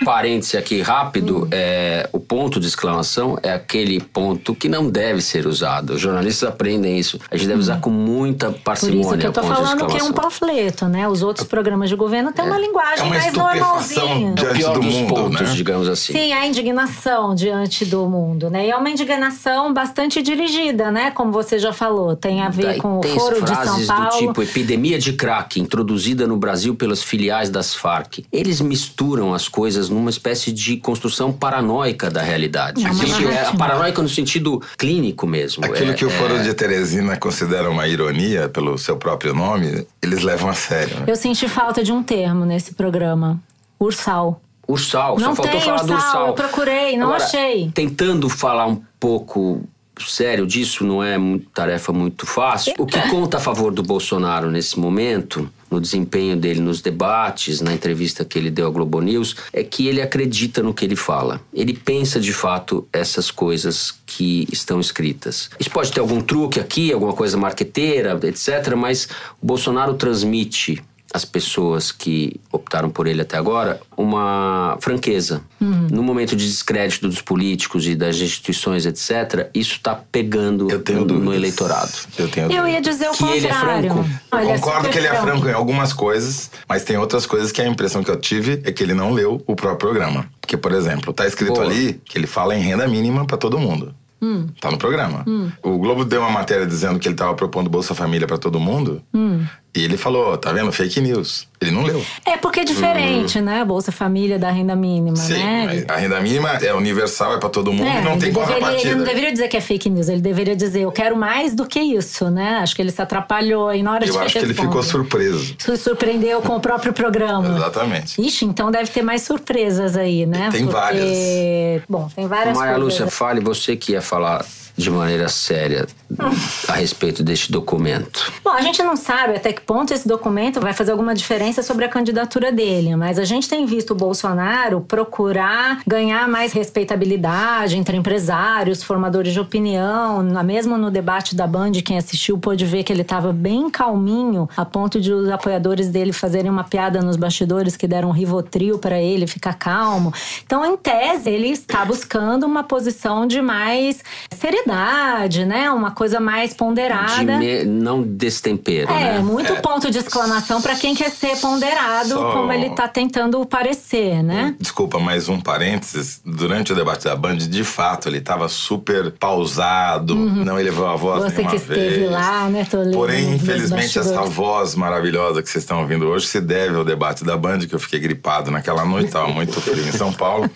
Parêntese 0.03 0.57
aqui 0.57 0.81
rápido, 0.81 1.47
é, 1.51 2.09
o 2.11 2.19
ponto 2.19 2.59
de 2.59 2.67
exclamação 2.67 3.37
é 3.41 3.51
aquele 3.51 3.99
ponto 3.99 4.55
que 4.55 4.67
não 4.69 4.89
deve 4.89 5.21
ser 5.21 5.45
usado. 5.47 5.93
Os 5.93 6.01
jornalistas 6.01 6.47
aprendem 6.49 6.97
isso. 6.97 7.19
A 7.29 7.35
gente 7.37 7.47
deve 7.47 7.59
usar 7.59 7.79
com 7.79 7.89
muita 7.89 8.51
Por 8.51 8.59
parcimônia 8.61 8.99
isso 9.01 9.17
que 9.17 9.27
eu 9.27 9.31
tô 9.33 9.41
o 9.41 9.43
falando 9.43 9.87
que 9.87 9.97
é 9.97 10.03
um 10.03 10.11
panfleto, 10.11 10.87
né? 10.87 11.07
Os 11.07 11.21
outros 11.23 11.47
programas 11.47 11.89
de 11.89 11.95
governo 11.95 12.31
têm 12.31 12.45
uma 12.45 12.57
linguagem 12.59 12.99
É 12.99 13.03
uma 13.03 13.15
mais 13.15 13.33
normalzinha. 13.33 14.33
diante 14.33 14.57
Pior 14.57 14.73
do 14.73 14.79
dos 14.81 14.93
mundo, 14.93 15.13
pontos, 15.13 15.41
né? 15.41 15.53
digamos 15.53 15.87
assim. 15.87 16.13
Sim, 16.13 16.33
a 16.33 16.45
indignação 16.47 17.35
diante 17.35 17.85
do 17.85 18.05
mundo, 18.07 18.49
né? 18.49 18.67
E 18.67 18.71
é 18.71 18.75
uma 18.75 18.89
indignação 18.89 19.73
bastante 19.73 20.21
dirigida, 20.21 20.91
né? 20.91 21.11
Como 21.11 21.31
você 21.31 21.57
já 21.59 21.73
falou, 21.73 22.15
tem 22.15 22.41
a 22.41 22.49
ver 22.49 22.63
Daí 22.63 22.77
com 22.79 22.97
o 22.97 23.01
tem 23.01 23.13
foro 23.17 23.41
de 23.41 23.47
São 23.47 23.55
frases 23.65 23.87
Paulo. 23.87 24.09
do 24.09 24.17
tipo 24.17 24.41
epidemia 24.43 24.99
de 24.99 25.13
crack 25.13 25.59
introduzida 25.59 26.27
no 26.27 26.37
Brasil 26.37 26.75
pelas 26.75 27.01
filiais 27.03 27.49
das 27.49 27.73
Farc. 27.73 28.19
Eles 28.31 28.61
misturam 28.61 29.33
as 29.33 29.47
coisas 29.47 29.72
numa 29.89 30.09
espécie 30.09 30.51
de 30.51 30.77
construção 30.77 31.31
paranoica 31.31 32.09
da 32.09 32.21
realidade. 32.21 32.85
É 32.85 32.89
Existe- 32.89 33.23
é, 33.23 33.27
narrativa. 33.29 33.57
paranoica 33.57 34.01
no 34.01 34.09
sentido 34.09 34.61
clínico 34.77 35.25
mesmo. 35.27 35.63
Aquilo 35.65 35.91
É- 35.91 35.93
que 35.93 36.05
o 36.05 36.09
é- 36.09 36.13
Foro 36.13 36.41
de 36.43 36.53
Teresina 36.53 37.17
considera 37.17 37.69
uma 37.69 37.87
ironia 37.87 38.47
pelo 38.49 38.77
seu 38.77 38.97
próprio 38.97 39.33
nome, 39.33 39.85
eles 40.01 40.21
levam 40.23 40.49
a 40.49 40.53
sério. 40.53 40.99
Né? 40.99 41.05
Eu 41.07 41.15
senti 41.15 41.47
falta 41.47 41.83
de 41.83 41.91
um 41.91 42.01
termo 42.03 42.45
nesse 42.45 42.73
programa. 42.73 43.39
Ursal. 43.79 44.41
Ursal, 44.67 45.19
Não 45.19 45.35
só 45.35 45.43
faltou 45.43 45.51
tem 45.51 45.61
falar 45.61 45.83
do 45.83 45.93
ursal, 45.93 46.07
Ursal. 46.07 46.27
eu 46.27 46.33
procurei, 46.33 46.95
não 46.97 47.07
Agora, 47.07 47.23
achei. 47.23 47.69
Tentando 47.73 48.29
falar 48.29 48.65
um 48.67 48.81
pouco 48.99 49.61
sério 50.07 50.47
disso, 50.47 50.85
não 50.85 51.03
é 51.03 51.17
tarefa 51.53 51.91
muito 51.91 52.25
fácil. 52.25 52.73
O 52.79 52.85
que 52.85 52.99
conta 53.09 53.37
a 53.37 53.39
favor 53.39 53.71
do 53.73 53.83
Bolsonaro 53.83 54.49
nesse 54.49 54.79
momento, 54.79 55.49
no 55.73 55.81
desempenho 55.81 56.37
dele 56.37 56.59
nos 56.59 56.81
debates, 56.81 57.59
na 57.59 57.73
entrevista 57.73 58.23
que 58.23 58.37
ele 58.37 58.51
deu 58.51 58.67
à 58.67 58.69
Globo 58.69 59.01
News, 59.01 59.35
é 59.51 59.63
que 59.63 59.87
ele 59.87 60.01
acredita 60.01 60.61
no 60.61 60.73
que 60.73 60.85
ele 60.85 60.95
fala. 60.95 61.41
Ele 61.51 61.73
pensa 61.73 62.19
de 62.19 62.31
fato 62.31 62.87
essas 62.93 63.31
coisas 63.31 63.93
que 64.05 64.47
estão 64.51 64.79
escritas. 64.79 65.49
Isso 65.59 65.71
pode 65.71 65.91
ter 65.91 65.99
algum 65.99 66.21
truque 66.21 66.59
aqui, 66.59 66.93
alguma 66.93 67.13
coisa 67.13 67.35
marqueteira, 67.37 68.19
etc., 68.23 68.75
mas 68.77 69.07
o 69.41 69.45
Bolsonaro 69.45 69.95
transmite 69.95 70.83
às 71.13 71.23
pessoas 71.23 71.91
que 71.91 72.41
optaram 72.51 72.89
por 72.89 73.05
ele 73.05 73.21
até 73.21 73.37
agora 73.37 73.79
uma 73.95 74.77
franqueza. 74.81 75.41
No 75.61 76.03
momento 76.03 76.35
de 76.35 76.45
descrédito 76.45 77.07
dos 77.07 77.21
políticos 77.21 77.87
e 77.87 77.95
das 77.95 78.17
instituições, 78.17 78.85
etc., 78.85 79.49
isso 79.53 79.75
está 79.75 79.95
pegando 79.95 80.69
Eu 80.69 80.81
tenho 80.81 81.01
no, 81.01 81.05
dúvidas. 81.05 81.35
eleitorado. 81.35 81.91
Eu 82.17 82.27
tenho 82.27 82.51
Eu 82.51 82.67
ia 82.67 82.81
dizer 82.81 83.09
o 83.09 83.13
Que 83.13 83.23
ele 83.23 83.47
é 83.47 83.53
contrário. 83.53 83.93
franco? 83.93 84.09
Não, 84.31 84.39
ele 84.41 84.49
é 84.51 84.53
concordo 84.55 84.77
super 84.79 84.91
que 84.91 84.97
ele 84.97 85.07
é 85.07 85.15
franco 85.21 85.47
em 85.47 85.53
algumas 85.53 85.93
coisas, 85.93 86.51
mas 86.67 86.83
tem 86.83 86.97
outras 86.97 87.25
coisas 87.25 87.51
que 87.51 87.61
a 87.61 87.67
impressão 87.67 88.03
que 88.03 88.11
eu 88.11 88.17
tive 88.19 88.61
é 88.65 88.71
que 88.71 88.83
ele 88.83 88.93
não 88.93 89.11
leu 89.11 89.41
o 89.47 89.55
próprio 89.55 89.77
programa. 89.77 90.25
Porque, 90.41 90.57
por 90.57 90.71
exemplo, 90.73 91.13
tá 91.13 91.25
escrito 91.27 91.53
Boa. 91.53 91.65
ali 91.65 92.01
que 92.03 92.17
ele 92.17 92.27
fala 92.27 92.55
em 92.57 92.61
renda 92.61 92.87
mínima 92.87 93.25
para 93.25 93.37
todo 93.37 93.57
mundo. 93.59 93.93
Hum. 94.21 94.47
Tá 94.59 94.71
no 94.71 94.77
programa. 94.77 95.25
O 95.61 95.77
Globo 95.77 96.05
deu 96.05 96.21
uma 96.21 96.29
matéria 96.31 96.65
dizendo 96.65 96.97
que 96.97 97.07
ele 97.07 97.15
tava 97.15 97.33
propondo 97.35 97.69
Bolsa 97.69 97.93
Família 97.93 98.25
para 98.25 98.37
todo 98.37 98.57
mundo. 98.59 99.01
Hum. 99.13 99.45
E 99.75 99.83
ele 99.83 99.97
falou, 99.97 100.37
tá 100.37 100.51
vendo? 100.53 100.71
Fake 100.71 101.01
news. 101.01 101.47
Ele 101.59 101.71
não 101.71 101.81
leu. 101.83 102.05
É 102.25 102.37
porque 102.37 102.59
é 102.59 102.63
diferente, 102.63 103.41
né? 103.41 103.63
Bolsa 103.65 103.91
Família 103.91 104.37
da 104.37 104.51
renda 104.51 104.75
mínima, 104.75 105.15
Sim, 105.15 105.33
né? 105.33 105.85
a 105.87 105.95
renda 105.95 106.19
mínima 106.21 106.49
é 106.61 106.71
universal, 106.75 107.33
é 107.35 107.39
para 107.39 107.49
todo 107.49 107.71
mundo 107.73 107.87
É, 107.87 108.01
e 108.01 108.03
não 108.03 108.11
tem 108.19 108.31
deveria, 108.31 108.41
ele 108.41 108.53
contrapartida. 108.59 108.95
não 108.95 109.03
deveria 109.05 109.31
dizer 109.31 109.47
que 109.47 109.57
é 109.57 109.61
fake 109.61 109.89
news, 109.89 110.09
ele 110.09 110.21
deveria 110.21 110.55
dizer 110.55 110.81
eu 110.81 110.91
quero 110.91 111.15
mais 111.17 111.55
do 111.55 111.65
que 111.65 111.79
isso, 111.79 112.29
né? 112.29 112.57
Acho 112.61 112.75
que 112.75 112.81
ele 112.83 112.91
se 112.91 113.01
atrapalhou 113.01 113.69
aí 113.69 113.81
na 113.81 113.93
hora 113.93 114.05
de 114.05 114.11
Eu 114.11 114.19
acho 114.19 114.33
que 114.37 114.45
ele 114.45 114.53
ficou 114.53 114.83
surpreso. 114.83 115.55
Se 115.57 115.75
surpreendeu 115.77 116.41
com 116.41 116.55
o 116.55 116.59
próprio 116.59 116.93
programa. 116.93 117.55
Exatamente. 117.55 118.21
Ixi, 118.21 118.45
então 118.45 118.69
deve 118.69 118.91
ter 118.91 119.01
mais 119.01 119.21
surpresas 119.23 119.95
aí, 119.97 120.25
né? 120.27 120.49
Tem 120.51 120.65
Porque- 120.65 120.79
várias. 120.79 121.81
Bom, 121.89 122.09
tem 122.15 122.27
várias 122.27 122.55
Maria. 122.57 122.77
Lúcia, 122.77 123.07
fale 123.07 123.39
você 123.39 123.75
que 123.75 123.93
ia 123.93 124.01
falar 124.01 124.45
de 124.75 124.89
maneira 124.89 125.29
séria 125.29 125.85
a 126.67 126.73
respeito 126.73 127.23
deste 127.23 127.51
documento. 127.51 128.33
Bom, 128.43 128.49
a 128.51 128.61
gente 128.61 128.81
não 128.81 128.95
sabe 128.95 129.35
até 129.35 129.53
que 129.53 129.61
ponto 129.65 129.93
esse 129.93 130.07
documento 130.07 130.59
vai 130.59 130.73
fazer 130.73 130.91
alguma 130.91 131.13
diferença 131.13 131.61
sobre 131.63 131.85
a 131.85 131.89
candidatura 131.89 132.51
dele, 132.51 132.95
mas 132.95 133.17
a 133.19 133.23
gente 133.23 133.47
tem 133.49 133.65
visto 133.65 133.91
o 133.91 133.95
Bolsonaro 133.95 134.81
procurar 134.81 135.81
ganhar 135.87 136.27
mais 136.27 136.53
respeitabilidade 136.53 137.77
entre 137.77 137.97
empresários, 137.97 138.83
formadores 138.83 139.33
de 139.33 139.39
opinião. 139.39 140.23
Mesmo 140.43 140.77
no 140.77 140.91
debate 140.91 141.35
da 141.35 141.47
Band, 141.47 141.71
quem 141.85 141.97
assistiu 141.97 142.37
pôde 142.37 142.65
ver 142.65 142.83
que 142.83 142.91
ele 142.91 143.01
estava 143.01 143.31
bem 143.31 143.69
calminho, 143.69 144.47
a 144.55 144.65
ponto 144.65 144.99
de 144.99 145.11
os 145.13 145.29
apoiadores 145.29 145.89
dele 145.89 146.11
fazerem 146.13 146.51
uma 146.51 146.63
piada 146.63 147.01
nos 147.01 147.15
bastidores 147.15 147.75
que 147.77 147.87
deram 147.87 148.09
um 148.09 148.11
rivotril 148.11 148.77
para 148.79 148.99
ele 148.99 149.25
ficar 149.27 149.53
calmo. 149.53 150.13
Então, 150.45 150.65
em 150.65 150.75
tese, 150.77 151.29
ele 151.29 151.47
está 151.49 151.85
buscando 151.85 152.45
uma 152.45 152.63
posição 152.63 153.25
de 153.25 153.41
mais 153.41 154.03
seriedade, 154.33 155.45
né? 155.45 155.69
Uma 155.71 155.91
coisa 155.91 156.19
mais 156.19 156.51
De 156.51 156.55
ponderada. 156.57 157.37
me- 157.37 157.63
não 157.63 158.01
destempero, 158.01 158.91
É, 158.91 159.13
né? 159.13 159.19
muito 159.19 159.52
ponto 159.61 159.89
de 159.91 159.97
exclamação 159.97 160.61
pra 160.61 160.75
quem 160.75 160.93
quer 160.95 161.09
ser 161.11 161.37
ponderado, 161.39 162.09
Só- 162.09 162.31
como 162.31 162.51
ele 162.51 162.69
tá 162.71 162.87
tentando 162.87 163.43
parecer, 163.45 164.21
né? 164.23 164.55
Desculpa, 164.59 164.99
mais 164.99 165.29
um 165.29 165.39
parênteses. 165.39 166.21
Durante 166.25 166.71
o 166.73 166.75
debate 166.75 167.03
da 167.05 167.15
Band, 167.15 167.37
de 167.37 167.63
fato, 167.63 168.07
ele 168.09 168.17
estava 168.19 168.47
super 168.49 169.11
pausado, 169.11 170.15
não 170.15 170.59
elevou 170.59 170.87
a 170.87 170.95
voz 170.95 171.23
Uhum. 171.23 171.29
Você 171.29 171.35
nenhuma 171.37 171.51
que 171.51 171.57
esteve 171.57 171.89
vez. 171.99 172.11
lá, 172.11 172.49
né, 172.49 172.65
Toledo, 172.69 172.91
Porém, 172.97 173.35
infelizmente, 173.35 173.97
essa 173.99 174.21
voz 174.23 174.75
maravilhosa 174.75 175.41
que 175.41 175.49
vocês 175.49 175.63
estão 175.63 175.81
ouvindo 175.81 176.05
hoje 176.07 176.27
se 176.27 176.39
deve 176.41 176.75
ao 176.75 176.83
debate 176.85 177.23
da 177.23 177.35
Band, 177.37 177.59
que 177.59 177.73
eu 177.75 177.79
fiquei 177.79 177.99
gripado 177.99 178.49
naquela 178.51 178.83
noite, 178.85 179.07
estava 179.07 179.27
muito 179.27 179.59
frio 179.61 179.87
em 179.87 179.91
São 179.91 180.11
Paulo. 180.13 180.49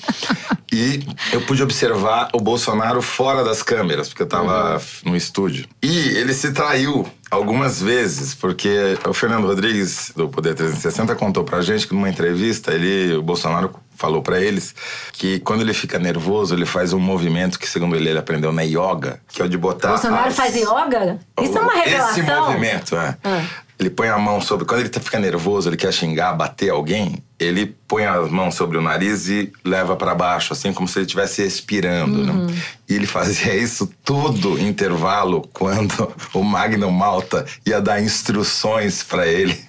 E 0.72 1.06
eu 1.32 1.42
pude 1.42 1.64
observar 1.64 2.30
o 2.34 2.40
Bolsonaro 2.40 3.02
fora 3.02 3.44
das 3.44 3.64
câmeras, 3.64 4.10
porque 4.10 4.22
eu 4.22 4.26
estava 4.28 4.76
Uhum. 5.06 5.12
no 5.12 5.16
estúdio. 5.16 5.66
E 5.82 5.90
ele 6.10 6.34
se 6.34 6.52
traiu 6.52 7.08
algumas 7.30 7.82
vezes, 7.82 8.34
porque 8.34 8.98
o 9.08 9.14
Fernando 9.14 9.48
Rodrigues, 9.48 10.12
do 10.16 10.30
Poder 10.30 10.56
360, 10.56 11.16
contou 11.16 11.44
pra 11.44 11.62
gente 11.62 11.88
que 11.88 11.94
numa 11.94 12.10
entrevista, 12.10 12.74
ele, 12.74 13.16
o 13.16 13.22
Bolsonaro 13.22 13.74
falou 13.96 14.22
pra 14.22 14.40
eles 14.40 14.76
que 15.14 15.40
quando 15.40 15.62
ele 15.62 15.74
fica 15.74 15.98
nervoso, 16.00 16.54
ele 16.54 16.66
faz 16.66 16.94
um 16.94 17.00
movimento 17.00 17.58
que, 17.60 17.68
segundo 17.68 17.96
ele, 17.96 18.10
ele 18.10 18.20
aprendeu 18.20 18.52
na 18.52 18.62
yoga, 18.62 19.20
que 19.28 19.42
é 19.42 19.46
o 19.46 19.50
de 19.50 19.58
botar. 19.58 19.90
Bolsonaro 19.90 20.28
as- 20.30 20.36
faz 20.36 20.56
yoga? 20.56 21.20
Isso 21.42 21.58
é 21.58 21.62
uma 21.62 21.74
revelação. 21.74 22.12
Esse 22.12 22.22
movimento, 22.32 22.96
é. 22.96 23.18
Ah. 23.24 23.44
Ele 23.80 23.90
põe 23.92 24.08
a 24.10 24.18
mão 24.18 24.42
sobre. 24.42 24.66
Quando 24.66 24.80
ele 24.82 24.90
fica 24.90 25.20
nervoso, 25.20 25.70
ele 25.70 25.78
quer 25.78 25.92
xingar, 25.94 26.34
bater 26.34 26.70
alguém, 26.72 27.24
ele 27.40 27.76
põe 27.88 28.06
as 28.06 28.30
mãos 28.30 28.56
sobre 28.56 28.78
o 28.78 28.82
nariz 28.82 29.28
e 29.30 29.52
leva 29.64 29.96
pra 29.96 30.16
baixo, 30.16 30.54
assim 30.54 30.74
como 30.74 30.88
se 30.88 31.00
ele 31.00 31.06
estivesse 31.06 31.44
expirando. 31.44 32.20
Uhum. 32.20 32.46
Né? 32.46 32.56
E 32.90 32.96
ele 32.96 33.06
fazia 33.06 33.54
isso 33.58 33.92
todo 34.04 34.60
intervalo 34.60 35.48
quando 35.54 36.14
o 36.34 36.44
Magno 36.44 36.92
Malta 36.92 37.46
ia 37.66 37.80
dar 37.80 38.02
instruções 38.02 39.04
pra 39.04 39.28
ele. 39.28 39.67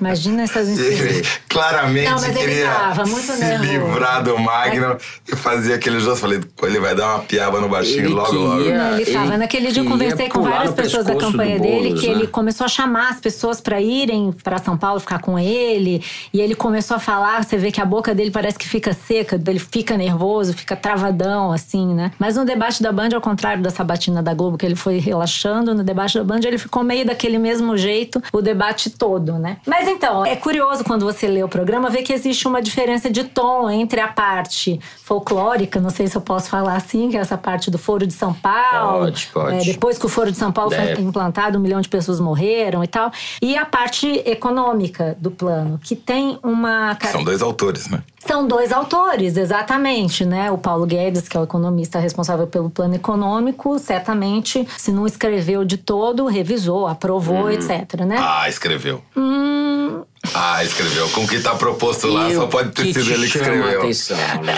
Imagina 0.00 0.42
essas 0.42 0.68
Ele 0.78 1.22
claramente 1.48 2.04
Não, 2.08 2.12
mas 2.20 2.24
ele 2.28 2.38
queria 2.38 2.70
tava 2.70 3.04
muito 3.06 3.32
se 3.32 3.38
nervoso. 3.38 3.70
livrar 3.70 4.22
do 4.22 4.38
Magno 4.38 4.96
e 5.30 5.36
fazia 5.36 5.74
aquele 5.74 5.98
gesto. 6.00 6.16
Falei, 6.16 6.40
ele 6.62 6.80
vai 6.80 6.94
dar 6.94 7.14
uma 7.14 7.18
piaba 7.20 7.60
no 7.60 7.68
baixinho 7.68 8.00
Ele 8.06 8.08
logo, 8.08 8.32
logo. 8.32 8.58
queria- 8.62 8.78
Não, 8.78 8.96
ele 8.98 9.12
tava. 9.12 9.26
ele 9.26 9.36
Naquele 9.38 9.72
dia 9.72 9.82
eu 9.82 9.86
conversei 9.88 10.28
com 10.28 10.42
várias 10.42 10.74
pessoas 10.74 11.06
da 11.06 11.14
campanha 11.14 11.58
dele 11.58 11.88
Boulos, 11.88 12.00
que 12.00 12.06
né? 12.08 12.12
ele 12.14 12.26
começou 12.26 12.64
a 12.64 12.68
chamar 12.68 13.10
as 13.10 13.20
pessoas 13.20 13.60
pra 13.60 13.80
irem 13.80 14.32
pra 14.32 14.58
São 14.58 14.76
Paulo 14.76 15.00
ficar 15.00 15.18
com 15.20 15.38
ele. 15.38 16.02
E 16.32 16.40
ele 16.40 16.54
começou 16.54 16.96
a 16.96 17.00
falar, 17.00 17.42
você 17.44 17.56
vê 17.56 17.70
que 17.72 17.80
a 17.80 17.84
boca 17.84 18.14
dele 18.14 18.30
parece 18.30 18.58
que 18.58 18.68
fica 18.68 18.92
seca, 18.92 19.40
ele 19.46 19.58
fica 19.58 19.96
nervoso, 19.96 20.52
fica 20.52 20.76
travadão, 20.76 21.52
assim, 21.52 21.94
né? 21.94 22.12
Mas 22.18 22.36
no 22.36 22.44
debate 22.44 22.82
da 22.82 22.92
Band, 22.92 23.08
ao 23.14 23.20
contrário 23.20 23.62
da 23.62 23.70
sabatina 23.70 24.22
da 24.22 24.34
Globo, 24.34 24.56
que 24.56 24.64
ele 24.66 24.76
foi 24.76 24.98
relaxando, 24.98 25.74
no 25.74 25.82
debate 25.82 26.16
da 26.18 26.24
Band 26.24 26.40
ele 26.44 26.58
ficou 26.58 26.82
meio 26.84 27.04
daquele 27.06 27.38
mesmo 27.38 27.76
jeito 27.76 28.22
o 28.32 28.40
debate 28.40 28.90
todo, 28.90 29.34
né? 29.38 29.56
Mas 29.66 29.88
então, 29.88 30.24
é 30.24 30.36
curioso 30.36 30.84
quando 30.84 31.04
você 31.04 31.26
lê 31.26 31.42
o 31.42 31.48
programa 31.48 31.90
ver 31.90 32.02
que 32.02 32.12
existe 32.12 32.46
uma 32.46 32.62
diferença 32.62 33.10
de 33.10 33.24
tom 33.24 33.70
entre 33.70 34.00
a 34.00 34.08
parte 34.08 34.80
folclórica, 35.04 35.80
não 35.80 35.90
sei 35.90 36.06
se 36.06 36.16
eu 36.16 36.20
posso 36.20 36.48
falar 36.48 36.76
assim, 36.76 37.10
que 37.10 37.16
é 37.16 37.20
essa 37.20 37.36
parte 37.36 37.70
do 37.70 37.78
Foro 37.78 38.06
de 38.06 38.12
São 38.12 38.32
Paulo. 38.32 39.04
Pode, 39.04 39.30
pode. 39.32 39.56
É, 39.56 39.72
depois 39.72 39.98
que 39.98 40.06
o 40.06 40.08
Foro 40.08 40.30
de 40.30 40.36
São 40.36 40.52
Paulo 40.52 40.70
foi 40.70 40.84
Deve. 40.84 41.02
implantado, 41.02 41.58
um 41.58 41.60
milhão 41.60 41.80
de 41.80 41.88
pessoas 41.88 42.20
morreram 42.20 42.82
e 42.82 42.86
tal. 42.86 43.10
E 43.40 43.56
a 43.56 43.64
parte 43.64 44.22
econômica 44.26 45.16
do 45.18 45.30
plano, 45.30 45.78
que 45.82 45.94
tem 45.96 46.38
uma 46.42 46.96
São 47.10 47.24
dois 47.24 47.42
autores, 47.42 47.88
né? 47.88 48.02
São 48.26 48.46
dois 48.46 48.70
autores, 48.70 49.36
exatamente, 49.36 50.24
né? 50.24 50.50
O 50.50 50.58
Paulo 50.58 50.84
Guedes, 50.86 51.26
que 51.26 51.36
é 51.36 51.40
o 51.40 51.44
economista 51.44 51.98
responsável 51.98 52.46
pelo 52.46 52.68
plano 52.68 52.94
econômico, 52.94 53.78
certamente, 53.78 54.68
se 54.76 54.92
não 54.92 55.06
escreveu 55.06 55.64
de 55.64 55.78
todo, 55.78 56.26
revisou, 56.26 56.86
aprovou, 56.86 57.50
etc, 57.50 58.02
né? 58.06 58.16
Ah, 58.20 58.48
escreveu. 58.48 59.02
Hum, 59.16 60.02
Ah, 60.34 60.62
escreveu. 60.62 61.08
Com 61.10 61.24
o 61.24 61.28
que 61.28 61.40
tá 61.40 61.54
proposto 61.54 62.06
lá, 62.06 62.30
E 62.30 62.34
só 62.34 62.46
pode 62.46 62.70
ter 62.72 62.92
sido 62.92 63.10
ele 63.10 63.28
que 63.28 63.38
escreveu. 63.38 63.80
atenção, 63.80 64.16
Léo? 64.42 64.56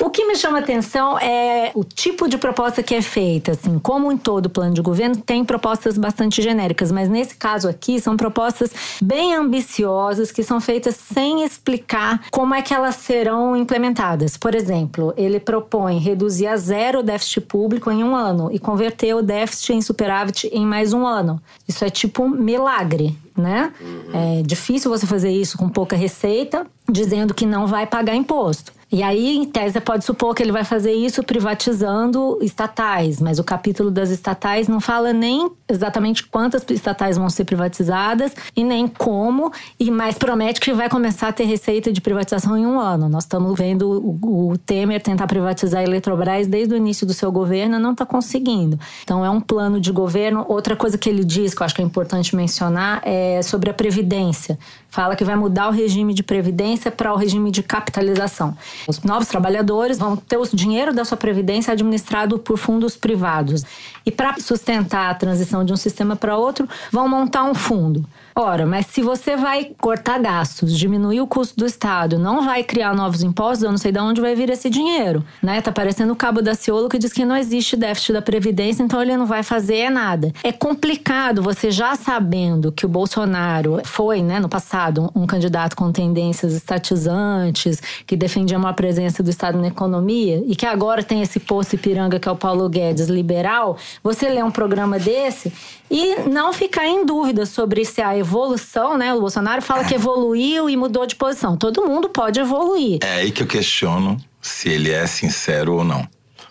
O 0.00 0.10
que 0.10 0.24
me 0.24 0.34
chama 0.34 0.58
atenção 0.58 1.18
é 1.18 1.70
o 1.74 1.84
tipo 1.84 2.26
de 2.28 2.38
proposta 2.38 2.82
que 2.82 2.94
é 2.94 3.02
feita. 3.02 3.52
Assim, 3.52 3.78
como 3.78 4.10
em 4.10 4.16
todo 4.16 4.48
plano 4.50 4.74
de 4.74 4.80
governo, 4.80 5.16
tem 5.16 5.44
propostas 5.44 5.96
bastante 5.98 6.40
genéricas, 6.42 6.90
mas 6.90 7.08
nesse 7.08 7.36
caso 7.36 7.68
aqui 7.68 8.00
são 8.00 8.16
propostas 8.16 8.70
bem 9.00 9.34
ambiciosas 9.34 10.32
que 10.32 10.42
são 10.42 10.60
feitas 10.60 10.96
sem 10.96 11.44
explicar 11.44 12.22
como 12.30 12.54
é 12.54 12.62
que 12.62 12.72
elas 12.74 12.96
serão 12.96 13.54
implementadas. 13.54 14.36
Por 14.36 14.54
exemplo, 14.54 15.12
ele 15.16 15.38
propõe 15.38 15.98
reduzir 15.98 16.46
a 16.46 16.56
zero 16.56 17.00
o 17.00 17.02
déficit 17.02 17.42
público 17.42 17.90
em 17.90 18.02
um 18.02 18.16
ano 18.16 18.48
e 18.50 18.58
converter 18.58 19.14
o 19.14 19.22
déficit 19.22 19.74
em 19.74 19.82
superávit 19.82 20.48
em 20.52 20.64
mais 20.66 20.92
um 20.92 21.06
ano. 21.06 21.40
Isso 21.68 21.84
é 21.84 21.90
tipo 21.90 22.24
um 22.24 22.30
milagre. 22.30 23.16
Né? 23.36 23.72
É 24.12 24.42
difícil 24.42 24.90
você 24.90 25.06
fazer 25.06 25.30
isso 25.30 25.56
com 25.56 25.68
pouca 25.68 25.96
receita, 25.96 26.66
dizendo 26.90 27.32
que 27.32 27.46
não 27.46 27.66
vai 27.66 27.86
pagar 27.86 28.14
imposto. 28.14 28.72
E 28.92 29.02
aí, 29.02 29.38
em 29.38 29.46
tese, 29.46 29.80
pode 29.80 30.04
supor 30.04 30.34
que 30.34 30.42
ele 30.42 30.52
vai 30.52 30.64
fazer 30.64 30.92
isso 30.92 31.22
privatizando 31.22 32.38
estatais, 32.42 33.22
mas 33.22 33.38
o 33.38 33.44
capítulo 33.44 33.90
das 33.90 34.10
estatais 34.10 34.68
não 34.68 34.80
fala 34.80 35.14
nem 35.14 35.50
exatamente 35.66 36.26
quantas 36.26 36.62
estatais 36.68 37.16
vão 37.16 37.30
ser 37.30 37.46
privatizadas 37.46 38.34
e 38.54 38.62
nem 38.62 38.86
como, 38.86 39.50
e 39.80 39.90
mais 39.90 40.18
promete 40.18 40.60
que 40.60 40.74
vai 40.74 40.90
começar 40.90 41.28
a 41.28 41.32
ter 41.32 41.44
receita 41.44 41.90
de 41.90 42.02
privatização 42.02 42.54
em 42.54 42.66
um 42.66 42.78
ano. 42.78 43.08
Nós 43.08 43.24
estamos 43.24 43.56
vendo 43.56 43.88
o, 43.88 44.50
o 44.50 44.58
Temer 44.58 45.00
tentar 45.00 45.26
privatizar 45.26 45.80
a 45.80 45.84
Eletrobras 45.84 46.46
desde 46.46 46.74
o 46.74 46.76
início 46.76 47.06
do 47.06 47.14
seu 47.14 47.32
governo 47.32 47.78
não 47.78 47.92
está 47.92 48.04
conseguindo. 48.04 48.78
Então, 49.02 49.24
é 49.24 49.30
um 49.30 49.40
plano 49.40 49.80
de 49.80 49.90
governo. 49.90 50.44
Outra 50.46 50.76
coisa 50.76 50.98
que 50.98 51.08
ele 51.08 51.24
diz, 51.24 51.54
que 51.54 51.62
eu 51.62 51.64
acho 51.64 51.74
que 51.74 51.80
é 51.80 51.84
importante 51.84 52.36
mencionar, 52.36 53.00
é 53.04 53.40
sobre 53.40 53.70
a 53.70 53.74
Previdência. 53.74 54.58
Fala 54.92 55.16
que 55.16 55.24
vai 55.24 55.34
mudar 55.34 55.68
o 55.68 55.70
regime 55.70 56.12
de 56.12 56.22
Previdência 56.22 56.90
para 56.90 57.14
o 57.14 57.16
regime 57.16 57.50
de 57.50 57.62
capitalização. 57.62 58.54
Os 58.86 59.02
novos 59.02 59.26
trabalhadores 59.26 59.98
vão 59.98 60.18
ter 60.18 60.36
o 60.36 60.46
dinheiro 60.52 60.92
da 60.92 61.02
sua 61.02 61.16
Previdência 61.16 61.72
administrado 61.72 62.38
por 62.38 62.58
fundos 62.58 62.94
privados. 62.94 63.64
E 64.04 64.10
para 64.10 64.38
sustentar 64.38 65.10
a 65.10 65.14
transição 65.14 65.64
de 65.64 65.72
um 65.72 65.76
sistema 65.76 66.14
para 66.14 66.36
outro, 66.36 66.68
vão 66.90 67.08
montar 67.08 67.44
um 67.44 67.54
fundo. 67.54 68.04
Ora, 68.34 68.66
mas 68.66 68.86
se 68.86 69.02
você 69.02 69.36
vai 69.36 69.72
cortar 69.80 70.18
gastos, 70.18 70.76
diminuir 70.76 71.20
o 71.20 71.26
custo 71.26 71.56
do 71.56 71.66
Estado, 71.66 72.18
não 72.18 72.44
vai 72.44 72.64
criar 72.64 72.94
novos 72.94 73.22
impostos, 73.22 73.62
eu 73.62 73.70
não 73.70 73.78
sei 73.78 73.92
de 73.92 74.00
onde 74.00 74.20
vai 74.20 74.34
vir 74.34 74.48
esse 74.50 74.70
dinheiro. 74.70 75.22
Né? 75.42 75.60
Tá 75.60 75.70
parecendo 75.70 76.12
o 76.12 76.16
Cabo 76.16 76.40
da 76.40 76.54
Ciolo 76.54 76.88
que 76.88 76.98
diz 76.98 77.12
que 77.12 77.24
não 77.24 77.36
existe 77.36 77.76
déficit 77.76 78.14
da 78.14 78.22
Previdência, 78.22 78.82
então 78.82 79.02
ele 79.02 79.16
não 79.16 79.26
vai 79.26 79.42
fazer 79.42 79.90
nada. 79.90 80.32
É 80.42 80.50
complicado 80.50 81.42
você 81.42 81.70
já 81.70 81.94
sabendo 81.94 82.72
que 82.72 82.86
o 82.86 82.88
Bolsonaro 82.88 83.80
foi, 83.84 84.22
né, 84.22 84.40
no 84.40 84.48
passado, 84.48 85.10
um 85.14 85.26
candidato 85.26 85.76
com 85.76 85.92
tendências 85.92 86.54
estatizantes, 86.54 87.82
que 88.06 88.16
defendia 88.16 88.56
uma 88.56 88.72
presença 88.72 89.22
do 89.22 89.30
Estado 89.30 89.58
na 89.58 89.68
economia, 89.68 90.42
e 90.46 90.56
que 90.56 90.66
agora 90.66 91.02
tem 91.02 91.20
esse 91.20 91.38
poço 91.38 91.74
Ipiranga 91.74 92.18
que 92.18 92.28
é 92.28 92.32
o 92.32 92.36
Paulo 92.36 92.68
Guedes 92.68 93.08
liberal, 93.08 93.76
você 94.02 94.28
lê 94.28 94.42
um 94.42 94.50
programa 94.50 94.98
desse 94.98 95.52
e 95.90 96.28
não 96.28 96.52
ficar 96.54 96.86
em 96.86 97.04
dúvida 97.04 97.44
sobre 97.44 97.84
se 97.84 98.00
a 98.00 98.21
evolução, 98.22 98.96
né? 98.96 99.12
O 99.12 99.20
Bolsonaro 99.20 99.60
fala 99.62 99.84
que 99.84 99.94
evoluiu 99.94 100.68
e 100.70 100.76
mudou 100.76 101.06
de 101.06 101.14
posição. 101.14 101.56
Todo 101.56 101.84
mundo 101.86 102.08
pode 102.08 102.40
evoluir. 102.40 102.98
É 103.02 103.16
aí 103.16 103.30
que 103.30 103.42
eu 103.42 103.46
questiono 103.46 104.16
se 104.40 104.68
ele 104.68 104.90
é 104.90 105.06
sincero 105.06 105.74
ou 105.74 105.84
não. 105.84 106.06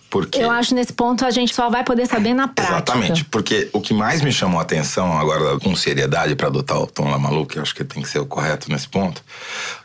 Porque 0.10 0.40
Eu 0.44 0.52
acho 0.52 0.76
nesse 0.76 0.92
ponto 0.92 1.26
a 1.26 1.32
gente 1.32 1.56
só 1.56 1.70
vai 1.70 1.86
poder 1.86 2.06
saber 2.06 2.34
na 2.34 2.46
prática. 2.48 2.76
Exatamente, 2.76 3.24
porque 3.26 3.70
o 3.72 3.80
que 3.80 3.94
mais 3.94 4.22
me 4.22 4.30
chamou 4.32 4.60
a 4.60 4.64
atenção 4.64 5.18
agora 5.18 5.58
com 5.60 5.74
seriedade 5.74 6.36
para 6.36 6.48
adotar 6.48 6.78
o 6.82 6.86
tom 6.86 7.10
lá 7.10 7.18
maluco, 7.18 7.58
eu 7.58 7.62
acho 7.62 7.74
que 7.74 7.84
tem 7.86 8.04
que 8.04 8.10
ser 8.10 8.20
o 8.20 8.26
correto 8.26 8.70
nesse 8.70 8.90
ponto. 8.90 9.24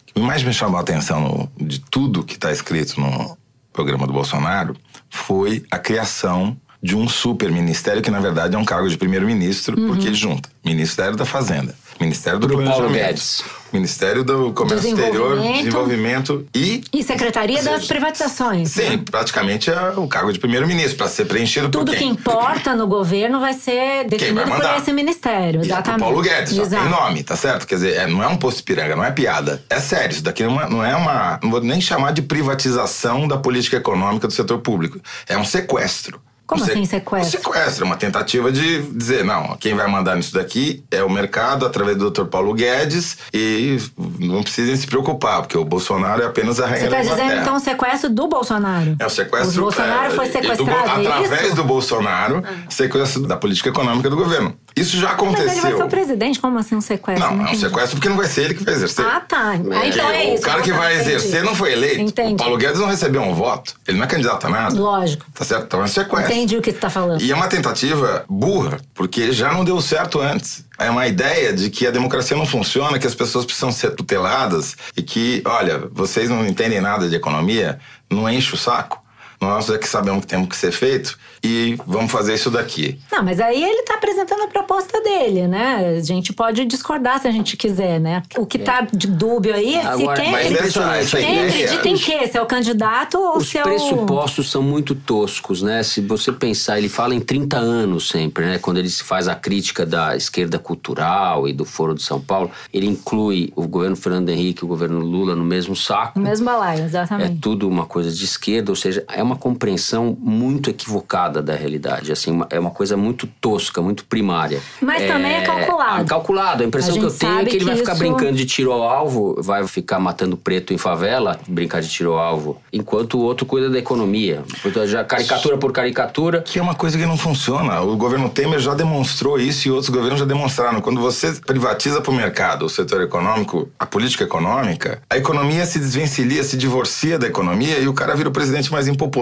O 0.03 0.13
que 0.15 0.21
mais 0.21 0.43
me 0.43 0.53
chamou 0.53 0.79
a 0.79 0.81
atenção 0.81 1.21
no- 1.21 1.67
de 1.67 1.79
tudo 1.79 2.25
que 2.25 2.35
está 2.35 2.51
escrito 2.51 3.01
no 3.01 3.39
programa 3.73 4.05
do 4.05 4.13
Bolsonaro 4.13 4.75
foi 5.09 5.65
a 5.71 5.79
criação 5.79 6.57
de 6.83 6.97
um 6.97 7.09
super 7.09 7.51
ministério 7.51 8.03
que 8.03 8.11
na 8.11 8.21
verdade 8.21 8.55
é 8.55 8.59
um 8.59 8.65
cargo 8.65 8.89
de 8.89 8.97
primeiro-ministro, 8.97 9.79
Uhum. 9.81 9.89
porque 9.89 10.07
ele 10.07 10.15
junta 10.15 10.49
Ministério 10.65 11.17
da 11.17 11.25
Fazenda, 11.25 11.75
Ministério 12.01 12.39
do 12.39 12.47
Pro 12.47 12.57
Paulo 12.63 12.89
Planejamento. 12.89 13.45
Ministério 13.73 14.25
do 14.25 14.53
Comércio 14.53 14.89
Exterior, 14.91 15.39
Desenvolvimento. 15.41 16.47
E 16.55 16.83
E 16.93 17.03
Secretaria 17.03 17.59
Ou 17.59 17.65
das 17.65 17.75
seja, 17.83 17.87
Privatizações. 17.89 18.71
Sim, 18.71 18.91
né? 18.97 19.01
praticamente 19.11 19.71
é 19.71 19.91
o 19.97 20.07
cargo 20.07 20.33
de 20.33 20.39
primeiro-ministro, 20.39 20.97
para 20.97 21.09
ser 21.09 21.27
preenchido 21.27 21.69
por 21.69 21.81
Tudo 21.81 21.93
quem? 21.93 22.01
que 22.01 22.05
importa 22.07 22.75
no 22.75 22.87
governo 22.87 23.41
vai 23.41 23.53
ser 23.55 24.05
definido 24.09 24.43
por 24.43 24.51
mandar? 24.51 24.79
esse 24.79 24.93
ministério. 24.93 25.61
E 25.61 25.65
é 25.65 25.67
Exatamente. 25.67 26.01
Paulo 26.01 26.23
Guedes, 26.23 26.55
já 26.55 26.63
Exato. 26.63 26.83
tem 26.83 26.91
nome, 26.93 27.23
tá 27.25 27.37
certo? 27.37 27.67
Quer 27.67 27.75
dizer, 27.77 27.95
é, 27.97 28.07
não 28.07 28.23
é 28.23 28.29
um 28.29 28.37
posto 28.37 28.63
piranga, 28.63 28.95
não 28.97 29.05
é 29.05 29.11
piada. 29.11 29.63
É 29.69 29.81
sério, 29.81 30.13
isso 30.13 30.23
daqui 30.23 30.43
não 30.45 30.61
é, 30.61 30.69
não 30.71 30.85
é 30.85 30.95
uma. 30.95 31.39
Não 31.43 31.51
vou 31.51 31.61
nem 31.61 31.81
chamar 31.81 32.13
de 32.13 32.23
privatização 32.23 33.27
da 33.29 33.37
política 33.37 33.77
econômica 33.77 34.27
do 34.27 34.33
setor 34.33 34.59
público. 34.59 35.01
É 35.29 35.37
um 35.37 35.45
sequestro. 35.45 36.21
Como 36.47 36.63
Um 36.63 36.65
assim, 36.65 36.85
sequestro? 36.85 37.41
Um 37.41 37.43
sequestro, 37.43 37.85
uma 37.85 37.97
tentativa 37.97 38.53
de 38.53 38.83
dizer, 38.93 39.25
não, 39.25 39.57
quem 39.57 39.75
vai 39.75 39.89
mandar 39.89 40.15
nisso 40.15 40.33
daqui 40.33 40.85
é 40.91 41.03
o 41.03 41.11
mercado 41.11 41.67
através 41.67 41.97
do 41.97 42.11
Dr. 42.11 42.25
Paulo 42.27 42.55
Guedes 42.55 43.19
e 43.35 43.79
não 44.21 44.43
precisem 44.43 44.77
se 44.77 44.87
preocupar, 44.87 45.41
porque 45.43 45.59
o 45.59 45.65
Bolsonaro 45.65 46.23
é 46.23 46.27
apenas 46.27 46.61
a 46.61 46.67
rainha 46.67 46.81
Você 46.81 46.85
está 46.87 47.01
dizendo 47.01 47.15
Inglaterra. 47.17 47.43
então 47.43 47.57
o 47.57 47.61
sequestro 47.61 48.11
do 48.11 48.29
Bolsonaro? 48.29 48.97
É 48.99 49.07
o 49.07 49.11
sequestro. 49.11 49.59
O 49.59 49.63
Bolsonaro 49.65 50.07
é, 50.07 50.11
foi 50.11 50.25
e 50.27 50.29
do 50.29 50.33
sequestrado, 50.33 51.03
é 51.03 51.07
através 51.09 51.47
isso? 51.47 51.57
do 51.57 51.65
Bolsonaro, 51.65 52.43
sequestro 52.69 53.27
da 53.27 53.37
política 53.37 53.69
econômica 53.71 54.09
do 54.09 54.17
governo. 54.17 54.55
Isso 54.77 54.99
já 54.99 55.07
Mas 55.09 55.15
aconteceu. 55.15 55.51
ele 55.53 55.61
vai 55.63 55.77
ser 55.77 55.83
o 55.83 55.89
presidente? 55.89 56.39
Como 56.39 56.59
assim 56.59 56.75
um 56.77 56.83
sequestro? 56.83 57.35
Não, 57.35 57.47
é 57.47 57.51
um 57.51 57.55
sequestro 57.55 57.97
porque 57.97 58.11
não 58.11 58.17
vai 58.17 58.27
ser 58.27 58.43
ele 58.43 58.55
que 58.55 58.63
vai 58.63 58.75
exercer. 58.75 59.07
Ah, 59.07 59.21
tá. 59.21 59.55
Porque 59.59 59.87
então 59.89 60.11
é 60.11 60.35
isso. 60.35 60.43
o 60.43 60.47
cara 60.47 60.61
que 60.61 60.71
vai 60.71 60.95
Entendi. 60.97 61.11
exercer 61.13 61.43
não 61.43 61.55
foi 61.55 61.73
eleito. 61.73 62.01
Entendi. 62.03 62.35
O 62.35 62.37
Paulo 62.37 62.59
Guedes 62.59 62.79
não 62.79 62.87
recebeu 62.89 63.23
um 63.23 63.35
voto. 63.35 63.75
Ele 63.89 63.97
não 63.97 64.05
é 64.05 64.07
candidato 64.07 64.47
a 64.47 64.51
nada. 64.51 64.79
Lógico. 64.79 65.25
Tá 65.33 65.47
certo? 65.47 65.65
Então 65.65 65.81
é 65.81 65.85
um 65.85 65.89
sequestro. 65.89 66.31
Entendi 66.31 66.59
o 66.59 66.61
que 66.61 66.71
você 66.71 66.77
está 66.77 66.91
falando. 66.91 67.23
E 67.23 67.33
é 67.33 67.35
uma 67.35 67.49
tentativa 67.49 68.27
burra, 68.29 68.79
porque 68.93 69.33
já 69.33 69.51
não 69.51 69.65
deu 69.65 69.81
certo 69.81 70.21
antes. 70.21 70.67
É 70.79 70.91
uma 70.91 71.07
ideia 71.07 71.55
de 71.55 71.71
que 71.71 71.87
a 71.87 71.91
democracia 71.91 72.37
não 72.37 72.45
funciona, 72.45 72.99
que 72.99 73.07
as 73.07 73.15
pessoas 73.15 73.47
precisam 73.47 73.73
ser 73.73 73.95
tuteladas 73.95 74.77
e 74.95 75.03
que, 75.03 75.43
olha, 75.47 75.89
vocês 75.91 76.29
não 76.29 76.47
entendem 76.47 76.83
nada 76.83 77.09
de 77.09 77.17
economia, 77.17 77.79
não 78.11 78.29
enche 78.29 78.53
o 78.53 78.59
saco. 78.59 79.03
Nós 79.47 79.71
é 79.71 79.79
que 79.79 79.89
sabemos 79.89 80.23
que 80.23 80.27
temos 80.27 80.49
que 80.49 80.57
ser 80.57 80.73
feito 80.73 81.19
e 81.43 81.77
vamos 81.87 82.11
fazer 82.11 82.35
isso 82.35 82.51
daqui. 82.51 82.99
Não, 83.13 83.23
mas 83.23 83.39
aí 83.41 83.63
ele 83.63 83.83
tá 83.83 83.95
apresentando 83.95 84.43
a 84.43 84.49
proposta 84.49 85.01
dele, 85.01 85.47
né? 85.47 85.97
A 85.99 86.03
gente 86.03 86.33
pode 86.33 86.65
discordar 86.65 87.21
se 87.21 87.29
a 87.29 87.31
gente 87.31 87.57
quiser, 87.57 88.01
né? 88.01 88.23
O 88.37 88.45
que 88.47 88.59
tá 88.59 88.87
de 88.93 89.07
dúbio 89.07 89.55
aí 89.55 89.75
é 89.77 89.83
se 89.83 89.87
Agora, 89.87 90.21
quem, 90.21 90.33
mas 90.33 90.53
essa- 90.53 90.97
essa 90.97 91.19
quem 91.19 91.41
acredita 91.47 91.89
em 91.89 91.97
quê? 91.97 92.27
Se 92.27 92.37
é 92.37 92.43
o 92.43 92.47
candidato 92.47 93.19
ou 93.19 93.39
Os 93.39 93.49
se 93.49 93.59
é 93.59 93.61
o... 93.61 93.65
pressupostos 93.65 94.51
são 94.51 94.63
muito 94.63 94.95
toscos, 94.95 95.63
né? 95.63 95.83
Se 95.83 96.01
você 96.01 96.33
pensar, 96.33 96.79
ele 96.79 96.89
fala 96.89 97.15
em 97.15 97.21
30 97.21 97.57
anos 97.59 98.09
sempre, 98.09 98.45
né? 98.45 98.59
Quando 98.59 98.79
ele 98.79 98.91
se 98.91 99.05
faz 99.05 99.29
a 99.29 99.35
crítica 99.35 99.87
da 99.87 100.17
esquerda 100.17 100.59
cultural 100.59 101.47
e 101.47 101.53
do 101.53 101.65
Foro 101.65 101.95
de 101.95 102.03
São 102.03 102.21
Paulo, 102.21 102.51
ele 102.73 102.87
inclui 102.87 103.53
o 103.55 103.67
governo 103.69 103.97
Fernando 103.97 104.29
Henrique 104.31 104.63
e 104.63 104.65
o 104.65 104.69
governo 104.69 104.99
Lula 105.01 105.35
no 105.37 105.45
mesmo 105.45 105.77
saco. 105.77 106.19
No 106.19 106.25
mesmo 106.25 106.45
balaio, 106.47 106.83
É 106.83 106.85
exatamente. 106.87 107.39
tudo 107.41 107.69
uma 107.69 107.87
coisa 107.87 108.11
de 108.11 108.25
esquerda, 108.25 108.71
ou 108.73 108.77
seja, 108.77 109.05
é 109.09 109.23
uma 109.23 109.36
compreensão 109.37 110.17
muito 110.21 110.71
equivocada 110.71 111.43
da 111.43 111.55
realidade. 111.55 112.13
Assim, 112.13 112.31
uma- 112.31 112.47
é 112.51 112.59
uma 112.59 112.71
coisa 112.71 112.97
muito 112.97 113.27
tosca, 113.41 113.81
muito 113.83 114.05
primária. 114.05 114.61
Mas 114.81 115.07
também 115.07 115.33
é 115.35 115.41
calculado. 115.43 116.05
calculado. 116.07 116.63
A 116.63 116.67
impressão 116.67 116.95
A 116.97 116.99
que 116.99 117.05
eu 117.05 117.11
tenho 117.11 117.39
é 117.41 117.45
que 117.45 117.57
ele 117.57 117.65
vai 117.65 117.75
que 117.75 117.81
ficar 117.81 117.93
isso- 117.93 117.99
brincando 118.01 118.33
de 118.33 118.47
tiro 118.47 118.73
ao 118.73 118.83
alvo, 118.83 119.41
vai 119.43 119.67
ficar 119.67 119.99
matando 119.99 120.37
preto 120.37 120.73
em 120.73 120.79
favela, 120.79 121.39
brincar 121.47 121.81
de 121.81 121.89
tiro 121.89 122.13
ao 122.13 122.19
alvo, 122.19 122.61
enquanto 122.73 123.15
o 123.19 123.21
outro 123.23 123.45
cuida 123.47 123.69
da 123.71 123.79
economia. 123.79 124.43
Então, 124.65 124.87
já 124.87 125.05
caricatura 125.05 125.57
por 125.59 125.73
caricatura. 125.73 126.43
Que 126.43 126.59
é 126.59 126.63
uma 126.63 126.75
coisa 126.75 126.97
que 126.99 127.07
não 127.07 127.17
funciona. 127.17 127.81
O 127.81 127.97
governo 127.97 128.29
Temer 128.29 128.59
já 128.61 128.75
demonstrou 128.75 129.39
isso 129.39 129.69
e 129.69 129.71
outros 129.71 129.89
governos 129.91 130.21
já 130.21 130.27
demonstraram. 130.27 130.81
Quando 130.81 131.01
você 131.01 131.33
privatiza 131.47 132.01
para 132.01 132.11
o 132.11 132.15
mercado 132.15 132.65
o 132.65 132.69
setor 132.69 133.03
econômico, 133.03 133.69
a 133.79 133.87
política 133.87 134.25
econômica, 134.25 135.01
a 135.11 135.17
economia 135.17 135.65
se 135.67 135.79
desvencilha, 135.79 136.43
se 136.43 136.57
divorcia 136.57 137.19
da 137.19 137.27
economia 137.27 137.79
e 137.79 137.89
o 137.89 137.93
cara 137.95 138.15
vira 138.15 138.29
o 138.29 138.33
presidente 138.33 138.71
mais 138.73 138.87
impopular. 138.89 139.16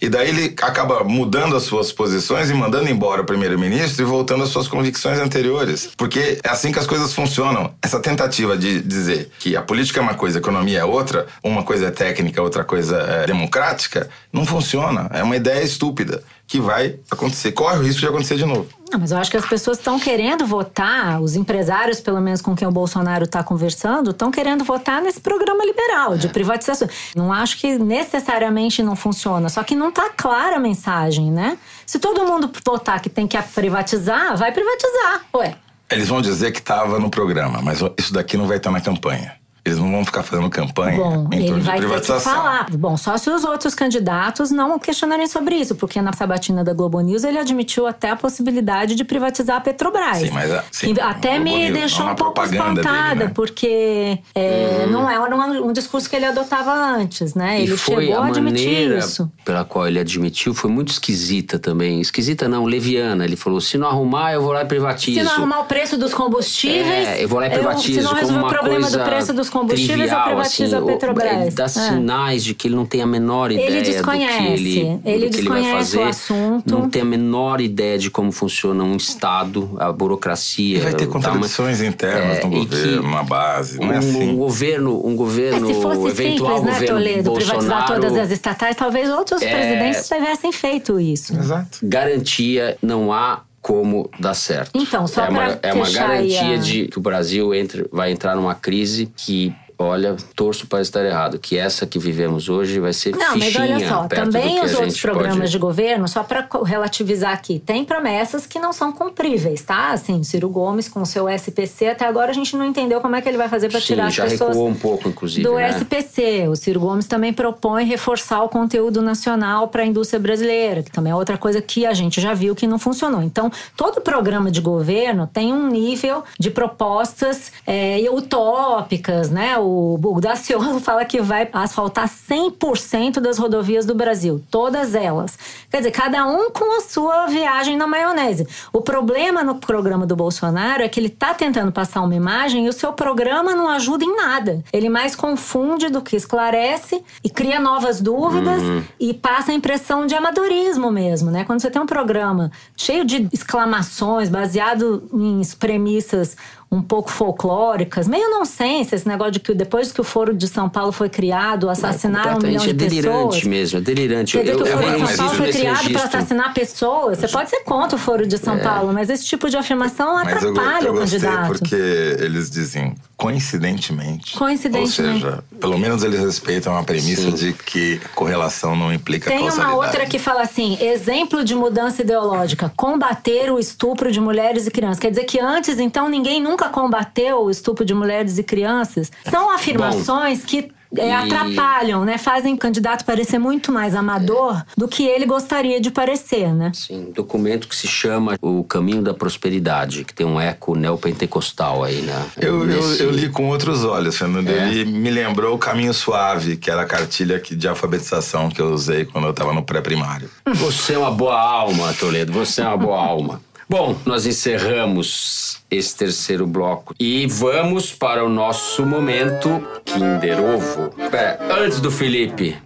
E 0.00 0.08
daí 0.08 0.28
ele 0.28 0.54
acaba 0.62 1.04
mudando 1.04 1.56
as 1.56 1.64
suas 1.64 1.92
posições 1.92 2.50
e 2.50 2.54
mandando 2.54 2.88
embora 2.88 3.22
o 3.22 3.24
primeiro-ministro 3.24 4.02
e 4.02 4.04
voltando 4.04 4.44
às 4.44 4.50
suas 4.50 4.68
convicções 4.68 5.18
anteriores. 5.18 5.90
Porque 5.96 6.38
é 6.42 6.48
assim 6.48 6.72
que 6.72 6.78
as 6.78 6.86
coisas 6.86 7.12
funcionam. 7.12 7.74
Essa 7.82 8.00
tentativa 8.00 8.56
de 8.56 8.80
dizer 8.80 9.30
que 9.38 9.56
a 9.56 9.62
política 9.62 10.00
é 10.00 10.02
uma 10.02 10.14
coisa, 10.14 10.38
a 10.38 10.40
economia 10.40 10.80
é 10.80 10.84
outra, 10.84 11.26
uma 11.42 11.62
coisa 11.62 11.86
é 11.86 11.90
técnica, 11.90 12.42
outra 12.42 12.64
coisa 12.64 12.96
é 12.98 13.26
democrática, 13.26 14.08
não 14.32 14.44
funciona. 14.44 15.08
É 15.12 15.22
uma 15.22 15.36
ideia 15.36 15.62
estúpida 15.62 16.22
que 16.46 16.60
vai 16.60 16.96
acontecer. 17.10 17.52
Corre 17.52 17.78
o 17.78 17.82
risco 17.82 18.00
de 18.00 18.06
acontecer 18.06 18.36
de 18.36 18.44
novo. 18.44 18.68
Não, 18.92 19.00
mas 19.00 19.10
eu 19.10 19.16
acho 19.16 19.30
que 19.30 19.38
as 19.38 19.46
pessoas 19.46 19.78
estão 19.78 19.98
querendo 19.98 20.44
votar, 20.44 21.18
os 21.18 21.34
empresários, 21.34 21.98
pelo 21.98 22.20
menos 22.20 22.42
com 22.42 22.54
quem 22.54 22.68
o 22.68 22.70
Bolsonaro 22.70 23.24
está 23.24 23.42
conversando, 23.42 24.10
estão 24.10 24.30
querendo 24.30 24.64
votar 24.64 25.00
nesse 25.00 25.18
programa 25.18 25.64
liberal 25.64 26.18
de 26.18 26.28
privatização. 26.28 26.86
Não 27.16 27.32
acho 27.32 27.58
que 27.58 27.78
necessariamente 27.78 28.82
não 28.82 28.94
funciona, 28.94 29.48
só 29.48 29.62
que 29.62 29.74
não 29.74 29.88
está 29.88 30.10
clara 30.10 30.56
a 30.56 30.60
mensagem, 30.60 31.32
né? 31.32 31.56
Se 31.86 31.98
todo 31.98 32.26
mundo 32.26 32.50
votar 32.66 33.00
que 33.00 33.08
tem 33.08 33.26
que 33.26 33.40
privatizar, 33.54 34.36
vai 34.36 34.52
privatizar, 34.52 35.24
ué. 35.36 35.54
Eles 35.90 36.08
vão 36.08 36.20
dizer 36.20 36.52
que 36.52 36.58
estava 36.58 36.98
no 36.98 37.08
programa, 37.08 37.62
mas 37.62 37.80
isso 37.98 38.12
daqui 38.12 38.36
não 38.36 38.46
vai 38.46 38.58
estar 38.58 38.70
na 38.70 38.80
campanha. 38.82 39.41
Eles 39.64 39.78
não 39.78 39.92
vão 39.92 40.04
ficar 40.04 40.24
fazendo 40.24 40.50
campanha 40.50 40.96
Bom, 40.98 41.28
em 41.32 41.36
ele 41.36 41.46
torno 41.46 41.60
de 41.60 41.66
vai 41.66 41.76
ter 41.76 41.82
que 41.82 41.86
privatização. 41.88 42.34
falar. 42.34 42.66
Bom, 42.72 42.96
só 42.96 43.16
se 43.16 43.30
os 43.30 43.44
outros 43.44 43.76
candidatos 43.76 44.50
não 44.50 44.76
questionarem 44.76 45.28
sobre 45.28 45.54
isso, 45.54 45.76
porque 45.76 46.02
na 46.02 46.12
sabatina 46.12 46.64
da 46.64 46.72
Globo 46.72 47.00
News 47.00 47.22
ele 47.22 47.38
admitiu 47.38 47.86
até 47.86 48.10
a 48.10 48.16
possibilidade 48.16 48.96
de 48.96 49.04
privatizar 49.04 49.58
a 49.58 49.60
Petrobras. 49.60 50.18
Sim, 50.18 50.30
mas 50.32 50.50
a- 50.50 50.64
sim, 50.72 50.94
E 50.96 51.00
até 51.00 51.38
me 51.38 51.54
News, 51.70 51.78
deixou 51.78 52.04
na 52.06 52.12
um 52.12 52.14
pouco 52.16 52.42
espantada, 52.42 53.10
dele, 53.14 53.24
né? 53.26 53.32
porque 53.32 54.18
é, 54.34 54.84
Hum. 54.86 54.90
não 54.90 55.08
era 55.08 55.36
um, 55.36 55.68
um 55.68 55.72
discurso 55.72 56.10
que 56.10 56.16
ele 56.16 56.26
adotava 56.26 56.72
antes, 56.74 57.34
né? 57.36 57.60
E 57.60 57.62
ele 57.62 57.76
foi 57.76 58.06
chegou 58.06 58.20
a 58.20 58.24
a 58.24 58.28
admitir 58.28 58.96
isso. 58.98 59.30
pela 59.44 59.64
qual 59.64 59.86
ele 59.86 60.00
admitiu 60.00 60.54
foi 60.54 60.70
muito 60.70 60.90
esquisita 60.90 61.56
também. 61.58 62.00
Esquisita 62.00 62.48
não, 62.48 62.64
leviana. 62.64 63.24
Ele 63.24 63.36
falou: 63.36 63.60
se 63.60 63.78
não 63.78 63.86
arrumar, 63.86 64.32
eu 64.32 64.42
vou 64.42 64.50
lá 64.52 64.62
e 64.62 64.64
privatizo. 64.66 65.20
Se 65.20 65.24
não 65.24 65.32
arrumar 65.34 65.60
o 65.60 65.64
preço 65.66 65.96
dos 65.96 66.12
combustíveis. 66.12 67.06
É, 67.08 67.22
eu 67.22 67.28
vou 67.28 67.38
lá 67.38 67.46
e 67.46 67.50
privatizo. 67.50 68.00
se 68.00 68.02
não 68.02 68.14
resolver 68.14 68.44
o 68.44 68.48
problema 68.48 68.80
coisa 68.80 68.98
do 68.98 69.04
preço 69.04 69.32
dos 69.32 69.51
combustíveis, 69.52 69.98
trivial, 69.98 70.18
eu 70.20 70.24
privatizo 70.26 70.76
assim, 70.76 70.84
a 70.84 70.86
Petrobras. 70.92 71.40
Ele 71.42 71.50
dá 71.50 71.64
É. 71.64 71.68
sinais 71.68 72.42
de 72.44 72.54
que 72.54 72.66
ele 72.68 72.74
não 72.76 72.86
tem 72.86 73.02
a 73.02 73.06
menor 73.06 73.52
ideia 73.52 73.66
Ele 73.66 73.78
do 73.80 73.84
que 73.84 73.90
desconhece. 73.92 74.42
ele, 74.52 75.00
Ele 75.04 75.28
do 75.28 75.30
que 75.32 75.40
ele 75.40 75.48
vai 75.48 75.60
desconhece 75.62 75.74
fazer. 75.78 75.98
o 75.98 76.08
assunto. 76.08 76.70
Não 76.78 76.88
tem 76.90 77.02
a 77.02 77.04
menor 77.04 77.60
ideia 77.60 77.98
de 77.98 78.10
como 78.10 78.32
funciona 78.32 78.82
um 78.82 78.96
Estado, 78.96 79.76
a 79.78 79.92
burocracia. 79.92 80.78
E 80.78 80.80
vai 80.80 80.94
ter 80.94 81.06
contradições 81.06 81.76
tamanho- 81.78 81.92
internas 81.92 82.38
É, 82.38 82.44
no 82.44 82.50
governo, 82.50 83.10
na 83.10 83.22
base. 83.22 83.78
Não 83.80 83.92
é 83.92 83.96
um, 83.96 83.98
assim. 83.98 84.30
um 84.30 84.36
governo, 84.36 85.06
um 85.06 85.14
governo, 85.16 85.70
É, 85.70 85.74
se 85.74 85.80
fosse 85.80 86.06
eventual 86.08 86.56
simples, 86.58 86.80
né, 86.80 86.86
Toledo, 86.86 87.32
privatizar 87.32 87.54
Bolsonaro, 87.58 88.00
todas 88.00 88.16
as 88.18 88.30
estatais, 88.30 88.76
talvez 88.76 89.08
outros 89.10 89.42
É. 89.42 89.50
presidentes 89.50 90.08
tivessem 90.08 90.50
feito 90.52 90.98
isso. 90.98 91.32
Exato. 91.36 91.78
garantia 91.82 92.76
não 92.82 93.12
há 93.12 93.40
como 93.62 94.10
dar 94.18 94.34
certo. 94.34 94.72
Então, 94.74 95.06
só 95.06 95.24
é 95.24 95.28
uma, 95.28 95.58
é 95.62 95.72
uma 95.72 95.86
aí 95.86 95.92
garantia 95.94 96.54
a- 96.54 96.58
de 96.58 96.88
que 96.88 96.98
o 96.98 97.00
Brasil 97.00 97.54
entre, 97.54 97.86
vai 97.92 98.10
entrar 98.10 98.34
numa 98.34 98.54
crise 98.56 99.10
que 99.16 99.54
Olha, 99.78 100.16
torço 100.34 100.66
para 100.66 100.80
estar 100.80 101.04
errado, 101.04 101.38
que 101.38 101.58
essa 101.58 101.86
que 101.86 101.98
vivemos 101.98 102.48
hoje 102.48 102.78
vai 102.78 102.92
ser 102.92 103.16
Não, 103.16 103.36
mas 103.36 103.54
olha 103.56 103.88
só, 103.88 104.06
também 104.06 104.62
os 104.62 104.74
outros 104.74 105.00
programas 105.00 105.38
pode... 105.38 105.50
de 105.50 105.58
governo, 105.58 106.08
só 106.08 106.22
para 106.22 106.48
relativizar 106.64 107.32
aqui, 107.32 107.58
tem 107.58 107.84
promessas 107.84 108.46
que 108.46 108.58
não 108.58 108.72
são 108.72 108.92
cumpríveis, 108.92 109.62
tá? 109.62 109.90
Assim, 109.90 110.22
Ciro 110.22 110.48
Gomes 110.48 110.88
com 110.88 111.02
o 111.02 111.06
seu 111.06 111.28
SPC, 111.28 111.88
até 111.88 112.06
agora 112.06 112.30
a 112.30 112.34
gente 112.34 112.56
não 112.56 112.64
entendeu 112.64 113.00
como 113.00 113.16
é 113.16 113.22
que 113.22 113.28
ele 113.28 113.38
vai 113.38 113.48
fazer 113.48 113.68
para 113.68 113.80
tirar 113.80 114.06
as 114.06 114.14
já 114.14 114.24
pessoas 114.24 114.50
recuou 114.50 114.68
um 114.68 114.74
pouco, 114.74 115.08
inclusive, 115.08 115.42
do 115.42 115.54
né? 115.54 115.70
SPC. 115.70 116.48
O 116.48 116.56
Ciro 116.56 116.80
Gomes 116.80 117.06
também 117.06 117.32
propõe 117.32 117.84
reforçar 117.84 118.42
o 118.42 118.48
conteúdo 118.48 119.02
nacional 119.02 119.68
para 119.68 119.82
a 119.82 119.86
indústria 119.86 120.20
brasileira, 120.20 120.82
que 120.82 120.90
também 120.90 121.12
é 121.12 121.16
outra 121.16 121.36
coisa 121.36 121.60
que 121.60 121.86
a 121.86 121.94
gente 121.94 122.20
já 122.20 122.34
viu 122.34 122.54
que 122.54 122.66
não 122.66 122.78
funcionou. 122.78 123.22
Então, 123.22 123.50
todo 123.76 124.00
programa 124.00 124.50
de 124.50 124.60
governo 124.60 125.26
tem 125.26 125.52
um 125.52 125.68
nível 125.68 126.24
de 126.38 126.50
propostas 126.50 127.52
é, 127.66 127.98
utópicas, 128.10 129.30
né? 129.30 129.58
O, 129.62 130.20
Daciolo 130.20 130.78
fala 130.80 131.04
que 131.04 131.20
vai 131.20 131.48
asfaltar 131.52 132.08
100% 132.08 133.20
das 133.20 133.38
rodovias 133.38 133.86
do 133.86 133.94
Brasil, 133.94 134.42
todas 134.50 134.94
elas. 134.94 135.38
Quer 135.70 135.78
dizer, 135.78 135.90
cada 135.90 136.26
um 136.26 136.50
com 136.50 136.78
a 136.78 136.80
sua 136.80 137.26
viagem 137.26 137.76
na 137.76 137.86
maionese. 137.86 138.46
O 138.72 138.80
problema 138.80 139.42
no 139.42 139.56
programa 139.56 140.06
do 140.06 140.16
Bolsonaro 140.16 140.82
é 140.82 140.88
que 140.88 140.98
ele 140.98 141.06
está 141.06 141.32
tentando 141.34 141.72
passar 141.72 142.02
uma 142.02 142.14
imagem 142.14 142.66
e 142.66 142.68
o 142.68 142.72
seu 142.72 142.92
programa 142.92 143.54
não 143.54 143.68
ajuda 143.68 144.04
em 144.04 144.16
nada. 144.16 144.62
Ele 144.72 144.88
mais 144.88 145.14
confunde 145.14 145.88
do 145.88 146.02
que 146.02 146.16
esclarece 146.16 147.02
e 147.22 147.30
cria 147.30 147.60
novas 147.60 148.00
dúvidas 148.00 148.62
e 148.98 149.14
passa 149.14 149.52
a 149.52 149.54
impressão 149.54 150.06
de 150.06 150.14
amadorismo 150.14 150.90
mesmo, 150.90 151.30
né? 151.30 151.44
Quando 151.44 151.60
você 151.60 151.70
tem 151.70 151.80
um 151.80 151.86
programa 151.86 152.50
cheio 152.76 153.04
de 153.04 153.28
exclamações, 153.32 154.28
baseado 154.28 155.08
em 155.12 155.40
premissas 155.58 156.36
um 156.72 156.80
pouco 156.80 157.10
folclóricas, 157.10 158.08
meio 158.08 158.30
nonsense 158.30 158.94
esse 158.94 159.06
negócio 159.06 159.32
de 159.32 159.40
que 159.40 159.52
depois 159.52 159.92
que 159.92 160.00
o 160.00 160.04
Foro 160.04 160.32
de 160.32 160.48
São 160.48 160.70
Paulo 160.70 160.90
foi 160.90 161.10
criado, 161.10 161.68
assassinaram 161.68 162.38
um 162.38 162.40
milhão 162.40 162.64
de 162.64 162.70
é 162.70 162.72
delirante 162.72 163.26
pessoas. 163.26 163.44
mesmo, 163.44 163.78
é 163.78 163.82
delirante. 163.82 164.38
Quer 164.38 164.44
dizer 164.44 164.56
que 164.56 164.62
o 164.62 164.66
eu, 164.66 164.78
Foro 164.78 164.88
eu 164.88 165.00
de 165.00 165.06
São 165.06 165.16
Paulo 165.16 165.34
foi 165.36 165.52
criado 165.52 165.92
para 165.92 166.04
assassinar 166.04 166.54
pessoas. 166.54 167.18
Você 167.18 167.28
pode 167.28 167.50
ser 167.50 167.60
contra 167.64 167.96
o 167.96 167.98
Foro 167.98 168.26
de 168.26 168.38
São 168.38 168.58
Paulo, 168.58 168.90
mas 168.90 169.10
esse 169.10 169.26
tipo 169.26 169.50
de 169.50 169.56
afirmação 169.58 170.14
Mas 170.14 170.42
eu, 170.42 170.50
atrapalha 170.50 170.86
eu 170.86 170.94
o 170.94 170.96
gostei 170.96 171.20
candidato. 171.20 171.58
porque 171.58 171.74
eles 171.74 172.50
dizem 172.50 172.94
coincidentemente. 173.18 174.36
Coincidentemente. 174.36 175.24
Ou 175.24 175.30
seja, 175.30 175.44
pelo 175.60 175.78
menos 175.78 176.02
eles 176.02 176.20
respeitam 176.20 176.76
a 176.76 176.82
premissa 176.82 177.30
de 177.30 177.52
que 177.52 178.00
correlação 178.14 178.74
não 178.74 178.92
implica 178.92 179.30
Tem 179.30 179.48
uma 179.48 179.74
outra 179.74 180.06
que 180.06 180.18
fala 180.18 180.42
assim: 180.42 180.78
exemplo 180.80 181.44
de 181.44 181.54
mudança 181.54 182.00
ideológica, 182.00 182.72
combater 182.74 183.52
o 183.52 183.58
estupro 183.58 184.10
de 184.10 184.20
mulheres 184.20 184.66
e 184.66 184.70
crianças. 184.70 184.98
Quer 184.98 185.10
dizer 185.10 185.24
que 185.24 185.38
antes, 185.38 185.78
então, 185.78 186.08
ninguém 186.08 186.40
nunca 186.40 186.61
combateu 186.68 187.44
o 187.44 187.50
estupro 187.50 187.84
de 187.84 187.94
mulheres 187.94 188.38
e 188.38 188.42
crianças? 188.42 189.10
São 189.30 189.50
afirmações 189.50 190.44
que. 190.44 190.70
é, 190.96 191.08
e- 191.08 191.10
atrapalham, 191.10 192.04
né? 192.04 192.18
Fazem 192.18 192.52
o 192.54 192.58
candidato 192.58 193.04
parecer 193.06 193.38
muito 193.38 193.72
mais 193.72 193.94
amador 193.94 194.62
do 194.76 194.86
que 194.86 195.04
ele 195.06 195.24
gostaria 195.24 195.80
de 195.80 195.90
parecer, 195.90 196.52
né? 196.52 196.70
Sim, 196.74 197.06
um 197.08 197.12
documento 197.12 197.66
que 197.66 197.74
se 197.74 197.88
chama 197.88 198.36
O 198.42 198.62
Caminho 198.62 199.00
da 199.02 199.14
Prosperidade, 199.14 200.04
que 200.04 200.12
tem 200.14 200.26
um 200.26 200.38
eco 200.38 200.74
neopentecostal 200.74 201.82
aí, 201.84 202.02
né? 202.02 202.24
Eu, 202.38 202.60
eu, 202.60 202.66
Nesse- 202.66 203.02
eu 203.02 203.10
li 203.10 203.28
com 203.30 203.48
outros 203.48 203.84
olhos, 203.84 204.16
Fernando. 204.18 204.48
É? 204.50 204.68
Ele 204.68 204.84
me 204.84 205.10
lembrou 205.10 205.54
o 205.54 205.58
Caminho 205.58 205.94
Suave, 205.94 206.56
que 206.56 206.70
era 206.70 206.82
a 206.82 206.86
cartilha 206.86 207.40
de 207.40 207.68
alfabetização 207.68 208.50
que 208.50 208.60
eu 208.60 208.72
usei 208.72 209.04
quando 209.06 209.24
eu 209.24 209.30
estava 209.30 209.52
no 209.54 209.62
pré-primário. 209.62 210.28
Você 210.46 210.92
é 210.94 210.98
uma 210.98 211.10
boa 211.10 211.40
alma, 211.40 211.92
Toledo. 211.94 212.32
Você 212.32 212.60
é 212.60 212.66
uma 212.66 212.76
boa 212.76 212.98
alma. 212.98 213.40
Bom, 213.72 213.96
nós 214.04 214.26
encerramos 214.26 215.62
esse 215.70 215.96
terceiro 215.96 216.46
bloco 216.46 216.94
e 217.00 217.26
vamos 217.26 217.90
para 217.90 218.22
o 218.22 218.28
nosso 218.28 218.84
momento 218.84 219.66
Kinder 219.86 220.38
Ovo. 220.44 220.90
Pera, 221.10 221.38
antes 221.50 221.80
do 221.80 221.90
Felipe 221.90 222.58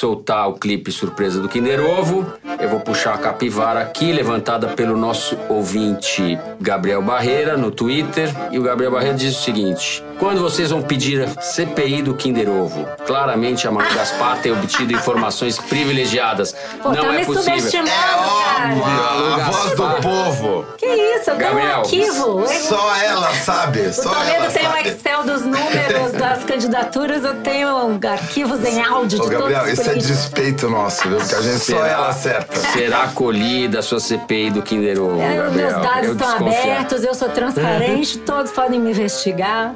soltar 0.00 0.48
o 0.48 0.54
clipe 0.54 0.92
surpresa 0.92 1.40
do 1.40 1.48
Kinder 1.48 1.80
Ovo, 1.84 2.24
eu 2.60 2.68
vou 2.68 2.78
puxar 2.78 3.14
a 3.14 3.18
capivara 3.18 3.80
aqui, 3.80 4.12
levantada 4.12 4.68
pelo 4.68 4.96
nosso 4.96 5.36
ouvinte 5.48 6.38
Gabriel 6.60 7.02
Barreira 7.02 7.56
no 7.56 7.72
Twitter. 7.72 8.32
E 8.52 8.58
o 8.58 8.62
Gabriel 8.62 8.92
Barreira 8.92 9.16
diz 9.16 9.36
o 9.36 9.42
seguinte: 9.42 10.04
quando 10.20 10.40
vocês 10.40 10.70
vão 10.70 10.80
pedir 10.80 11.20
a 11.22 11.40
CPI 11.42 12.02
do 12.02 12.14
Kinder 12.14 12.48
Ovo, 12.48 12.86
claramente 13.04 13.66
a 13.66 13.72
Manu 13.72 13.92
Gaspar 13.92 14.40
tem 14.40 14.52
obtido 14.52 14.92
informações 14.92 15.58
privilegiadas. 15.58 16.54
Pô, 16.80 16.90
Não 16.90 17.02
tá 17.02 17.06
é 17.14 17.18
me 17.18 17.26
possível. 17.26 17.58
subestimando, 17.58 17.90
cara. 17.90 18.74
A, 18.84 19.34
a 19.34 19.50
voz 19.50 19.70
do 19.74 20.02
povo. 20.02 20.66
Que 20.78 20.86
isso? 20.86 21.30
Eu 21.30 21.36
tenho 21.36 21.50
um 21.50 21.54
Gabriel, 21.54 21.80
arquivo. 21.80 22.46
Só 22.46 22.96
ela 22.96 23.34
sabe. 23.34 23.80
O 23.80 23.92
Só 23.92 24.02
ela 24.12 24.24
Toledo 24.24 24.52
tem 24.52 24.68
um 24.68 24.70
sabe. 24.70 24.88
Excel 24.88 25.24
dos 25.24 25.42
números 25.42 26.12
das 26.16 26.44
candidaturas, 26.44 27.24
eu 27.24 27.34
tenho 27.42 27.98
arquivos 28.08 28.64
em 28.64 28.80
áudio 28.82 29.18
Ô, 29.20 29.24
de 29.24 29.30
Gabriel, 29.30 29.60
todos 29.60 29.72
os 29.72 29.79
isso 29.80 29.90
é 29.90 29.94
despeito 29.94 30.68
nosso, 30.70 31.08
viu? 31.08 31.18
Porque 31.18 31.34
a 31.34 31.42
gente 31.42 31.58
só 31.58 31.76
Será? 31.76 31.88
ela 31.88 32.08
acerta. 32.08 32.56
Será 32.72 33.02
acolhida 33.04 33.78
a 33.78 33.82
sua 33.82 34.00
CPI 34.00 34.50
do 34.50 34.62
Kinder 34.62 35.00
Ovo, 35.00 35.20
É, 35.20 35.36
Gabriel? 35.36 35.50
meus 35.52 35.72
dados 35.82 36.04
Eu 36.06 36.12
estão 36.12 36.28
desconfiar. 36.28 36.62
abertos, 36.62 37.04
eu 37.04 37.14
sou 37.14 37.28
transparente, 37.30 38.18
todos 38.26 38.52
podem 38.52 38.80
me 38.80 38.90
investigar. 38.90 39.74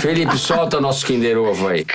Felipe, 0.00 0.36
solta 0.38 0.78
o 0.78 0.80
nosso 0.80 1.04
Kinder 1.06 1.38
Ovo 1.38 1.68
aí. 1.68 1.86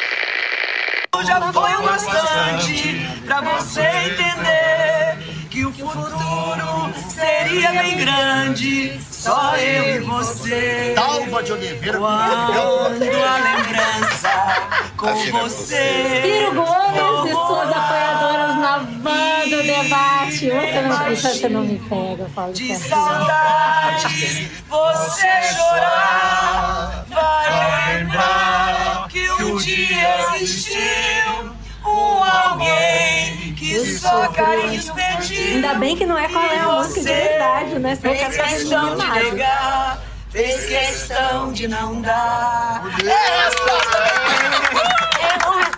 Já 1.26 1.40
foi 1.54 1.74
o 1.76 1.82
bastante 1.84 3.08
pra 3.26 3.40
você 3.40 3.82
entender 3.82 5.18
que 5.50 5.66
o 5.66 5.72
futuro 5.72 6.92
seria 7.08 7.72
bem 7.72 7.98
grande, 7.98 9.00
só 9.10 9.56
eu 9.56 9.96
e 9.96 10.00
você. 10.00 10.92
Dalva 10.96 11.42
de 11.44 11.54
Oliveira. 11.54 11.98
Quando 12.00 13.24
a 13.24 13.38
lembrança 13.38 14.83
com 15.12 15.40
você. 15.40 16.22
Ciro 16.24 16.54
Gomes 16.54 17.30
e 17.30 17.34
suas 17.34 17.72
apoiadoras 17.72 18.56
na 18.58 18.78
van 18.78 19.50
do 19.50 19.64
debate. 19.64 20.50
Você 20.50 20.82
não, 20.82 21.16
você 21.16 21.50
não 21.50 21.62
me 21.62 21.80
pega, 21.80 22.24
eu 22.24 22.30
falo 22.30 22.54
De 22.54 22.76
sério. 22.76 22.90
saudades 22.90 24.48
você 24.70 25.28
chorar, 25.56 27.06
vai 27.10 27.98
lembrar 28.00 29.08
que 29.10 29.30
um 29.32 29.58
dia 29.58 30.36
existiu 30.36 31.54
um 31.86 32.24
alguém 32.24 33.54
que 33.56 33.98
só 33.98 34.28
carinhos 34.30 34.90
pediu. 34.90 35.56
Ainda 35.56 35.74
bem 35.76 35.96
que 35.96 36.06
não 36.06 36.18
é 36.18 36.28
qual 36.30 36.44
é 36.46 36.60
a 36.60 36.68
música 36.72 37.02
de 37.02 37.06
verdade, 37.06 37.80
né? 37.80 37.96
Senão 37.96 38.16
Fez 38.16 38.36
questão 38.38 38.96
de 38.98 39.06
negar, 39.12 40.00
fez 40.30 40.66
questão 40.66 41.52
de 41.54 41.68
não 41.68 42.02
dar. 42.02 42.84
É 43.06 43.12
a 43.12 43.46
resposta. 43.46 43.98
É 43.98 45.48
uma 45.48 45.58
resposta 45.64 45.72
bem 45.72 45.73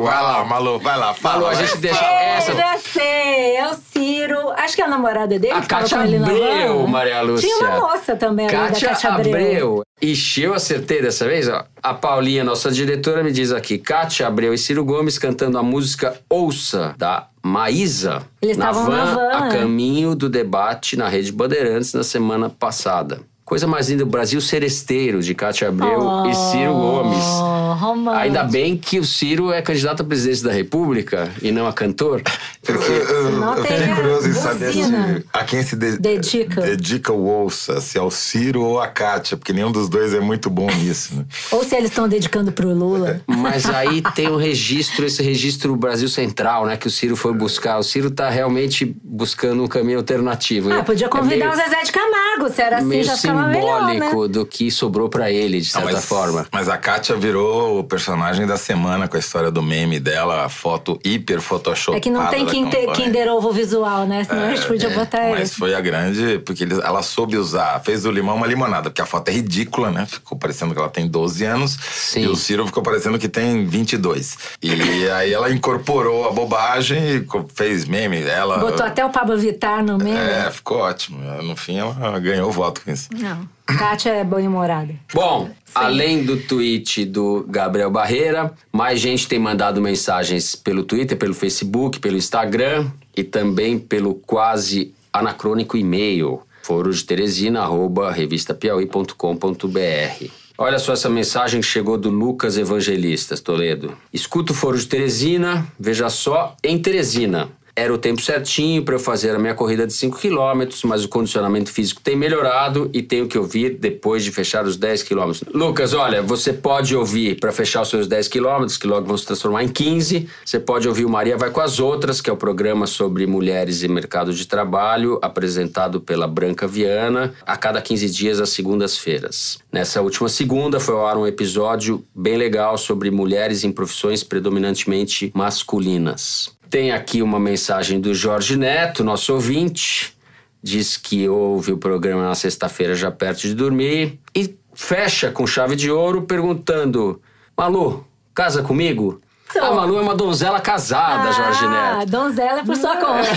Vai 0.00 0.22
lá, 0.22 0.44
Malu, 0.44 0.78
vai 0.78 0.98
lá, 0.98 1.14
fala. 1.14 1.40
Malu, 1.42 1.46
a 1.48 1.54
gente 1.54 1.76
deixa 1.76 2.04
É, 2.04 2.36
essa. 2.36 2.54
já 2.54 2.78
sei, 2.78 3.56
é 3.56 3.68
o 3.68 3.74
Ciro. 3.74 4.50
Acho 4.56 4.74
que 4.74 4.82
é 4.82 4.84
a 4.84 4.88
namorada 4.88 5.38
dele 5.38 5.52
A 5.52 5.60
que 5.60 5.68
tava 5.68 5.82
Cátia 5.82 5.98
com 5.98 6.04
ele 6.04 6.18
na 6.18 6.26
Abreu, 6.26 6.78
van. 6.82 6.86
Maria 6.88 7.20
Lúcia. 7.22 7.48
Tinha 7.48 7.58
uma 7.70 7.80
moça 7.80 8.16
também, 8.16 8.46
além 8.46 8.58
da 8.58 8.66
Kátia 8.68 8.88
Cátia 8.88 9.10
Abreu. 9.10 9.30
Abreu. 9.34 9.82
Ixi, 10.02 10.42
eu 10.42 10.54
acertei 10.54 11.00
dessa 11.02 11.26
vez, 11.26 11.48
ó. 11.48 11.64
A 11.82 11.94
Paulinha, 11.94 12.42
nossa 12.42 12.70
diretora, 12.70 13.22
me 13.22 13.30
diz 13.30 13.52
aqui: 13.52 13.78
Kátia 13.78 14.26
Abreu 14.26 14.52
e 14.54 14.58
Ciro 14.58 14.84
Gomes 14.84 15.18
cantando 15.18 15.58
a 15.58 15.62
música 15.62 16.18
Ouça, 16.28 16.94
da 16.98 17.28
Maísa. 17.42 18.22
Eles 18.42 18.56
na 18.56 18.70
estavam 18.70 18.90
na 18.90 19.04
van, 19.04 19.28
a 19.32 19.48
caminho 19.50 20.14
do 20.14 20.28
debate 20.28 20.96
na 20.96 21.08
Rede 21.08 21.30
Bandeirantes 21.30 21.92
na 21.92 22.02
semana 22.02 22.48
passada. 22.50 23.20
Coisa 23.44 23.66
mais 23.66 23.90
linda, 23.90 24.04
o 24.04 24.06
Brasil 24.06 24.40
Seresteiro, 24.40 25.20
de 25.20 25.34
Kátia 25.34 25.68
Abreu 25.68 26.24
e 26.26 26.34
Ciro 26.34 26.72
Gomes. 26.72 27.22
Oh, 27.22 27.74
romântico. 27.74 28.22
Ainda 28.22 28.44
bem 28.44 28.74
que 28.74 28.98
o 28.98 29.04
Ciro 29.04 29.52
é 29.52 29.60
candidato 29.60 30.00
à 30.00 30.04
presidência 30.04 30.48
da 30.48 30.52
República 30.52 31.30
e 31.42 31.52
não 31.52 31.66
a 31.66 31.72
cantor. 31.72 32.22
Eu, 32.66 32.74
eu, 32.74 33.56
fiquei 33.62 33.76
a 33.76 33.96
curioso 33.96 34.28
em 34.30 34.32
saber 34.32 34.72
se, 34.72 35.26
a 35.30 35.44
quem 35.44 35.62
se 35.62 35.76
de- 35.76 35.98
Dedica. 35.98 36.62
dedica 36.62 37.12
o 37.12 37.22
ouça, 37.26 37.82
se 37.82 37.98
é 37.98 38.00
o 38.00 38.10
Ciro 38.10 38.62
ou 38.62 38.80
a 38.80 38.88
Kátia, 38.88 39.36
porque 39.36 39.52
nenhum 39.52 39.70
dos 39.70 39.90
dois 39.90 40.14
é 40.14 40.20
muito 40.20 40.48
bom 40.48 40.70
nisso. 40.70 41.14
Né? 41.14 41.26
Ou 41.52 41.62
se 41.62 41.76
eles 41.76 41.90
estão 41.90 42.08
dedicando 42.08 42.50
pro 42.50 42.72
Lula. 42.72 43.20
Mas 43.26 43.66
aí 43.66 44.02
tem 44.14 44.30
um 44.30 44.36
registro, 44.36 45.04
esse 45.04 45.22
registro 45.22 45.76
Brasil 45.76 46.08
Central, 46.08 46.64
né? 46.64 46.78
Que 46.78 46.86
o 46.86 46.90
Ciro 46.90 47.14
foi 47.14 47.34
buscar. 47.34 47.78
O 47.78 47.82
Ciro 47.82 48.10
tá 48.10 48.30
realmente 48.30 48.96
buscando 49.04 49.62
um 49.62 49.66
caminho 49.66 49.98
alternativo. 49.98 50.72
Ah, 50.72 50.82
podia 50.82 51.08
convidar 51.08 51.44
é 51.44 51.48
o 51.48 51.56
meio, 51.56 51.64
Zezé 51.64 51.82
de 51.82 51.92
Camargo, 51.92 52.48
se 52.48 52.62
era 52.62 52.78
assim 52.78 53.02
já 53.02 53.16
ficava 53.16 53.33
melhor, 53.48 53.82
né? 53.86 53.92
simbólico 53.94 54.28
do 54.28 54.46
que 54.46 54.70
sobrou 54.70 55.08
pra 55.08 55.30
ele, 55.30 55.60
de 55.60 55.72
Não, 55.74 55.80
certa 55.82 55.96
mas, 55.96 56.04
forma. 56.04 56.46
Mas 56.52 56.68
a 56.68 56.76
Kátia 56.76 57.16
virou 57.16 57.78
o 57.80 57.84
personagem 57.84 58.46
da 58.46 58.56
semana 58.56 59.08
com 59.08 59.16
a 59.16 59.20
história 59.20 59.50
do 59.50 59.62
meme 59.62 59.98
dela, 60.00 60.44
a 60.44 60.48
foto 60.48 60.98
hiper 61.04 61.40
photoshopada. 61.40 61.98
É 61.98 62.00
que 62.00 62.10
não 62.10 62.26
tem 62.26 62.46
Kinder. 62.46 62.90
Kinder 62.92 63.28
Ovo 63.32 63.52
visual, 63.52 64.06
né? 64.06 64.24
Senão 64.24 64.44
a 64.44 64.54
gente 64.54 64.66
podia 64.66 64.88
É, 64.88 64.94
botar 64.94 65.30
Mas 65.30 65.40
esse. 65.50 65.54
foi 65.56 65.74
a 65.74 65.80
grande, 65.80 66.38
porque 66.44 66.64
ele- 66.64 66.80
ela 66.82 67.02
soube 67.02 67.36
usar, 67.36 67.80
fez 67.84 68.02
do 68.02 68.10
limão 68.10 68.36
uma 68.36 68.46
limonada, 68.46 68.90
porque 68.90 69.02
a 69.02 69.06
foto 69.06 69.28
é 69.28 69.32
ridícula, 69.32 69.90
né? 69.90 70.06
Ficou 70.06 70.38
parecendo 70.38 70.72
que 70.74 70.78
ela 70.80 70.88
tem 70.88 71.06
12 71.08 71.44
anos. 71.44 71.76
Sim. 71.90 72.22
E 72.22 72.28
o 72.28 72.36
Ciro 72.36 72.66
ficou 72.66 72.82
parecendo 72.82 73.18
que 73.18 73.28
tem 73.28 73.64
22. 73.66 74.36
E 74.62 75.08
aí 75.10 75.32
ela 75.32 75.50
incorporou 75.50 76.28
a 76.28 76.32
bobagem 76.32 76.98
e 77.16 77.26
fez 77.54 77.84
meme. 77.84 78.22
Ela. 78.22 78.58
Botou 78.58 78.84
até 78.86 79.04
o 79.04 79.10
Pablo 79.10 79.36
Vittar 79.36 79.84
no 79.84 79.98
meio. 79.98 80.16
É, 80.16 80.50
ficou 80.50 80.78
ótimo. 80.78 81.18
No 81.42 81.56
fim, 81.56 81.78
ela 81.78 82.18
ganhou 82.20 82.48
o 82.48 82.52
voto 82.52 82.80
com 82.84 82.90
isso. 82.90 83.08
Não. 83.24 83.48
Kátia 83.64 84.10
é 84.10 84.22
bem-humorada. 84.22 84.94
Bom, 85.14 85.48
além 85.74 86.22
do 86.22 86.36
tweet 86.36 87.06
do 87.06 87.46
Gabriel 87.48 87.90
Barreira, 87.90 88.52
mais 88.70 89.00
gente 89.00 89.26
tem 89.26 89.38
mandado 89.38 89.80
mensagens 89.80 90.54
pelo 90.54 90.84
Twitter, 90.84 91.16
pelo 91.16 91.32
Facebook, 91.32 92.00
pelo 92.00 92.18
Instagram 92.18 92.90
e 93.16 93.24
também 93.24 93.78
pelo 93.78 94.14
quase 94.14 94.92
anacrônico 95.10 95.78
e-mail 95.78 96.42
foro 96.64 96.92
de 96.92 97.04
Teresina, 97.04 97.60
arroba 97.60 98.10
revistapiauí.com.br. 98.10 100.30
Olha 100.56 100.78
só 100.78 100.92
essa 100.92 101.10
mensagem 101.10 101.60
que 101.60 101.66
chegou 101.66 101.98
do 101.98 102.08
Lucas 102.08 102.56
Evangelistas, 102.56 103.40
Toledo. 103.40 103.96
Escuta 104.12 104.52
o 104.52 104.54
Foro 104.54 104.78
de 104.78 104.86
Teresina, 104.86 105.66
veja 105.78 106.08
só, 106.08 106.56
em 106.62 106.78
Teresina. 106.78 107.50
Era 107.76 107.92
o 107.92 107.98
tempo 107.98 108.22
certinho 108.22 108.84
para 108.84 108.94
eu 108.94 109.00
fazer 109.00 109.34
a 109.34 109.38
minha 109.38 109.54
corrida 109.54 109.84
de 109.84 109.92
5 109.92 110.18
quilômetros, 110.18 110.84
mas 110.84 111.04
o 111.04 111.08
condicionamento 111.08 111.72
físico 111.72 112.00
tem 112.00 112.14
melhorado 112.14 112.88
e 112.92 113.02
tenho 113.02 113.26
que 113.26 113.36
ouvir 113.36 113.78
depois 113.78 114.22
de 114.22 114.30
fechar 114.30 114.64
os 114.64 114.76
10 114.76 115.02
quilômetros. 115.02 115.42
Lucas, 115.52 115.92
olha, 115.92 116.22
você 116.22 116.52
pode 116.52 116.94
ouvir 116.94 117.40
para 117.40 117.50
fechar 117.50 117.82
os 117.82 117.88
seus 117.88 118.06
10 118.06 118.28
quilômetros, 118.28 118.78
que 118.78 118.86
logo 118.86 119.06
vão 119.06 119.16
se 119.16 119.26
transformar 119.26 119.64
em 119.64 119.68
15. 119.68 120.28
Você 120.44 120.60
pode 120.60 120.86
ouvir 120.86 121.04
o 121.04 121.10
Maria 121.10 121.36
Vai 121.36 121.50
com 121.50 121.60
as 121.60 121.80
Outras, 121.80 122.20
que 122.20 122.30
é 122.30 122.32
o 122.32 122.36
programa 122.36 122.86
sobre 122.86 123.26
mulheres 123.26 123.82
e 123.82 123.88
mercado 123.88 124.32
de 124.32 124.46
trabalho, 124.46 125.18
apresentado 125.20 126.00
pela 126.00 126.28
Branca 126.28 126.68
Viana, 126.68 127.34
a 127.44 127.56
cada 127.56 127.82
15 127.82 128.08
dias, 128.08 128.40
às 128.40 128.50
segundas-feiras. 128.50 129.58
Nessa 129.72 130.00
última 130.00 130.28
segunda 130.28 130.78
foi 130.78 130.94
ao 130.94 131.06
ar 131.06 131.16
um 131.16 131.26
episódio 131.26 132.04
bem 132.14 132.36
legal 132.36 132.78
sobre 132.78 133.10
mulheres 133.10 133.64
em 133.64 133.72
profissões 133.72 134.22
predominantemente 134.22 135.32
masculinas. 135.34 136.53
Tem 136.70 136.92
aqui 136.92 137.22
uma 137.22 137.38
mensagem 137.38 138.00
do 138.00 138.12
Jorge 138.14 138.56
Neto, 138.56 139.04
nosso 139.04 139.32
ouvinte. 139.32 140.16
Diz 140.62 140.96
que 140.96 141.28
ouve 141.28 141.72
o 141.72 141.78
programa 141.78 142.26
na 142.26 142.34
sexta-feira 142.34 142.94
já 142.94 143.10
perto 143.10 143.42
de 143.42 143.54
dormir. 143.54 144.18
E 144.34 144.56
fecha 144.74 145.30
com 145.30 145.46
chave 145.46 145.76
de 145.76 145.90
ouro 145.90 146.22
perguntando: 146.22 147.20
Malu, 147.56 148.04
casa 148.34 148.62
comigo? 148.62 149.20
Sou. 149.52 149.62
A 149.62 149.72
Malu 149.74 149.98
é 149.98 150.00
uma 150.00 150.16
donzela 150.16 150.58
casada, 150.60 151.30
Jorge 151.32 151.64
Ah, 151.66 151.98
Neto. 151.98 152.10
donzela 152.10 152.60
é 152.60 152.64
por 152.64 152.74
sua 152.76 152.96
conta. 152.96 153.28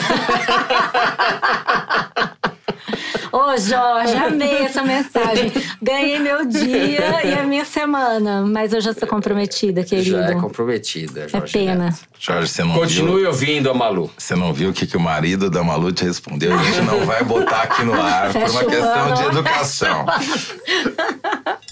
Ô, 3.31 3.57
Jorge, 3.57 4.15
amei 4.15 4.59
essa 4.59 4.81
mensagem. 4.83 5.51
Ganhei 5.81 6.19
meu 6.19 6.45
dia 6.45 7.25
e 7.25 7.33
a 7.33 7.43
minha 7.43 7.65
semana, 7.65 8.41
mas 8.45 8.73
eu 8.73 8.81
já 8.81 8.93
sou 8.93 9.07
comprometida, 9.07 9.83
querido. 9.83 10.17
Já 10.17 10.25
é 10.31 10.35
comprometida, 10.35 11.21
É 11.25 11.27
Jorge 11.29 11.53
pena. 11.53 11.85
Neto. 11.85 11.97
Jorge, 12.19 12.47
você 12.51 12.63
não 12.63 12.73
Continue 12.73 13.19
viu. 13.21 13.27
ouvindo 13.27 13.69
a 13.69 13.73
Malu. 13.73 14.09
Você 14.17 14.35
não 14.35 14.51
viu 14.53 14.69
o 14.69 14.73
que, 14.73 14.87
que 14.87 14.97
o 14.97 14.99
marido 14.99 15.49
da 15.49 15.63
Malu 15.63 15.91
te 15.91 16.03
respondeu? 16.03 16.53
A 16.57 16.63
gente 16.63 16.81
não 16.81 17.05
vai 17.05 17.23
botar 17.23 17.63
aqui 17.63 17.83
no 17.83 17.93
ar 17.93 18.31
por 18.33 18.41
Fecha 18.41 18.51
uma 18.51 18.63
o 18.63 18.65
questão 18.67 19.13
de 19.13 19.23
educação. 19.23 20.05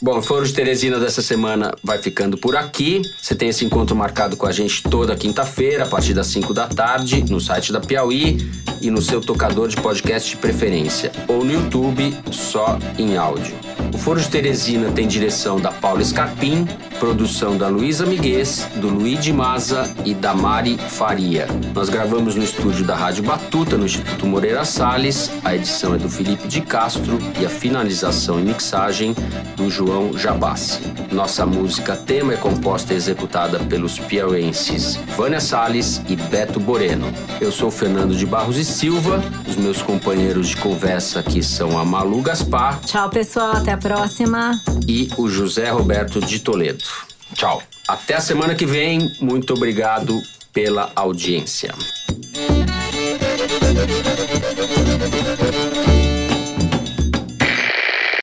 Bom, 0.01 0.19
o 0.19 0.21
Foro 0.21 0.45
de 0.45 0.53
Teresina 0.53 0.99
dessa 0.99 1.21
semana 1.21 1.73
vai 1.83 1.97
ficando 1.97 2.37
por 2.37 2.55
aqui. 2.55 3.01
Você 3.19 3.33
tem 3.33 3.49
esse 3.49 3.65
encontro 3.65 3.95
marcado 3.95 4.35
com 4.37 4.45
a 4.45 4.51
gente 4.51 4.83
toda 4.83 5.15
quinta-feira, 5.15 5.85
a 5.85 5.87
partir 5.87 6.13
das 6.13 6.27
5 6.27 6.53
da 6.53 6.67
tarde, 6.67 7.23
no 7.29 7.39
site 7.39 7.71
da 7.71 7.79
Piauí 7.79 8.37
e 8.81 8.91
no 8.91 9.01
seu 9.01 9.21
tocador 9.21 9.67
de 9.67 9.77
podcast 9.77 10.29
de 10.29 10.37
preferência, 10.37 11.11
ou 11.27 11.43
no 11.45 11.53
YouTube, 11.53 12.13
só 12.31 12.77
em 12.97 13.15
áudio. 13.15 13.55
O 13.93 13.97
Foro 13.97 14.19
de 14.19 14.27
Teresina 14.27 14.91
tem 14.91 15.07
direção 15.07 15.59
da 15.59 15.71
Paula 15.71 16.03
Scarpim, 16.03 16.67
produção 16.99 17.57
da 17.57 17.67
Luísa 17.67 18.05
Miguez, 18.05 18.67
do 18.75 18.89
Luigi 18.89 19.31
Maza 19.31 19.89
e 20.03 20.13
da 20.13 20.33
Mari 20.33 20.77
Faria. 20.77 21.47
Nós 21.73 21.87
gravamos 21.87 22.35
no 22.35 22.43
estúdio 22.43 22.85
da 22.85 22.95
Rádio 22.95 23.23
Batuta, 23.23 23.77
no 23.77 23.85
Instituto 23.85 24.25
Moreira 24.25 24.65
Salles. 24.65 25.31
A 25.43 25.55
edição 25.55 25.93
é 25.95 25.97
do 25.97 26.09
Felipe 26.09 26.47
de 26.47 26.61
Castro 26.61 27.19
e 27.39 27.45
a 27.45 27.49
finalização 27.49 28.39
e 28.39 28.43
mixagem 28.43 29.15
do 29.55 29.69
João 29.69 30.17
Jabassi. 30.17 30.81
Nossa 31.11 31.45
música 31.45 31.95
tema 31.95 32.33
é 32.33 32.37
composta 32.37 32.93
e 32.93 32.97
executada 32.97 33.59
pelos 33.59 33.97
piauenses 33.97 34.99
Vânia 35.15 35.39
Salles 35.39 36.01
e 36.09 36.15
Beto 36.15 36.59
Boreno. 36.59 37.07
Eu 37.39 37.51
sou 37.51 37.71
Fernando 37.71 38.15
de 38.15 38.25
Barros 38.25 38.57
e 38.57 38.65
Silva. 38.65 39.23
Os 39.47 39.55
meus 39.55 39.81
companheiros 39.81 40.49
de 40.49 40.57
conversa 40.57 41.19
aqui 41.19 41.34
que 41.35 41.43
são 41.43 41.77
a 41.77 41.83
Malu 41.83 42.21
Gaspar. 42.21 42.79
Tchau, 42.85 43.09
pessoal. 43.09 43.57
Até 43.57 43.73
a 43.73 43.77
próxima. 43.77 44.57
E 44.87 45.09
o 45.17 45.27
José 45.27 45.69
Roberto 45.69 46.21
de 46.21 46.39
Toledo. 46.39 46.85
Tchau. 47.33 47.61
Até 47.85 48.13
a 48.13 48.21
semana 48.21 48.55
que 48.55 48.65
vem. 48.65 49.11
Muito 49.19 49.53
obrigado 49.53 50.17
pela 50.53 50.93
audiência. 50.95 51.75